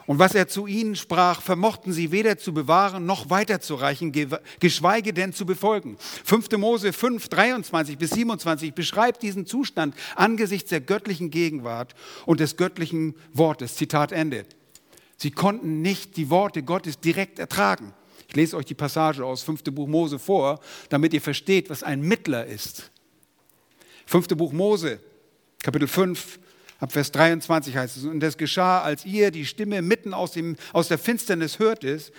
Und 0.06 0.20
was 0.20 0.36
er 0.36 0.48
zu 0.48 0.68
ihnen 0.68 0.96
sprach, 0.96 1.42
vermochten 1.42 1.94
sie 1.94 2.12
weder 2.12 2.38
zu 2.38 2.54
bewahren 2.54 3.06
noch 3.06 3.30
weiterzureichen, 3.30 4.12
geschweige 4.60 5.14
denn 5.14 5.34
zu 5.34 5.46
befolgen. 5.46 5.98
5. 6.26 6.52
Mose 6.58 6.92
5, 6.92 7.30
23 7.30 7.98
bis 7.98 8.12
27 8.12 8.74
beschreibt 8.74 9.24
diesen 9.24 9.46
Zustand 9.46 9.96
angesichts 10.16 10.70
der 10.70 10.82
göttlichen 10.82 11.30
Gegenwart 11.30 11.96
und 12.26 12.40
des 12.40 12.58
göttlichen 12.58 13.16
Wortes. 13.32 13.76
Zitat 13.76 14.12
Ende. 14.12 14.46
Sie 15.18 15.32
konnten 15.32 15.82
nicht 15.82 16.18
die 16.18 16.30
Worte 16.30 16.64
Gottes 16.64 17.00
direkt 17.00 17.40
ertragen. 17.40 17.94
Ich 18.28 18.36
lese 18.36 18.58
euch 18.58 18.66
die 18.66 18.74
Passage 18.74 19.24
aus 19.24 19.44
5. 19.44 19.64
Buch 19.66 19.88
Mose 19.88 20.20
vor, 20.20 20.60
damit 20.90 21.14
ihr 21.14 21.22
versteht, 21.22 21.70
was 21.70 21.84
ein 21.84 22.02
Mittler 22.02 22.46
ist. 22.46 22.92
5. 24.08 24.28
Buch 24.30 24.52
Mose, 24.52 25.00
Kapitel 25.62 25.88
5, 25.88 26.40
ab 26.80 26.92
Vers 26.92 27.12
23 27.12 27.76
heißt 27.76 27.98
es, 27.98 28.04
und 28.04 28.20
das 28.20 28.38
geschah, 28.38 28.82
als 28.82 29.06
ihr 29.06 29.32
die 29.32 29.46
Stimme 29.46 29.82
mitten 29.82 30.14
aus, 30.14 30.32
dem, 30.32 30.56
aus 30.74 30.88
der 30.88 30.98
Finsternis 30.98 31.60
hörtet 31.60 32.12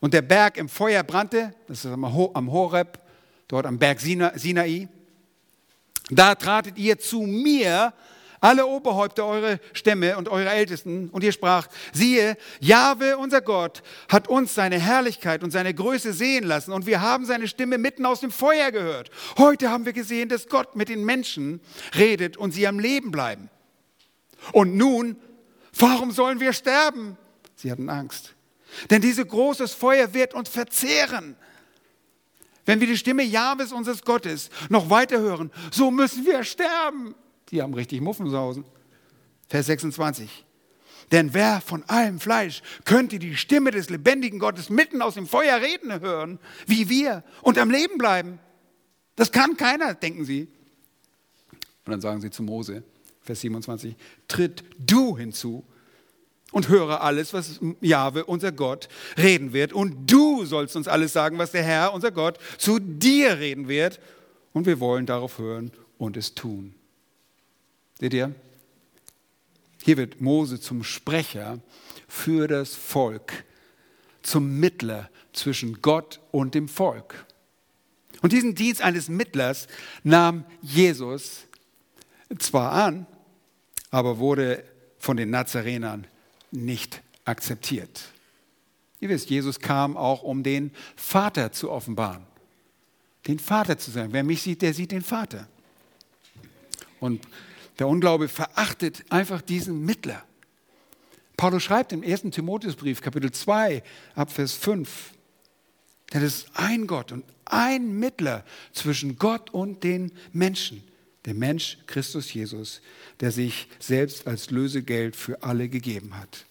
und 0.00 0.14
der 0.14 0.22
Berg 0.22 0.56
im 0.56 0.68
Feuer 0.68 1.02
brannte, 1.02 1.54
das 1.68 1.84
ist 1.84 1.90
am 1.90 2.52
Horeb, 2.52 2.98
dort 3.48 3.66
am 3.66 3.78
Berg 3.78 4.00
Sinai, 4.00 4.88
da 6.10 6.34
tratet 6.34 6.76
ihr 6.78 6.98
zu 6.98 7.22
mir 7.22 7.92
alle 8.40 8.66
Oberhäupter 8.66 9.26
eure 9.26 9.60
Stämme 9.72 10.16
und 10.16 10.28
eure 10.28 10.48
Ältesten, 10.48 11.10
und 11.10 11.22
ihr 11.22 11.32
spracht, 11.32 11.70
siehe, 11.92 12.36
Jahwe, 12.58 13.18
unser 13.18 13.42
Gott, 13.42 13.82
hat 14.08 14.28
uns 14.28 14.54
seine 14.54 14.78
Herrlichkeit 14.78 15.44
und 15.44 15.50
seine 15.50 15.74
Größe 15.74 16.12
sehen 16.12 16.44
lassen, 16.44 16.72
und 16.72 16.86
wir 16.86 17.02
haben 17.02 17.26
seine 17.26 17.48
Stimme 17.48 17.78
mitten 17.78 18.06
aus 18.06 18.20
dem 18.20 18.30
Feuer 18.30 18.72
gehört. 18.72 19.10
Heute 19.36 19.70
haben 19.70 19.84
wir 19.84 19.92
gesehen, 19.92 20.28
dass 20.28 20.48
Gott 20.48 20.74
mit 20.74 20.88
den 20.88 21.04
Menschen 21.04 21.60
redet 21.94 22.36
und 22.36 22.52
sie 22.52 22.66
am 22.66 22.78
Leben 22.78 23.10
bleiben. 23.10 23.50
Und 24.52 24.76
nun, 24.76 25.16
warum 25.78 26.10
sollen 26.10 26.40
wir 26.40 26.52
sterben? 26.52 27.16
Sie 27.56 27.70
hatten 27.70 27.88
Angst. 27.88 28.34
Denn 28.88 29.02
dieses 29.02 29.26
großes 29.26 29.72
Feuer 29.72 30.14
wird 30.14 30.34
uns 30.34 30.48
verzehren. 30.48 31.36
Wenn 32.64 32.80
wir 32.80 32.86
die 32.86 32.96
Stimme 32.96 33.24
Jahwes 33.24 33.72
unseres 33.72 34.02
Gottes 34.02 34.50
noch 34.68 34.90
weiter 34.90 35.18
hören, 35.18 35.50
so 35.72 35.90
müssen 35.90 36.24
wir 36.24 36.44
sterben. 36.44 37.14
Die 37.50 37.62
haben 37.62 37.74
richtig 37.74 38.00
Muffensausen. 38.00 38.64
Vers 39.48 39.66
26. 39.66 40.44
Denn 41.10 41.34
wer 41.34 41.60
von 41.60 41.82
allem 41.88 42.20
Fleisch 42.20 42.62
könnte 42.84 43.18
die 43.18 43.36
Stimme 43.36 43.72
des 43.72 43.90
lebendigen 43.90 44.38
Gottes 44.38 44.70
mitten 44.70 45.02
aus 45.02 45.14
dem 45.14 45.26
Feuer 45.26 45.60
reden 45.60 46.00
hören, 46.00 46.38
wie 46.66 46.88
wir, 46.88 47.24
und 47.42 47.58
am 47.58 47.70
Leben 47.70 47.98
bleiben? 47.98 48.38
Das 49.16 49.32
kann 49.32 49.56
keiner, 49.56 49.94
denken 49.94 50.24
sie. 50.24 50.48
Und 51.84 51.90
dann 51.90 52.00
sagen 52.00 52.20
sie 52.20 52.30
zu 52.30 52.44
Mose, 52.44 52.84
Vers 53.22 53.40
27, 53.40 53.96
tritt 54.28 54.64
du 54.78 55.16
hinzu 55.16 55.64
und 56.52 56.68
höre 56.68 57.02
alles, 57.02 57.32
was 57.32 57.60
Jahwe, 57.80 58.24
unser 58.24 58.52
Gott, 58.52 58.88
reden 59.16 59.52
wird. 59.52 59.72
Und 59.72 60.10
du 60.10 60.44
sollst 60.44 60.76
uns 60.76 60.88
alles 60.88 61.12
sagen, 61.12 61.38
was 61.38 61.52
der 61.52 61.62
Herr, 61.62 61.94
unser 61.94 62.10
Gott, 62.10 62.38
zu 62.58 62.78
dir 62.78 63.38
reden 63.38 63.68
wird. 63.68 64.00
Und 64.52 64.66
wir 64.66 64.80
wollen 64.80 65.06
darauf 65.06 65.38
hören 65.38 65.70
und 65.98 66.16
es 66.16 66.34
tun. 66.34 66.74
Seht 68.00 68.14
ihr? 68.14 68.34
Hier 69.82 69.96
wird 69.96 70.20
Mose 70.20 70.60
zum 70.60 70.82
Sprecher 70.82 71.60
für 72.08 72.48
das 72.48 72.74
Volk, 72.74 73.44
zum 74.22 74.58
Mittler 74.58 75.08
zwischen 75.32 75.80
Gott 75.80 76.20
und 76.32 76.54
dem 76.54 76.68
Volk. 76.68 77.26
Und 78.22 78.32
diesen 78.32 78.54
Dienst 78.54 78.82
eines 78.82 79.08
Mittlers 79.08 79.68
nahm 80.02 80.44
Jesus 80.60 81.46
zwar 82.38 82.72
an, 82.72 83.06
aber 83.90 84.18
wurde 84.18 84.64
von 84.98 85.16
den 85.16 85.30
Nazarenern 85.30 86.06
nicht 86.50 87.02
akzeptiert. 87.24 88.12
Ihr 89.00 89.08
wisst, 89.08 89.30
Jesus 89.30 89.58
kam 89.60 89.96
auch, 89.96 90.22
um 90.22 90.42
den 90.42 90.72
Vater 90.94 91.52
zu 91.52 91.70
offenbaren. 91.70 92.26
Den 93.26 93.38
Vater 93.38 93.78
zu 93.78 93.90
sagen. 93.90 94.12
Wer 94.12 94.24
mich 94.24 94.42
sieht, 94.42 94.62
der 94.62 94.74
sieht 94.74 94.92
den 94.92 95.02
Vater. 95.02 95.48
Und 97.00 97.26
der 97.78 97.88
Unglaube 97.88 98.28
verachtet 98.28 99.04
einfach 99.10 99.40
diesen 99.40 99.84
Mittler. 99.84 100.22
Paulus 101.36 101.62
schreibt 101.62 101.92
im 101.92 102.02
1. 102.02 102.22
Timotheusbrief, 102.30 103.00
Kapitel 103.00 103.32
2, 103.32 103.82
ab 104.14 104.30
Vers 104.30 104.52
5, 104.52 105.14
denn 106.12 106.22
es 106.22 106.36
ist 106.36 106.48
ein 106.52 106.86
Gott 106.86 107.12
und 107.12 107.24
ein 107.46 107.98
Mittler 107.98 108.44
zwischen 108.72 109.16
Gott 109.16 109.48
und 109.48 109.82
den 109.82 110.12
Menschen, 110.32 110.82
der 111.24 111.34
Mensch 111.34 111.78
Christus 111.86 112.32
Jesus, 112.32 112.80
der 113.20 113.30
sich 113.30 113.68
selbst 113.78 114.26
als 114.26 114.50
Lösegeld 114.50 115.16
für 115.16 115.42
alle 115.42 115.68
gegeben 115.68 116.18
hat. 116.18 116.46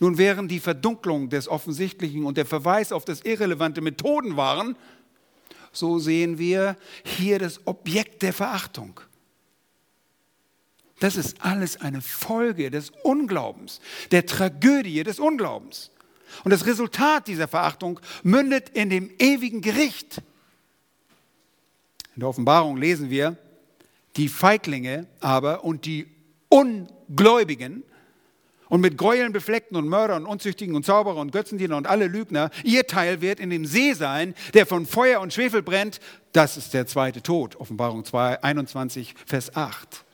Nun, 0.00 0.18
während 0.18 0.50
die 0.50 0.60
Verdunklung 0.60 1.28
des 1.28 1.48
Offensichtlichen 1.48 2.24
und 2.24 2.36
der 2.36 2.46
Verweis 2.46 2.90
auf 2.90 3.04
das 3.04 3.20
Irrelevante 3.20 3.80
Methoden 3.80 4.36
waren, 4.36 4.76
so 5.72 5.98
sehen 5.98 6.38
wir 6.38 6.76
hier 7.04 7.38
das 7.38 7.66
Objekt 7.66 8.22
der 8.22 8.32
Verachtung. 8.32 9.00
Das 10.98 11.16
ist 11.16 11.42
alles 11.42 11.80
eine 11.80 12.00
Folge 12.00 12.70
des 12.70 12.90
Unglaubens, 13.02 13.80
der 14.10 14.26
Tragödie 14.26 15.04
des 15.04 15.20
Unglaubens. 15.20 15.90
Und 16.42 16.50
das 16.50 16.66
Resultat 16.66 17.28
dieser 17.28 17.48
Verachtung 17.48 18.00
mündet 18.22 18.70
in 18.70 18.90
dem 18.90 19.10
ewigen 19.18 19.60
Gericht. 19.60 20.22
In 22.14 22.20
der 22.20 22.28
Offenbarung 22.30 22.78
lesen 22.78 23.10
wir, 23.10 23.36
die 24.16 24.28
Feiglinge 24.28 25.06
aber 25.20 25.64
und 25.64 25.84
die 25.84 26.06
Ungläubigen 26.48 27.82
und 28.68 28.80
mit 28.80 28.98
Gräueln 28.98 29.32
befleckten 29.32 29.76
und 29.76 29.88
Mördern 29.88 30.24
und 30.24 30.30
Unzüchtigen 30.30 30.74
und 30.74 30.84
Zauberer 30.84 31.16
und 31.16 31.32
Götzendiener 31.32 31.76
und 31.76 31.86
alle 31.86 32.08
Lügner, 32.08 32.50
ihr 32.64 32.86
Teil 32.86 33.20
wird 33.20 33.40
in 33.40 33.50
dem 33.50 33.64
See 33.64 33.92
sein, 33.92 34.34
der 34.54 34.66
von 34.66 34.86
Feuer 34.86 35.20
und 35.20 35.32
Schwefel 35.32 35.62
brennt. 35.62 36.00
Das 36.32 36.56
ist 36.56 36.74
der 36.74 36.86
zweite 36.86 37.22
Tod. 37.22 37.56
Offenbarung 37.56 38.04
2, 38.04 38.42
21, 38.42 39.14
Vers 39.26 39.54
8. 39.54 40.04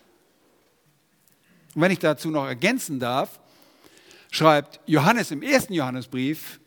Und 1.74 1.82
wenn 1.82 1.90
ich 1.90 1.98
dazu 1.98 2.30
noch 2.30 2.46
ergänzen 2.46 3.00
darf, 3.00 3.40
schreibt 4.30 4.80
Johannes 4.86 5.30
im 5.30 5.42
ersten 5.42 5.72
Johannesbrief, 5.72 6.60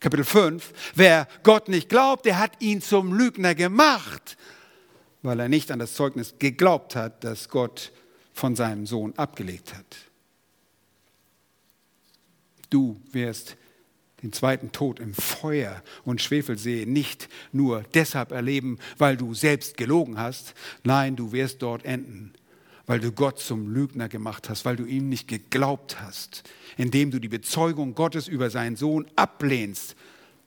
Kapitel 0.00 0.24
5, 0.24 0.72
wer 0.94 1.28
Gott 1.44 1.68
nicht 1.68 1.88
glaubt, 1.88 2.26
der 2.26 2.38
hat 2.38 2.60
ihn 2.60 2.82
zum 2.82 3.14
Lügner 3.14 3.54
gemacht, 3.54 4.36
weil 5.22 5.40
er 5.40 5.48
nicht 5.48 5.70
an 5.70 5.78
das 5.78 5.94
Zeugnis 5.94 6.34
geglaubt 6.38 6.96
hat, 6.96 7.24
das 7.24 7.48
Gott 7.48 7.92
von 8.32 8.56
seinem 8.56 8.86
Sohn 8.86 9.12
abgelegt 9.16 9.74
hat. 9.74 9.96
Du 12.70 13.00
wirst 13.12 13.56
den 14.22 14.32
zweiten 14.32 14.72
Tod 14.72 15.00
im 15.00 15.14
Feuer 15.14 15.82
und 16.04 16.22
Schwefelsee 16.22 16.86
nicht 16.86 17.28
nur 17.52 17.82
deshalb 17.94 18.32
erleben, 18.32 18.78
weil 18.98 19.16
du 19.16 19.34
selbst 19.34 19.76
gelogen 19.76 20.18
hast, 20.18 20.54
nein, 20.84 21.16
du 21.16 21.32
wirst 21.32 21.62
dort 21.62 21.84
enden, 21.84 22.32
weil 22.86 23.00
du 23.00 23.12
Gott 23.12 23.40
zum 23.40 23.72
Lügner 23.72 24.08
gemacht 24.08 24.48
hast, 24.48 24.64
weil 24.64 24.76
du 24.76 24.84
ihm 24.84 25.08
nicht 25.08 25.28
geglaubt 25.28 26.00
hast, 26.00 26.44
indem 26.76 27.10
du 27.10 27.18
die 27.18 27.28
Bezeugung 27.28 27.94
Gottes 27.94 28.28
über 28.28 28.48
seinen 28.48 28.76
Sohn 28.76 29.06
ablehnst 29.16 29.96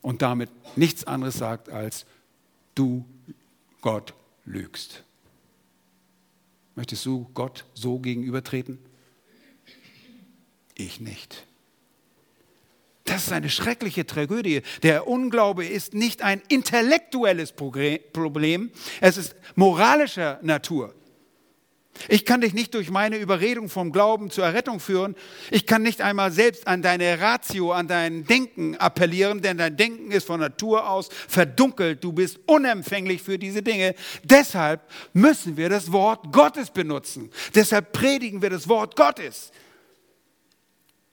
und 0.02 0.22
damit 0.22 0.50
nichts 0.78 1.06
anderes 1.06 1.36
sagt 1.36 1.70
als 1.70 2.06
du 2.76 3.06
Gott 3.82 4.14
lügst. 4.46 5.04
Möchtest 6.76 7.06
du 7.06 7.30
Gott 7.34 7.66
so 7.74 8.00
gegenübertreten? 8.00 8.80
Ich 10.76 11.00
nicht. 11.00 11.46
Das 13.06 13.28
ist 13.28 13.32
eine 13.32 13.50
schreckliche 13.50 14.06
Tragödie. 14.06 14.62
Der 14.84 15.08
Unglaube 15.08 15.66
ist 15.66 15.94
nicht 15.94 16.22
ein 16.22 16.42
intellektuelles 16.50 17.54
Problem, 17.54 18.72
es 19.00 19.18
ist 19.18 19.36
moralischer 19.56 20.40
Natur. 20.42 20.94
Ich 22.08 22.26
kann 22.26 22.42
dich 22.42 22.54
nicht 22.54 22.74
durch 22.74 22.90
meine 22.90 23.18
Überredung 23.18 23.70
vom 23.70 23.92
Glauben 23.92 24.30
zur 24.30 24.46
Errettung 24.46 24.80
führen. 24.80 25.16
Ich 25.52 25.66
kann 25.66 25.82
nicht 25.82 26.02
einmal 26.02 26.32
selbst 26.32 26.68
an 26.68 26.82
deine 26.82 27.20
Ratio, 27.20 27.72
an 27.72 27.88
dein 27.88 28.26
Denken 28.26 28.76
appellieren, 28.76 29.42
denn 29.42 29.58
dein 29.58 29.78
Denken 29.78 30.12
ist 30.12 30.28
von 30.28 30.40
Natur 30.40 30.90
aus 30.90 31.10
verdunkelt. 31.28 32.04
Du 32.04 32.12
bist 32.12 32.40
unempfänglich 32.46 33.22
für 33.22 33.40
diese 33.40 33.62
Dinge. 33.62 33.96
Deshalb 34.24 34.82
müssen 35.14 35.58
wir 35.58 35.70
das 35.70 35.92
Wort 35.92 36.32
Gottes 36.32 36.70
benutzen. 36.70 37.32
Deshalb 37.54 37.92
predigen 37.92 38.42
wir 38.42 38.50
das 38.50 38.68
Wort 38.68 38.96
Gottes. 38.96 39.52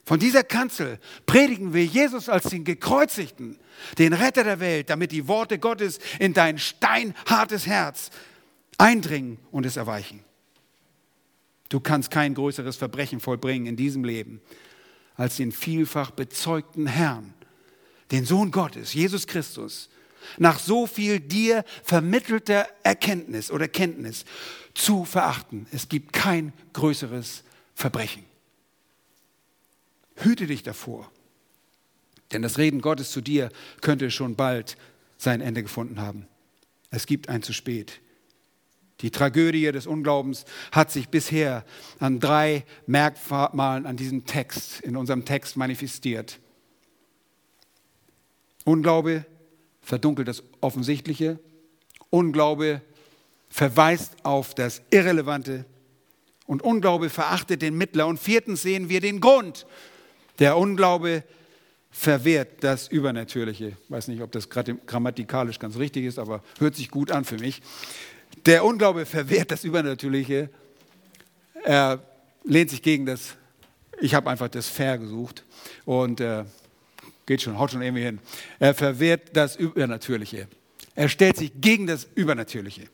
Von 0.04 0.18
dieser 0.18 0.42
Kanzel 0.42 0.98
predigen 1.26 1.72
wir 1.72 1.84
Jesus 1.84 2.28
als 2.28 2.44
den 2.50 2.64
Gekreuzigten, 2.64 3.58
den 3.98 4.12
Retter 4.12 4.42
der 4.42 4.58
Welt, 4.58 4.90
damit 4.90 5.12
die 5.12 5.28
Worte 5.28 5.58
Gottes 5.58 6.00
in 6.18 6.34
dein 6.34 6.58
steinhartes 6.58 7.66
Herz 7.66 8.10
eindringen 8.78 9.38
und 9.52 9.64
es 9.64 9.76
erweichen. 9.76 10.24
Du 11.72 11.80
kannst 11.80 12.10
kein 12.10 12.34
größeres 12.34 12.76
Verbrechen 12.76 13.18
vollbringen 13.18 13.64
in 13.64 13.76
diesem 13.76 14.04
Leben 14.04 14.42
als 15.14 15.36
den 15.38 15.52
vielfach 15.52 16.10
bezeugten 16.10 16.86
Herrn, 16.86 17.32
den 18.10 18.26
Sohn 18.26 18.50
Gottes, 18.50 18.92
Jesus 18.92 19.26
Christus, 19.26 19.88
nach 20.36 20.58
so 20.58 20.86
viel 20.86 21.18
dir 21.18 21.64
vermittelter 21.82 22.68
Erkenntnis 22.82 23.50
oder 23.50 23.68
Kenntnis 23.68 24.26
zu 24.74 25.06
verachten. 25.06 25.66
Es 25.72 25.88
gibt 25.88 26.12
kein 26.12 26.52
größeres 26.74 27.42
Verbrechen. 27.74 28.26
Hüte 30.16 30.46
dich 30.46 30.62
davor, 30.62 31.10
denn 32.32 32.42
das 32.42 32.58
Reden 32.58 32.82
Gottes 32.82 33.10
zu 33.10 33.22
dir 33.22 33.48
könnte 33.80 34.10
schon 34.10 34.36
bald 34.36 34.76
sein 35.16 35.40
Ende 35.40 35.62
gefunden 35.62 36.02
haben. 36.02 36.28
Es 36.90 37.06
gibt 37.06 37.30
ein 37.30 37.42
zu 37.42 37.54
spät. 37.54 38.01
Die 39.02 39.10
Tragödie 39.10 39.70
des 39.72 39.86
Unglaubens 39.86 40.44
hat 40.70 40.90
sich 40.90 41.08
bisher 41.08 41.64
an 41.98 42.20
drei 42.20 42.64
Merkmalen 42.86 43.84
an 43.86 43.96
diesem 43.96 44.24
Text, 44.24 44.80
in 44.80 44.96
unserem 44.96 45.24
Text 45.24 45.56
manifestiert. 45.56 46.38
Unglaube 48.64 49.26
verdunkelt 49.82 50.28
das 50.28 50.44
Offensichtliche. 50.60 51.40
Unglaube 52.10 52.80
verweist 53.48 54.24
auf 54.24 54.54
das 54.54 54.82
Irrelevante. 54.90 55.64
Und 56.46 56.62
Unglaube 56.62 57.10
verachtet 57.10 57.62
den 57.62 57.76
Mittler. 57.76 58.06
Und 58.06 58.20
viertens 58.20 58.62
sehen 58.62 58.88
wir 58.88 59.00
den 59.00 59.20
Grund. 59.20 59.66
Der 60.38 60.56
Unglaube 60.56 61.24
verwehrt 61.90 62.64
das 62.64 62.88
Übernatürliche. 62.88 63.76
Ich 63.84 63.90
weiß 63.90 64.08
nicht, 64.08 64.22
ob 64.22 64.32
das 64.32 64.48
grammatikalisch 64.48 65.58
ganz 65.58 65.76
richtig 65.76 66.04
ist, 66.04 66.18
aber 66.18 66.42
hört 66.58 66.74
sich 66.74 66.90
gut 66.90 67.10
an 67.10 67.24
für 67.24 67.38
mich. 67.38 67.62
Der 68.46 68.64
Unglaube 68.64 69.06
verwehrt 69.06 69.50
das 69.50 69.64
Übernatürliche. 69.64 70.50
Er 71.64 72.02
lehnt 72.44 72.70
sich 72.70 72.82
gegen 72.82 73.06
das, 73.06 73.36
ich 74.00 74.14
habe 74.14 74.28
einfach 74.30 74.48
das 74.48 74.68
Fair 74.68 74.98
gesucht 74.98 75.44
und 75.84 76.20
äh, 76.20 76.44
geht 77.26 77.42
schon, 77.42 77.58
haut 77.58 77.70
schon 77.70 77.82
irgendwie 77.82 78.02
hin. 78.02 78.18
Er 78.58 78.74
verwehrt 78.74 79.36
das 79.36 79.56
Übernatürliche. 79.56 80.48
Er 80.94 81.08
stellt 81.08 81.36
sich 81.36 81.52
gegen 81.60 81.86
das 81.86 82.06
Übernatürliche. 82.14 82.88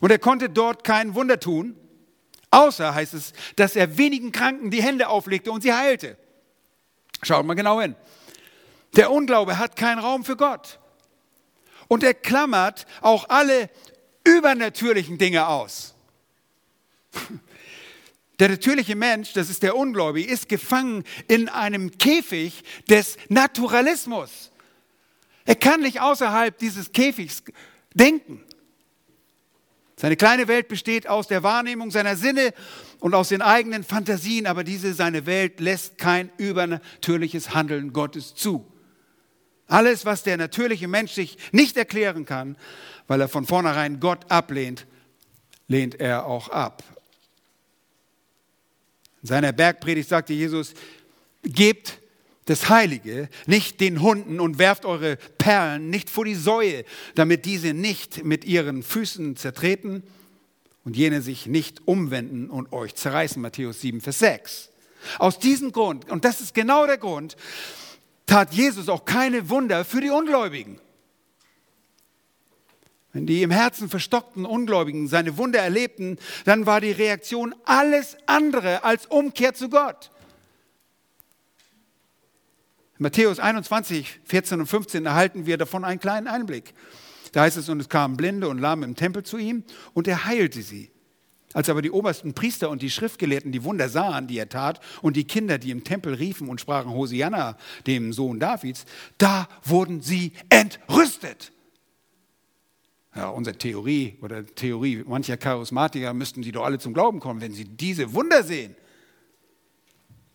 Und 0.00 0.10
er 0.10 0.18
konnte 0.18 0.50
dort 0.50 0.84
kein 0.84 1.14
Wunder 1.14 1.40
tun, 1.40 1.74
außer 2.50 2.94
heißt 2.94 3.14
es, 3.14 3.32
dass 3.56 3.76
er 3.76 3.96
wenigen 3.96 4.32
Kranken 4.32 4.70
die 4.70 4.82
Hände 4.82 5.08
auflegte 5.08 5.50
und 5.50 5.62
sie 5.62 5.72
heilte. 5.72 6.16
Schaut 7.22 7.46
mal 7.46 7.54
genau 7.54 7.80
hin. 7.80 7.96
Der 8.94 9.10
Unglaube 9.10 9.58
hat 9.58 9.76
keinen 9.76 9.98
Raum 9.98 10.24
für 10.24 10.36
Gott. 10.36 10.78
Und 11.88 12.02
er 12.02 12.14
klammert 12.14 12.86
auch 13.00 13.28
alle 13.28 13.70
übernatürlichen 14.26 15.18
Dinge 15.18 15.46
aus. 15.46 15.94
Der 18.38 18.50
natürliche 18.50 18.96
Mensch, 18.96 19.32
das 19.32 19.48
ist 19.48 19.62
der 19.62 19.74
Ungläubige, 19.74 20.30
ist 20.30 20.50
gefangen 20.50 21.04
in 21.26 21.48
einem 21.48 21.96
Käfig 21.96 22.64
des 22.86 23.16
Naturalismus. 23.30 24.50
Er 25.46 25.54
kann 25.54 25.80
nicht 25.80 26.02
außerhalb 26.02 26.58
dieses 26.58 26.92
Käfigs 26.92 27.42
denken. 27.94 28.42
Seine 29.98 30.16
kleine 30.16 30.48
Welt 30.48 30.68
besteht 30.68 31.08
aus 31.08 31.28
der 31.28 31.42
Wahrnehmung 31.42 31.90
seiner 31.90 32.16
Sinne 32.16 32.52
und 33.00 33.14
aus 33.14 33.30
den 33.30 33.40
eigenen 33.40 33.84
Fantasien, 33.84 34.46
aber 34.46 34.64
diese 34.64 34.92
seine 34.92 35.24
Welt 35.24 35.58
lässt 35.58 35.96
kein 35.96 36.30
übernatürliches 36.36 37.54
Handeln 37.54 37.94
Gottes 37.94 38.34
zu. 38.34 38.70
Alles, 39.68 40.04
was 40.04 40.22
der 40.22 40.36
natürliche 40.36 40.88
Mensch 40.88 41.12
sich 41.12 41.38
nicht 41.52 41.76
erklären 41.76 42.24
kann, 42.24 42.56
weil 43.06 43.20
er 43.20 43.28
von 43.28 43.46
vornherein 43.46 44.00
Gott 44.00 44.30
ablehnt, 44.30 44.86
lehnt 45.68 46.00
er 46.00 46.26
auch 46.26 46.48
ab. 46.48 46.82
In 49.22 49.28
seiner 49.28 49.52
Bergpredigt 49.52 50.08
sagte 50.08 50.32
Jesus, 50.32 50.74
gebt 51.42 51.98
das 52.44 52.68
Heilige 52.68 53.28
nicht 53.46 53.80
den 53.80 54.00
Hunden 54.00 54.38
und 54.38 54.58
werft 54.58 54.84
eure 54.84 55.16
Perlen 55.38 55.90
nicht 55.90 56.10
vor 56.10 56.24
die 56.24 56.36
Säue, 56.36 56.84
damit 57.16 57.44
diese 57.44 57.74
nicht 57.74 58.24
mit 58.24 58.44
ihren 58.44 58.84
Füßen 58.84 59.36
zertreten 59.36 60.04
und 60.84 60.96
jene 60.96 61.22
sich 61.22 61.46
nicht 61.46 61.88
umwenden 61.88 62.48
und 62.48 62.72
euch 62.72 62.94
zerreißen. 62.94 63.42
Matthäus 63.42 63.80
7, 63.80 64.00
Vers 64.00 64.20
6. 64.20 64.70
Aus 65.18 65.40
diesem 65.40 65.72
Grund, 65.72 66.08
und 66.08 66.24
das 66.24 66.40
ist 66.40 66.54
genau 66.54 66.86
der 66.86 66.98
Grund, 66.98 67.36
tat 68.26 68.52
Jesus 68.52 68.88
auch 68.88 69.04
keine 69.04 69.48
Wunder 69.48 69.84
für 69.84 70.00
die 70.00 70.10
Ungläubigen. 70.10 70.80
Wenn 73.12 73.26
die 73.26 73.42
im 73.42 73.50
Herzen 73.50 73.88
verstockten 73.88 74.44
Ungläubigen 74.44 75.08
seine 75.08 75.38
Wunder 75.38 75.60
erlebten, 75.60 76.18
dann 76.44 76.66
war 76.66 76.82
die 76.82 76.90
Reaktion 76.90 77.54
alles 77.64 78.16
andere 78.26 78.84
als 78.84 79.06
Umkehr 79.06 79.54
zu 79.54 79.70
Gott. 79.70 80.10
In 82.98 83.04
Matthäus 83.04 83.38
21, 83.38 84.20
14 84.24 84.60
und 84.60 84.66
15 84.66 85.06
erhalten 85.06 85.46
wir 85.46 85.56
davon 85.56 85.84
einen 85.84 86.00
kleinen 86.00 86.28
Einblick. 86.28 86.74
Da 87.32 87.42
heißt 87.42 87.56
es, 87.56 87.68
und 87.68 87.80
es 87.80 87.88
kamen 87.88 88.16
Blinde 88.16 88.48
und 88.48 88.58
Lahme 88.58 88.84
im 88.84 88.96
Tempel 88.96 89.22
zu 89.22 89.38
ihm 89.38 89.64
und 89.94 90.08
er 90.08 90.26
heilte 90.26 90.62
sie. 90.62 90.90
Als 91.52 91.68
aber 91.68 91.80
die 91.80 91.90
obersten 91.90 92.34
Priester 92.34 92.68
und 92.70 92.82
die 92.82 92.90
Schriftgelehrten 92.90 93.52
die 93.52 93.64
Wunder 93.64 93.88
sahen, 93.88 94.26
die 94.26 94.38
er 94.38 94.48
tat, 94.48 94.80
und 95.00 95.16
die 95.16 95.24
Kinder, 95.24 95.58
die 95.58 95.70
im 95.70 95.84
Tempel 95.84 96.14
riefen 96.14 96.48
und 96.48 96.60
sprachen 96.60 96.92
Hosianna, 96.92 97.56
dem 97.86 98.12
Sohn 98.12 98.40
Davids, 98.40 98.84
da 99.16 99.48
wurden 99.64 100.02
sie 100.02 100.32
entrüstet 100.50 101.52
ja, 103.16 103.30
unsere 103.30 103.56
Theorie 103.56 104.18
oder 104.20 104.44
Theorie 104.44 105.02
mancher 105.06 105.38
Charismatiker 105.38 106.12
müssten 106.12 106.42
sie 106.42 106.52
doch 106.52 106.64
alle 106.64 106.78
zum 106.78 106.92
Glauben 106.92 107.18
kommen, 107.18 107.40
wenn 107.40 107.52
sie 107.52 107.64
diese 107.64 108.12
Wunder 108.12 108.42
sehen. 108.42 108.76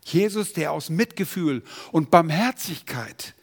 Jesus, 0.04 0.52
der 0.52 0.72
aus 0.72 0.90
Mitgefühl 0.90 1.62
und 1.92 2.10
Barmherzigkeit 2.10 3.34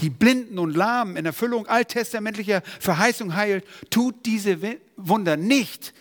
die 0.00 0.10
Blinden 0.10 0.58
und 0.58 0.74
Lahmen 0.74 1.16
in 1.16 1.26
Erfüllung 1.26 1.66
alttestamentlicher 1.66 2.62
Verheißung 2.80 3.36
heilt, 3.36 3.64
tut 3.90 4.24
diese 4.24 4.58
Wunder 4.96 5.36
nicht, 5.36 5.92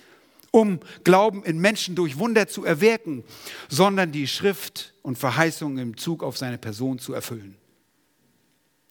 um 0.55 0.79
Glauben 1.03 1.43
in 1.43 1.59
Menschen 1.59 1.95
durch 1.95 2.17
Wunder 2.17 2.47
zu 2.47 2.63
erwirken, 2.63 3.25
sondern 3.67 4.13
die 4.13 4.25
Schrift 4.25 4.93
und 5.01 5.17
Verheißung 5.17 5.77
im 5.77 5.97
Zug 5.97 6.23
auf 6.23 6.37
seine 6.37 6.57
Person 6.57 6.97
zu 6.97 7.13
erfüllen. 7.13 7.57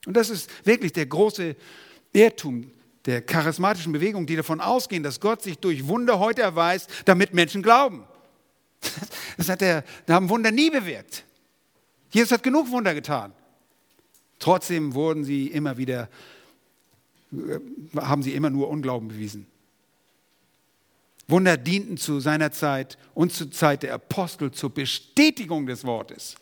Und 0.04 0.14
das 0.14 0.28
ist 0.28 0.50
wirklich 0.66 0.92
der 0.92 1.06
große 1.06 1.56
Irrtum, 2.12 2.70
der 3.06 3.22
charismatischen 3.22 3.94
Bewegung, 3.94 4.26
die 4.26 4.36
davon 4.36 4.60
ausgehen, 4.60 5.02
dass 5.02 5.20
Gott 5.20 5.40
sich 5.40 5.58
durch 5.58 5.88
Wunder 5.88 6.18
heute 6.18 6.42
erweist, 6.42 6.90
damit 7.06 7.32
Menschen 7.32 7.62
glauben. 7.62 8.04
Das 9.38 9.48
hat 9.48 9.62
der, 9.62 9.84
da 10.06 10.14
haben 10.14 10.28
Wunder 10.28 10.52
nie 10.52 10.70
bewirkt. 10.70 11.24
Jesus 12.10 12.30
hat 12.30 12.42
genug 12.42 12.70
Wunder 12.70 12.94
getan. 12.94 13.32
Trotzdem 14.38 14.94
wurden 14.94 15.24
sie 15.24 15.48
immer 15.48 15.76
wieder, 15.76 16.08
äh, 17.32 17.58
haben 17.96 18.22
sie 18.22 18.34
immer 18.34 18.50
nur 18.50 18.68
Unglauben 18.68 19.08
bewiesen. 19.08 19.46
Wunder 21.27 21.57
dienten 21.57 21.97
zu 21.97 22.20
seiner 22.20 22.53
Zeit 22.53 22.99
und 23.14 23.33
zur 23.33 23.51
Zeit 23.51 23.83
der 23.83 23.95
Apostel 23.95 24.51
zur 24.51 24.70
Bestätigung 24.70 25.66
des 25.66 25.85
Wortes. 25.85 26.37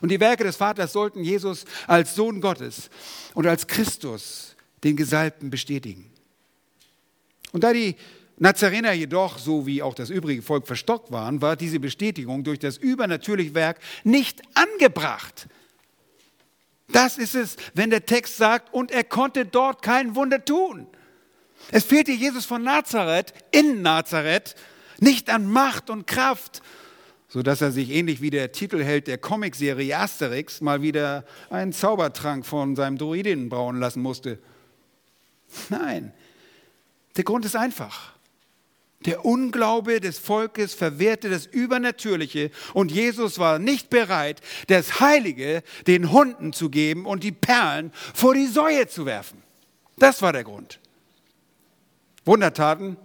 Und 0.00 0.10
die 0.10 0.20
Werke 0.20 0.44
des 0.44 0.56
Vaters 0.56 0.92
sollten 0.92 1.22
Jesus 1.22 1.64
als 1.86 2.14
Sohn 2.14 2.40
Gottes 2.40 2.90
und 3.34 3.46
als 3.46 3.66
Christus 3.66 4.56
den 4.82 4.96
Gesalbten 4.96 5.50
bestätigen. 5.50 6.10
Und 7.52 7.64
da 7.64 7.72
die 7.72 7.96
Nazarener 8.38 8.92
jedoch, 8.92 9.38
so 9.38 9.66
wie 9.66 9.82
auch 9.82 9.94
das 9.94 10.08
übrige 10.08 10.40
Volk, 10.40 10.66
verstockt 10.66 11.12
waren, 11.12 11.42
war 11.42 11.56
diese 11.56 11.78
Bestätigung 11.78 12.42
durch 12.42 12.58
das 12.58 12.78
übernatürliche 12.78 13.54
Werk 13.54 13.80
nicht 14.02 14.40
angebracht. 14.54 15.46
Das 16.88 17.18
ist 17.18 17.34
es, 17.34 17.56
wenn 17.74 17.90
der 17.90 18.06
Text 18.06 18.38
sagt, 18.38 18.72
und 18.72 18.90
er 18.90 19.04
konnte 19.04 19.44
dort 19.44 19.82
kein 19.82 20.16
Wunder 20.16 20.44
tun. 20.44 20.86
Es 21.70 21.84
fehlte 21.84 22.12
Jesus 22.12 22.44
von 22.44 22.62
Nazareth, 22.62 23.32
in 23.50 23.82
Nazareth, 23.82 24.54
nicht 24.98 25.30
an 25.30 25.46
Macht 25.46 25.90
und 25.90 26.06
Kraft, 26.06 26.62
sodass 27.28 27.60
er 27.60 27.70
sich 27.70 27.90
ähnlich 27.90 28.20
wie 28.20 28.30
der 28.30 28.52
Titelheld 28.52 29.06
der 29.06 29.18
Comicserie 29.18 29.96
Asterix 29.96 30.60
mal 30.60 30.82
wieder 30.82 31.24
einen 31.48 31.72
Zaubertrank 31.72 32.44
von 32.44 32.74
seinem 32.74 32.98
Druidinnen 32.98 33.48
brauen 33.48 33.78
lassen 33.78 34.02
musste. 34.02 34.38
Nein, 35.68 36.12
der 37.16 37.24
Grund 37.24 37.44
ist 37.44 37.56
einfach. 37.56 38.14
Der 39.06 39.24
Unglaube 39.24 40.00
des 40.00 40.18
Volkes 40.18 40.74
verwehrte 40.74 41.30
das 41.30 41.46
Übernatürliche 41.46 42.50
und 42.74 42.92
Jesus 42.92 43.38
war 43.38 43.58
nicht 43.58 43.88
bereit, 43.88 44.42
das 44.66 45.00
Heilige 45.00 45.62
den 45.86 46.12
Hunden 46.12 46.52
zu 46.52 46.68
geben 46.68 47.06
und 47.06 47.24
die 47.24 47.32
Perlen 47.32 47.92
vor 48.12 48.34
die 48.34 48.46
Säue 48.46 48.88
zu 48.88 49.06
werfen. 49.06 49.42
Das 49.96 50.20
war 50.20 50.34
der 50.34 50.44
Grund. 50.44 50.79
Wundertaten, 52.24 52.96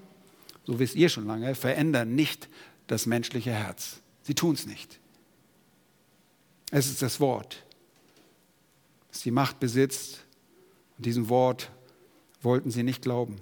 so 0.65 0.79
wisst 0.79 0.95
ihr 0.95 1.09
schon 1.09 1.27
lange, 1.27 1.55
verändern 1.55 2.15
nicht 2.15 2.49
das 2.87 3.05
menschliche 3.05 3.51
Herz. 3.51 4.01
Sie 4.23 4.35
tun 4.35 4.55
es 4.55 4.65
nicht. 4.65 4.99
Es 6.71 6.87
ist 6.87 7.01
das 7.01 7.19
Wort, 7.19 7.63
das 9.11 9.21
die 9.21 9.31
Macht 9.31 9.59
besitzt 9.59 10.25
und 10.97 11.05
diesem 11.05 11.29
Wort 11.29 11.71
wollten 12.41 12.71
sie 12.71 12.83
nicht 12.83 13.01
glauben. 13.01 13.37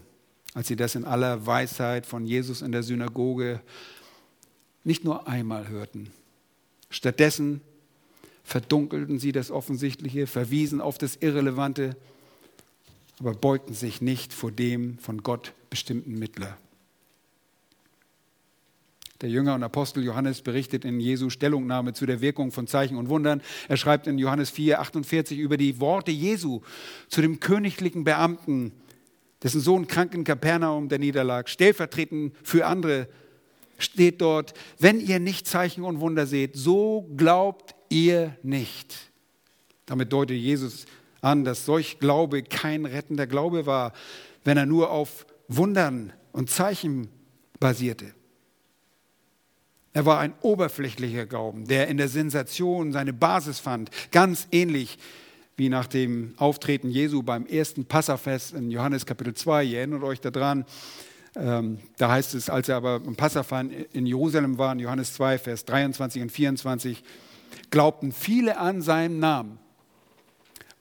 Als 0.54 0.68
sie 0.68 0.76
das 0.76 0.96
in 0.96 1.06
aller 1.06 1.46
Weisheit 1.48 2.06
von 2.06 2.26
Jesus 2.26 2.62
in 2.62 2.72
der 2.72 2.84
Synagoge 2.84 3.62
nicht 4.84 5.04
nur 5.04 5.28
einmal 5.28 5.68
hörten. 5.68 6.12
Stattdessen 6.90 7.62
verdunkelten 8.44 9.18
sie 9.18 9.32
das 9.32 9.50
Offensichtliche, 9.50 10.28
verwiesen 10.28 10.82
auf 10.82 10.98
das 10.98 11.16
Irrelevante, 11.16 11.96
aber 13.20 13.34
beugten 13.34 13.74
sich 13.74 14.02
nicht 14.02 14.34
vor 14.34 14.52
dem 14.52 14.98
von 14.98 15.24
Gott 15.24 15.54
bestimmten 15.70 16.18
Mittler. 16.18 16.58
Der 19.22 19.30
Jünger 19.30 19.56
und 19.56 19.64
Apostel 19.64 20.04
Johannes 20.04 20.42
berichtet 20.42 20.84
in 20.84 21.00
Jesu 21.00 21.30
Stellungnahme 21.30 21.94
zu 21.94 22.06
der 22.06 22.20
Wirkung 22.20 22.52
von 22.52 22.68
Zeichen 22.68 22.98
und 22.98 23.08
Wundern. 23.08 23.42
Er 23.70 23.78
schreibt 23.78 24.06
in 24.06 24.18
Johannes 24.18 24.50
4, 24.50 24.82
48 24.82 25.40
über 25.40 25.56
die 25.56 25.80
Worte 25.80 26.12
Jesu 26.12 26.60
zu 27.08 27.22
dem 27.22 27.40
königlichen 27.40 28.04
Beamten, 28.04 28.74
dessen 29.42 29.62
Sohn 29.62 29.88
krank 29.88 30.14
in 30.14 30.26
Kapernaum 30.26 30.90
der 30.90 31.00
Niederlag, 31.00 31.48
stellvertretend 31.48 32.36
für 32.44 32.66
andere, 32.66 33.08
steht 33.78 34.20
dort, 34.20 34.54
wenn 34.80 35.00
ihr 35.00 35.20
nicht 35.20 35.48
Zeichen 35.48 35.86
und 35.86 36.02
Wunder 36.02 36.26
seht, 36.26 36.58
so 36.58 37.10
glaubt 37.16 37.76
ihr 37.88 38.36
nicht. 38.44 39.12
Damit 39.86 40.12
deutet 40.12 40.38
Jesus 40.38 40.86
an, 41.24 41.44
dass 41.44 41.66
solch 41.66 42.00
Glaube 42.00 42.44
kein 42.44 42.86
rettender 42.86 43.28
Glaube 43.28 43.66
war, 43.66 43.94
wenn 44.44 44.58
er 44.58 44.66
nur 44.66 44.92
auf 44.92 45.26
Wundern 45.48 46.14
und 46.32 46.50
Zeichen 46.50 47.10
basierte. 47.60 48.14
Er 49.94 50.06
war 50.06 50.20
ein 50.20 50.34
oberflächlicher 50.42 51.26
Glauben, 51.26 51.68
der 51.68 51.88
in 51.88 51.98
der 51.98 52.10
Sensation 52.10 52.92
seine 52.92 53.14
Basis 53.14 53.60
fand, 53.60 53.92
ganz 54.12 54.48
ähnlich 54.52 54.98
wie 55.56 55.70
nach 55.70 55.86
dem 55.86 56.34
Auftreten 56.38 56.90
Jesu 56.90 57.22
beim 57.22 57.46
ersten 57.46 57.86
Passafest 57.86 58.54
in 58.54 58.72
Johannes 58.72 59.06
Kapitel 59.06 59.36
2. 59.36 59.64
Ihr 59.66 59.78
erinnert 59.78 60.04
euch 60.04 60.20
daran, 60.20 60.66
ähm, 61.36 61.80
da 61.98 62.12
heißt 62.12 62.34
es, 62.34 62.50
als 62.50 62.70
er 62.70 62.78
aber 62.78 63.02
im 63.06 63.16
Passafest 63.16 63.70
in 63.94 64.08
Jerusalem 64.08 64.58
war, 64.58 64.74
in 64.74 64.80
Johannes 64.80 65.14
2, 65.14 65.38
Vers 65.38 65.66
23 65.66 66.24
und 66.24 66.32
24, 66.32 67.04
glaubten 67.70 68.12
viele 68.12 68.58
an 68.58 68.82
seinen 68.82 69.20
Namen, 69.20 69.60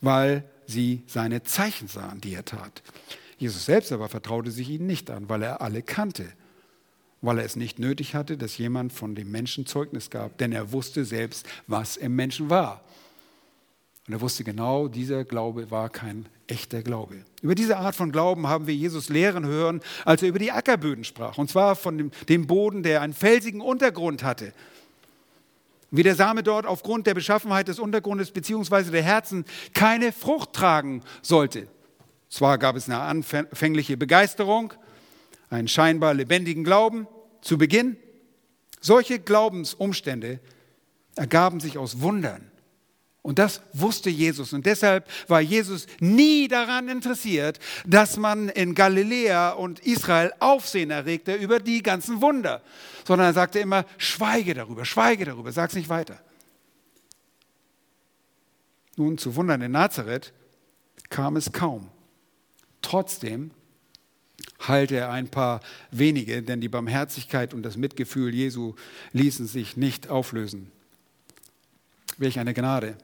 weil 0.03 0.45
sie 0.67 1.03
seine 1.07 1.43
Zeichen 1.43 1.89
sahen, 1.89 2.21
die 2.21 2.35
er 2.35 2.45
tat. 2.45 2.83
Jesus 3.39 3.65
selbst 3.65 3.91
aber 3.91 4.11
vertraute 4.11 4.51
sich 4.51 4.69
ihnen 4.69 4.87
nicht 4.87 5.11
an, 5.11 5.31
weil 5.31 5.43
er 5.43 5.63
alle 5.63 5.83
kannte 5.83 6.27
weil 7.23 7.39
er 7.39 7.45
es 7.45 7.57
nicht 7.57 7.79
nötig 7.79 8.15
hatte, 8.15 8.37
dass 8.37 8.59
jemand 8.59 8.93
von 8.93 9.15
dem 9.15 9.31
Menschen 9.31 9.65
Zeugnis 9.65 10.11
gab, 10.11 10.37
denn 10.39 10.53
er 10.53 10.73
wusste 10.73 11.05
selbst, 11.05 11.47
was 11.69 11.97
im 11.97 12.15
Menschen 12.15 12.51
war. 12.51 12.83
Und 14.09 14.15
er 14.15 14.21
wusste 14.21 14.43
genau, 14.43 14.89
dieser 14.89 15.25
Glaube 15.25 15.71
war 15.71 15.89
kein 15.89 16.27
echter 16.49 16.83
Glaube. 16.83 17.25
Über 17.41 17.55
diese 17.55 17.77
Art 17.79 17.95
von 17.95 18.11
Glauben 18.11 18.49
haben 18.49 18.67
wir 18.67 18.75
Jesus 18.75 19.09
lehren 19.09 19.47
hören, 19.47 19.81
als 20.05 20.23
er 20.23 20.29
über 20.29 20.41
die 20.41 20.51
Ackerböden 20.51 21.05
sprach. 21.05 21.39
Und 21.39 21.49
zwar 21.49 21.77
von 21.77 21.97
dem, 21.97 22.11
dem 22.29 22.49
Boden, 22.49 22.83
der 22.83 23.01
einen 23.01 23.15
felsigen 23.15 23.61
Untergrund 23.61 24.25
hatte. 24.25 24.53
Wie 25.95 26.03
der 26.03 26.15
Same 26.15 26.43
dort 26.43 26.65
aufgrund 26.65 27.07
der 27.07 27.13
Beschaffenheit 27.13 27.69
des 27.69 27.79
Untergrundes 27.79 28.31
bzw. 28.31 28.91
der 28.91 29.03
Herzen 29.03 29.45
keine 29.75 30.11
Frucht 30.11 30.55
tragen 30.55 31.03
sollte. 31.21 31.69
Zwar 32.31 32.57
gab 32.57 32.77
es 32.77 32.89
eine 32.89 32.99
anfängliche 32.99 33.99
Begeisterung, 33.99 34.73
einen 35.51 35.69
scheinbar 35.69 36.15
lebendigen 36.15 36.65
Glauben 36.65 37.07
zu 37.43 37.59
Beginn. 37.59 37.99
Solche 38.81 39.19
Glaubensumstände 39.19 40.41
ergaben 41.15 41.61
sich 41.61 41.77
aus 41.77 42.01
Wundern. 42.01 42.52
Und 43.23 43.39
das 43.39 43.61
wusste 43.73 44.11
Jesus. 44.11 44.53
Und 44.53 44.67
deshalb 44.67 45.09
war 45.29 45.41
Jesus 45.41 45.87
nie 46.01 46.49
daran 46.49 46.89
interessiert, 46.89 47.61
dass 47.87 48.17
man 48.17 48.49
in 48.49 48.75
Galiläa 48.75 49.51
und 49.51 49.79
Israel 49.79 50.33
Aufsehen 50.41 50.91
erregte 50.91 51.35
über 51.35 51.61
die 51.61 51.83
ganzen 51.83 52.21
Wunder, 52.21 52.63
sondern 53.07 53.29
er 53.29 53.33
sagte 53.33 53.61
immer, 53.61 53.87
schweige 53.97 54.55
darüber, 54.55 54.85
schweige 54.85 55.25
darüber, 55.25 55.53
sag's 55.53 55.75
nicht 55.75 55.89
weiter. 55.89 56.21
Nun, 58.97 59.19
zu 59.19 59.37
Wundern 59.37 59.63
in 59.63 59.73
Nazareth 59.73 60.33
kam 61.09 61.37
es 61.37 61.53
kaum. 61.53 61.89
Trotzdem 62.83 63.53
heilte 64.67 64.97
er 64.97 65.11
ein 65.11 65.29
paar 65.29 65.61
wenige, 65.93 66.43
denn 66.43 66.61
die 66.61 66.69
Barmherzigkeit 66.69 67.55
und 67.55 67.63
das 67.63 67.77
Mitgefühl 67.77 68.35
Jesu 68.35 68.75
ließen 69.13 69.47
sich 69.47 69.77
nicht 69.77 70.09
auflösen. 70.09 70.73
Welch 72.19 72.39
eine 72.39 72.53
Gnade, 72.53 72.97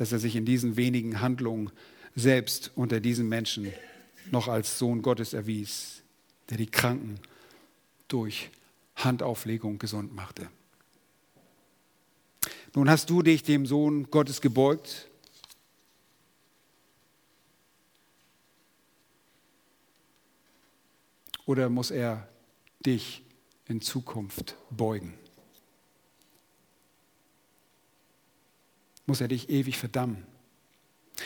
dass 0.00 0.12
er 0.12 0.18
sich 0.18 0.34
in 0.34 0.46
diesen 0.46 0.78
wenigen 0.78 1.20
Handlungen 1.20 1.70
selbst 2.16 2.70
unter 2.74 3.00
diesen 3.00 3.28
Menschen 3.28 3.70
noch 4.30 4.48
als 4.48 4.78
Sohn 4.78 5.02
Gottes 5.02 5.34
erwies, 5.34 6.00
der 6.48 6.56
die 6.56 6.70
Kranken 6.70 7.20
durch 8.08 8.48
Handauflegung 8.96 9.78
gesund 9.78 10.14
machte. 10.14 10.48
Nun 12.74 12.88
hast 12.88 13.10
du 13.10 13.20
dich 13.20 13.42
dem 13.42 13.66
Sohn 13.66 14.10
Gottes 14.10 14.40
gebeugt 14.40 15.06
Oder 21.44 21.68
muss 21.68 21.90
er 21.90 22.26
dich 22.86 23.22
in 23.66 23.82
Zukunft 23.82 24.54
beugen? 24.70 25.19
Muss 29.10 29.20
er 29.20 29.26
dich 29.26 29.50
ewig 29.50 29.76
verdammen? 29.76 30.24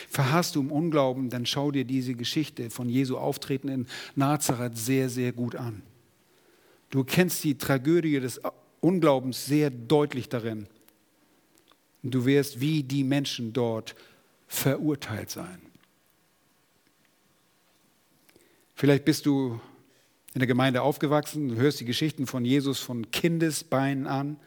Verharrst 0.09 0.55
du 0.55 0.59
im 0.59 0.71
Unglauben, 0.71 1.29
dann 1.29 1.45
schau 1.45 1.69
dir 1.69 1.85
diese 1.85 2.15
Geschichte 2.15 2.71
von 2.71 2.89
Jesu 2.89 3.15
Auftreten 3.15 3.67
in 3.67 3.85
Nazareth 4.15 4.75
sehr, 4.75 5.07
sehr 5.07 5.31
gut 5.31 5.55
an. 5.55 5.83
Du 6.89 7.03
kennst 7.03 7.43
die 7.43 7.59
Tragödie 7.59 8.19
des 8.19 8.41
Unglaubens 8.79 9.45
sehr 9.45 9.69
deutlich 9.69 10.29
darin. 10.29 10.65
Du 12.01 12.25
wirst 12.25 12.59
wie 12.59 12.81
die 12.81 13.03
Menschen 13.03 13.53
dort 13.53 13.95
verurteilt 14.47 15.29
sein. 15.29 15.61
Vielleicht 18.73 19.05
bist 19.05 19.27
du 19.27 19.61
in 20.33 20.39
der 20.39 20.47
Gemeinde 20.47 20.81
aufgewachsen, 20.81 21.49
du 21.49 21.55
hörst 21.57 21.81
die 21.81 21.85
Geschichten 21.85 22.25
von 22.25 22.45
Jesus 22.45 22.79
von 22.79 23.11
Kindesbeinen 23.11 24.07
an, 24.07 24.39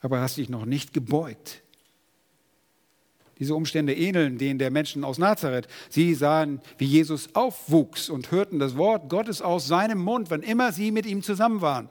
aber 0.00 0.22
hast 0.22 0.38
dich 0.38 0.48
noch 0.48 0.64
nicht 0.64 0.94
gebeugt. 0.94 1.64
Diese 3.38 3.54
Umstände 3.54 3.94
ähneln 3.94 4.38
denen 4.38 4.58
der 4.58 4.70
Menschen 4.70 5.04
aus 5.04 5.18
Nazareth. 5.18 5.68
Sie 5.88 6.14
sahen, 6.14 6.60
wie 6.76 6.86
Jesus 6.86 7.34
aufwuchs 7.34 8.08
und 8.08 8.30
hörten 8.30 8.58
das 8.58 8.76
Wort 8.76 9.08
Gottes 9.08 9.42
aus 9.42 9.66
seinem 9.66 9.98
Mund, 9.98 10.30
wann 10.30 10.42
immer 10.42 10.72
sie 10.72 10.90
mit 10.90 11.06
ihm 11.06 11.22
zusammen 11.22 11.60
waren. 11.60 11.88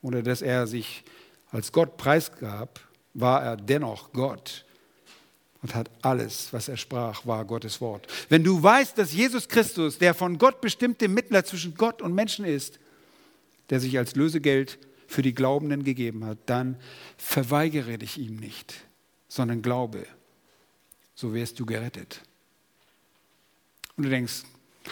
Oder 0.00 0.22
dass 0.22 0.42
er 0.42 0.66
sich 0.66 1.02
als 1.50 1.72
Gott 1.72 1.96
preisgab, 1.96 2.80
war 3.14 3.42
er 3.42 3.56
dennoch 3.56 4.12
Gott 4.12 4.64
und 5.62 5.74
hat 5.74 5.90
alles, 6.02 6.52
was 6.52 6.68
er 6.68 6.76
sprach, 6.76 7.26
war 7.26 7.44
Gottes 7.44 7.80
Wort. 7.80 8.06
Wenn 8.28 8.44
du 8.44 8.62
weißt, 8.62 8.96
dass 8.96 9.12
Jesus 9.12 9.48
Christus 9.48 9.98
der 9.98 10.14
von 10.14 10.38
Gott 10.38 10.60
bestimmte 10.60 11.08
Mittler 11.08 11.44
zwischen 11.44 11.74
Gott 11.74 12.00
und 12.00 12.14
Menschen 12.14 12.44
ist, 12.44 12.78
der 13.70 13.80
sich 13.80 13.98
als 13.98 14.14
Lösegeld 14.14 14.78
für 15.08 15.22
die 15.22 15.34
Glaubenden 15.34 15.84
gegeben 15.84 16.24
hat, 16.24 16.38
dann 16.46 16.76
verweigere 17.16 17.98
dich 17.98 18.18
ihm 18.18 18.36
nicht, 18.36 18.74
sondern 19.28 19.62
glaube, 19.62 20.06
so 21.14 21.34
wirst 21.34 21.60
du 21.60 21.66
gerettet. 21.66 22.22
Und 23.96 24.04
du 24.04 24.10
denkst, 24.10 24.44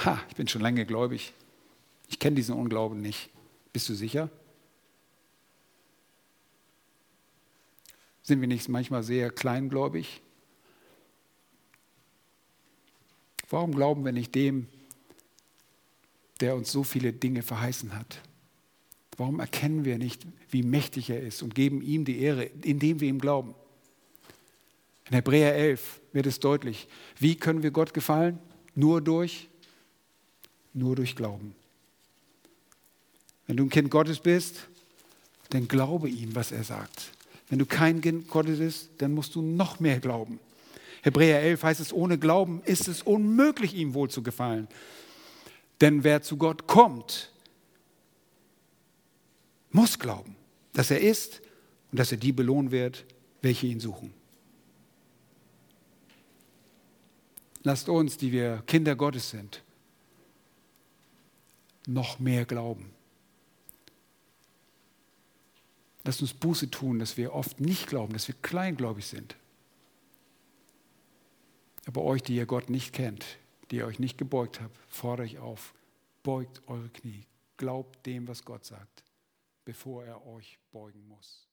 ha, 0.04 0.20
ich 0.28 0.36
bin 0.36 0.48
schon 0.48 0.62
lange 0.62 0.84
gläubig, 0.84 1.32
ich 2.08 2.18
kenne 2.18 2.36
diesen 2.36 2.54
Unglauben 2.54 3.00
nicht. 3.00 3.30
Bist 3.72 3.88
du 3.88 3.94
sicher? 3.94 4.30
Sind 8.22 8.40
wir 8.40 8.48
nicht 8.48 8.68
manchmal 8.68 9.02
sehr 9.02 9.30
kleingläubig? 9.30 10.20
Warum 13.48 13.74
glauben 13.74 14.04
wir 14.04 14.12
nicht 14.12 14.34
dem, 14.34 14.66
der 16.40 16.56
uns 16.56 16.72
so 16.72 16.82
viele 16.82 17.12
Dinge 17.12 17.42
verheißen 17.42 17.94
hat? 17.94 18.20
Warum 19.16 19.40
erkennen 19.40 19.84
wir 19.84 19.98
nicht, 19.98 20.26
wie 20.50 20.62
mächtig 20.62 21.10
er 21.10 21.22
ist 21.22 21.42
und 21.42 21.54
geben 21.54 21.80
ihm 21.80 22.04
die 22.04 22.20
Ehre, 22.20 22.44
indem 22.44 23.00
wir 23.00 23.08
ihm 23.08 23.20
glauben? 23.20 23.54
In 25.08 25.14
Hebräer 25.14 25.54
11 25.54 26.00
wird 26.12 26.26
es 26.26 26.40
deutlich. 26.40 26.88
Wie 27.18 27.36
können 27.36 27.62
wir 27.62 27.70
Gott 27.70 27.94
gefallen? 27.94 28.38
Nur 28.74 29.00
durch, 29.00 29.48
nur 30.74 30.96
durch 30.96 31.14
Glauben. 31.14 31.54
Wenn 33.46 33.56
du 33.56 33.64
ein 33.64 33.70
Kind 33.70 33.90
Gottes 33.90 34.18
bist, 34.18 34.66
dann 35.50 35.68
glaube 35.68 36.08
ihm, 36.08 36.34
was 36.34 36.50
er 36.50 36.64
sagt. 36.64 37.12
Wenn 37.48 37.60
du 37.60 37.66
kein 37.66 38.00
Kind 38.00 38.28
Gottes 38.28 38.58
bist, 38.58 38.90
dann 38.98 39.14
musst 39.14 39.34
du 39.36 39.42
noch 39.42 39.78
mehr 39.78 40.00
glauben. 40.00 40.40
Hebräer 41.02 41.40
11 41.40 41.62
heißt 41.62 41.80
es, 41.80 41.92
ohne 41.92 42.18
Glauben 42.18 42.60
ist 42.64 42.88
es 42.88 43.02
unmöglich, 43.02 43.74
ihm 43.74 43.94
wohl 43.94 44.10
zu 44.10 44.24
gefallen. 44.24 44.66
Denn 45.80 46.02
wer 46.02 46.22
zu 46.22 46.36
Gott 46.36 46.66
kommt, 46.66 47.30
muss 49.70 50.00
glauben, 50.00 50.34
dass 50.72 50.90
er 50.90 51.00
ist 51.00 51.42
und 51.92 52.00
dass 52.00 52.10
er 52.10 52.18
die 52.18 52.32
belohnen 52.32 52.72
wird, 52.72 53.04
welche 53.42 53.68
ihn 53.68 53.78
suchen. 53.78 54.12
Lasst 57.66 57.88
uns, 57.88 58.16
die 58.16 58.30
wir 58.30 58.62
Kinder 58.68 58.94
Gottes 58.94 59.30
sind, 59.30 59.64
noch 61.88 62.20
mehr 62.20 62.44
glauben. 62.44 62.94
Lasst 66.04 66.22
uns 66.22 66.32
Buße 66.32 66.70
tun, 66.70 67.00
dass 67.00 67.16
wir 67.16 67.34
oft 67.34 67.58
nicht 67.58 67.88
glauben, 67.88 68.12
dass 68.12 68.28
wir 68.28 68.36
kleingläubig 68.40 69.08
sind. 69.08 69.34
Aber 71.86 72.04
euch, 72.04 72.22
die 72.22 72.36
ihr 72.36 72.46
Gott 72.46 72.70
nicht 72.70 72.92
kennt, 72.92 73.24
die 73.72 73.78
ihr 73.78 73.86
euch 73.86 73.98
nicht 73.98 74.16
gebeugt 74.16 74.60
habt, 74.60 74.78
fordere 74.86 75.26
ich 75.26 75.40
auf, 75.40 75.74
beugt 76.22 76.62
eure 76.68 76.88
Knie, 76.90 77.26
glaubt 77.56 78.06
dem, 78.06 78.28
was 78.28 78.44
Gott 78.44 78.64
sagt, 78.64 79.02
bevor 79.64 80.04
er 80.04 80.24
euch 80.24 80.60
beugen 80.70 81.08
muss. 81.08 81.45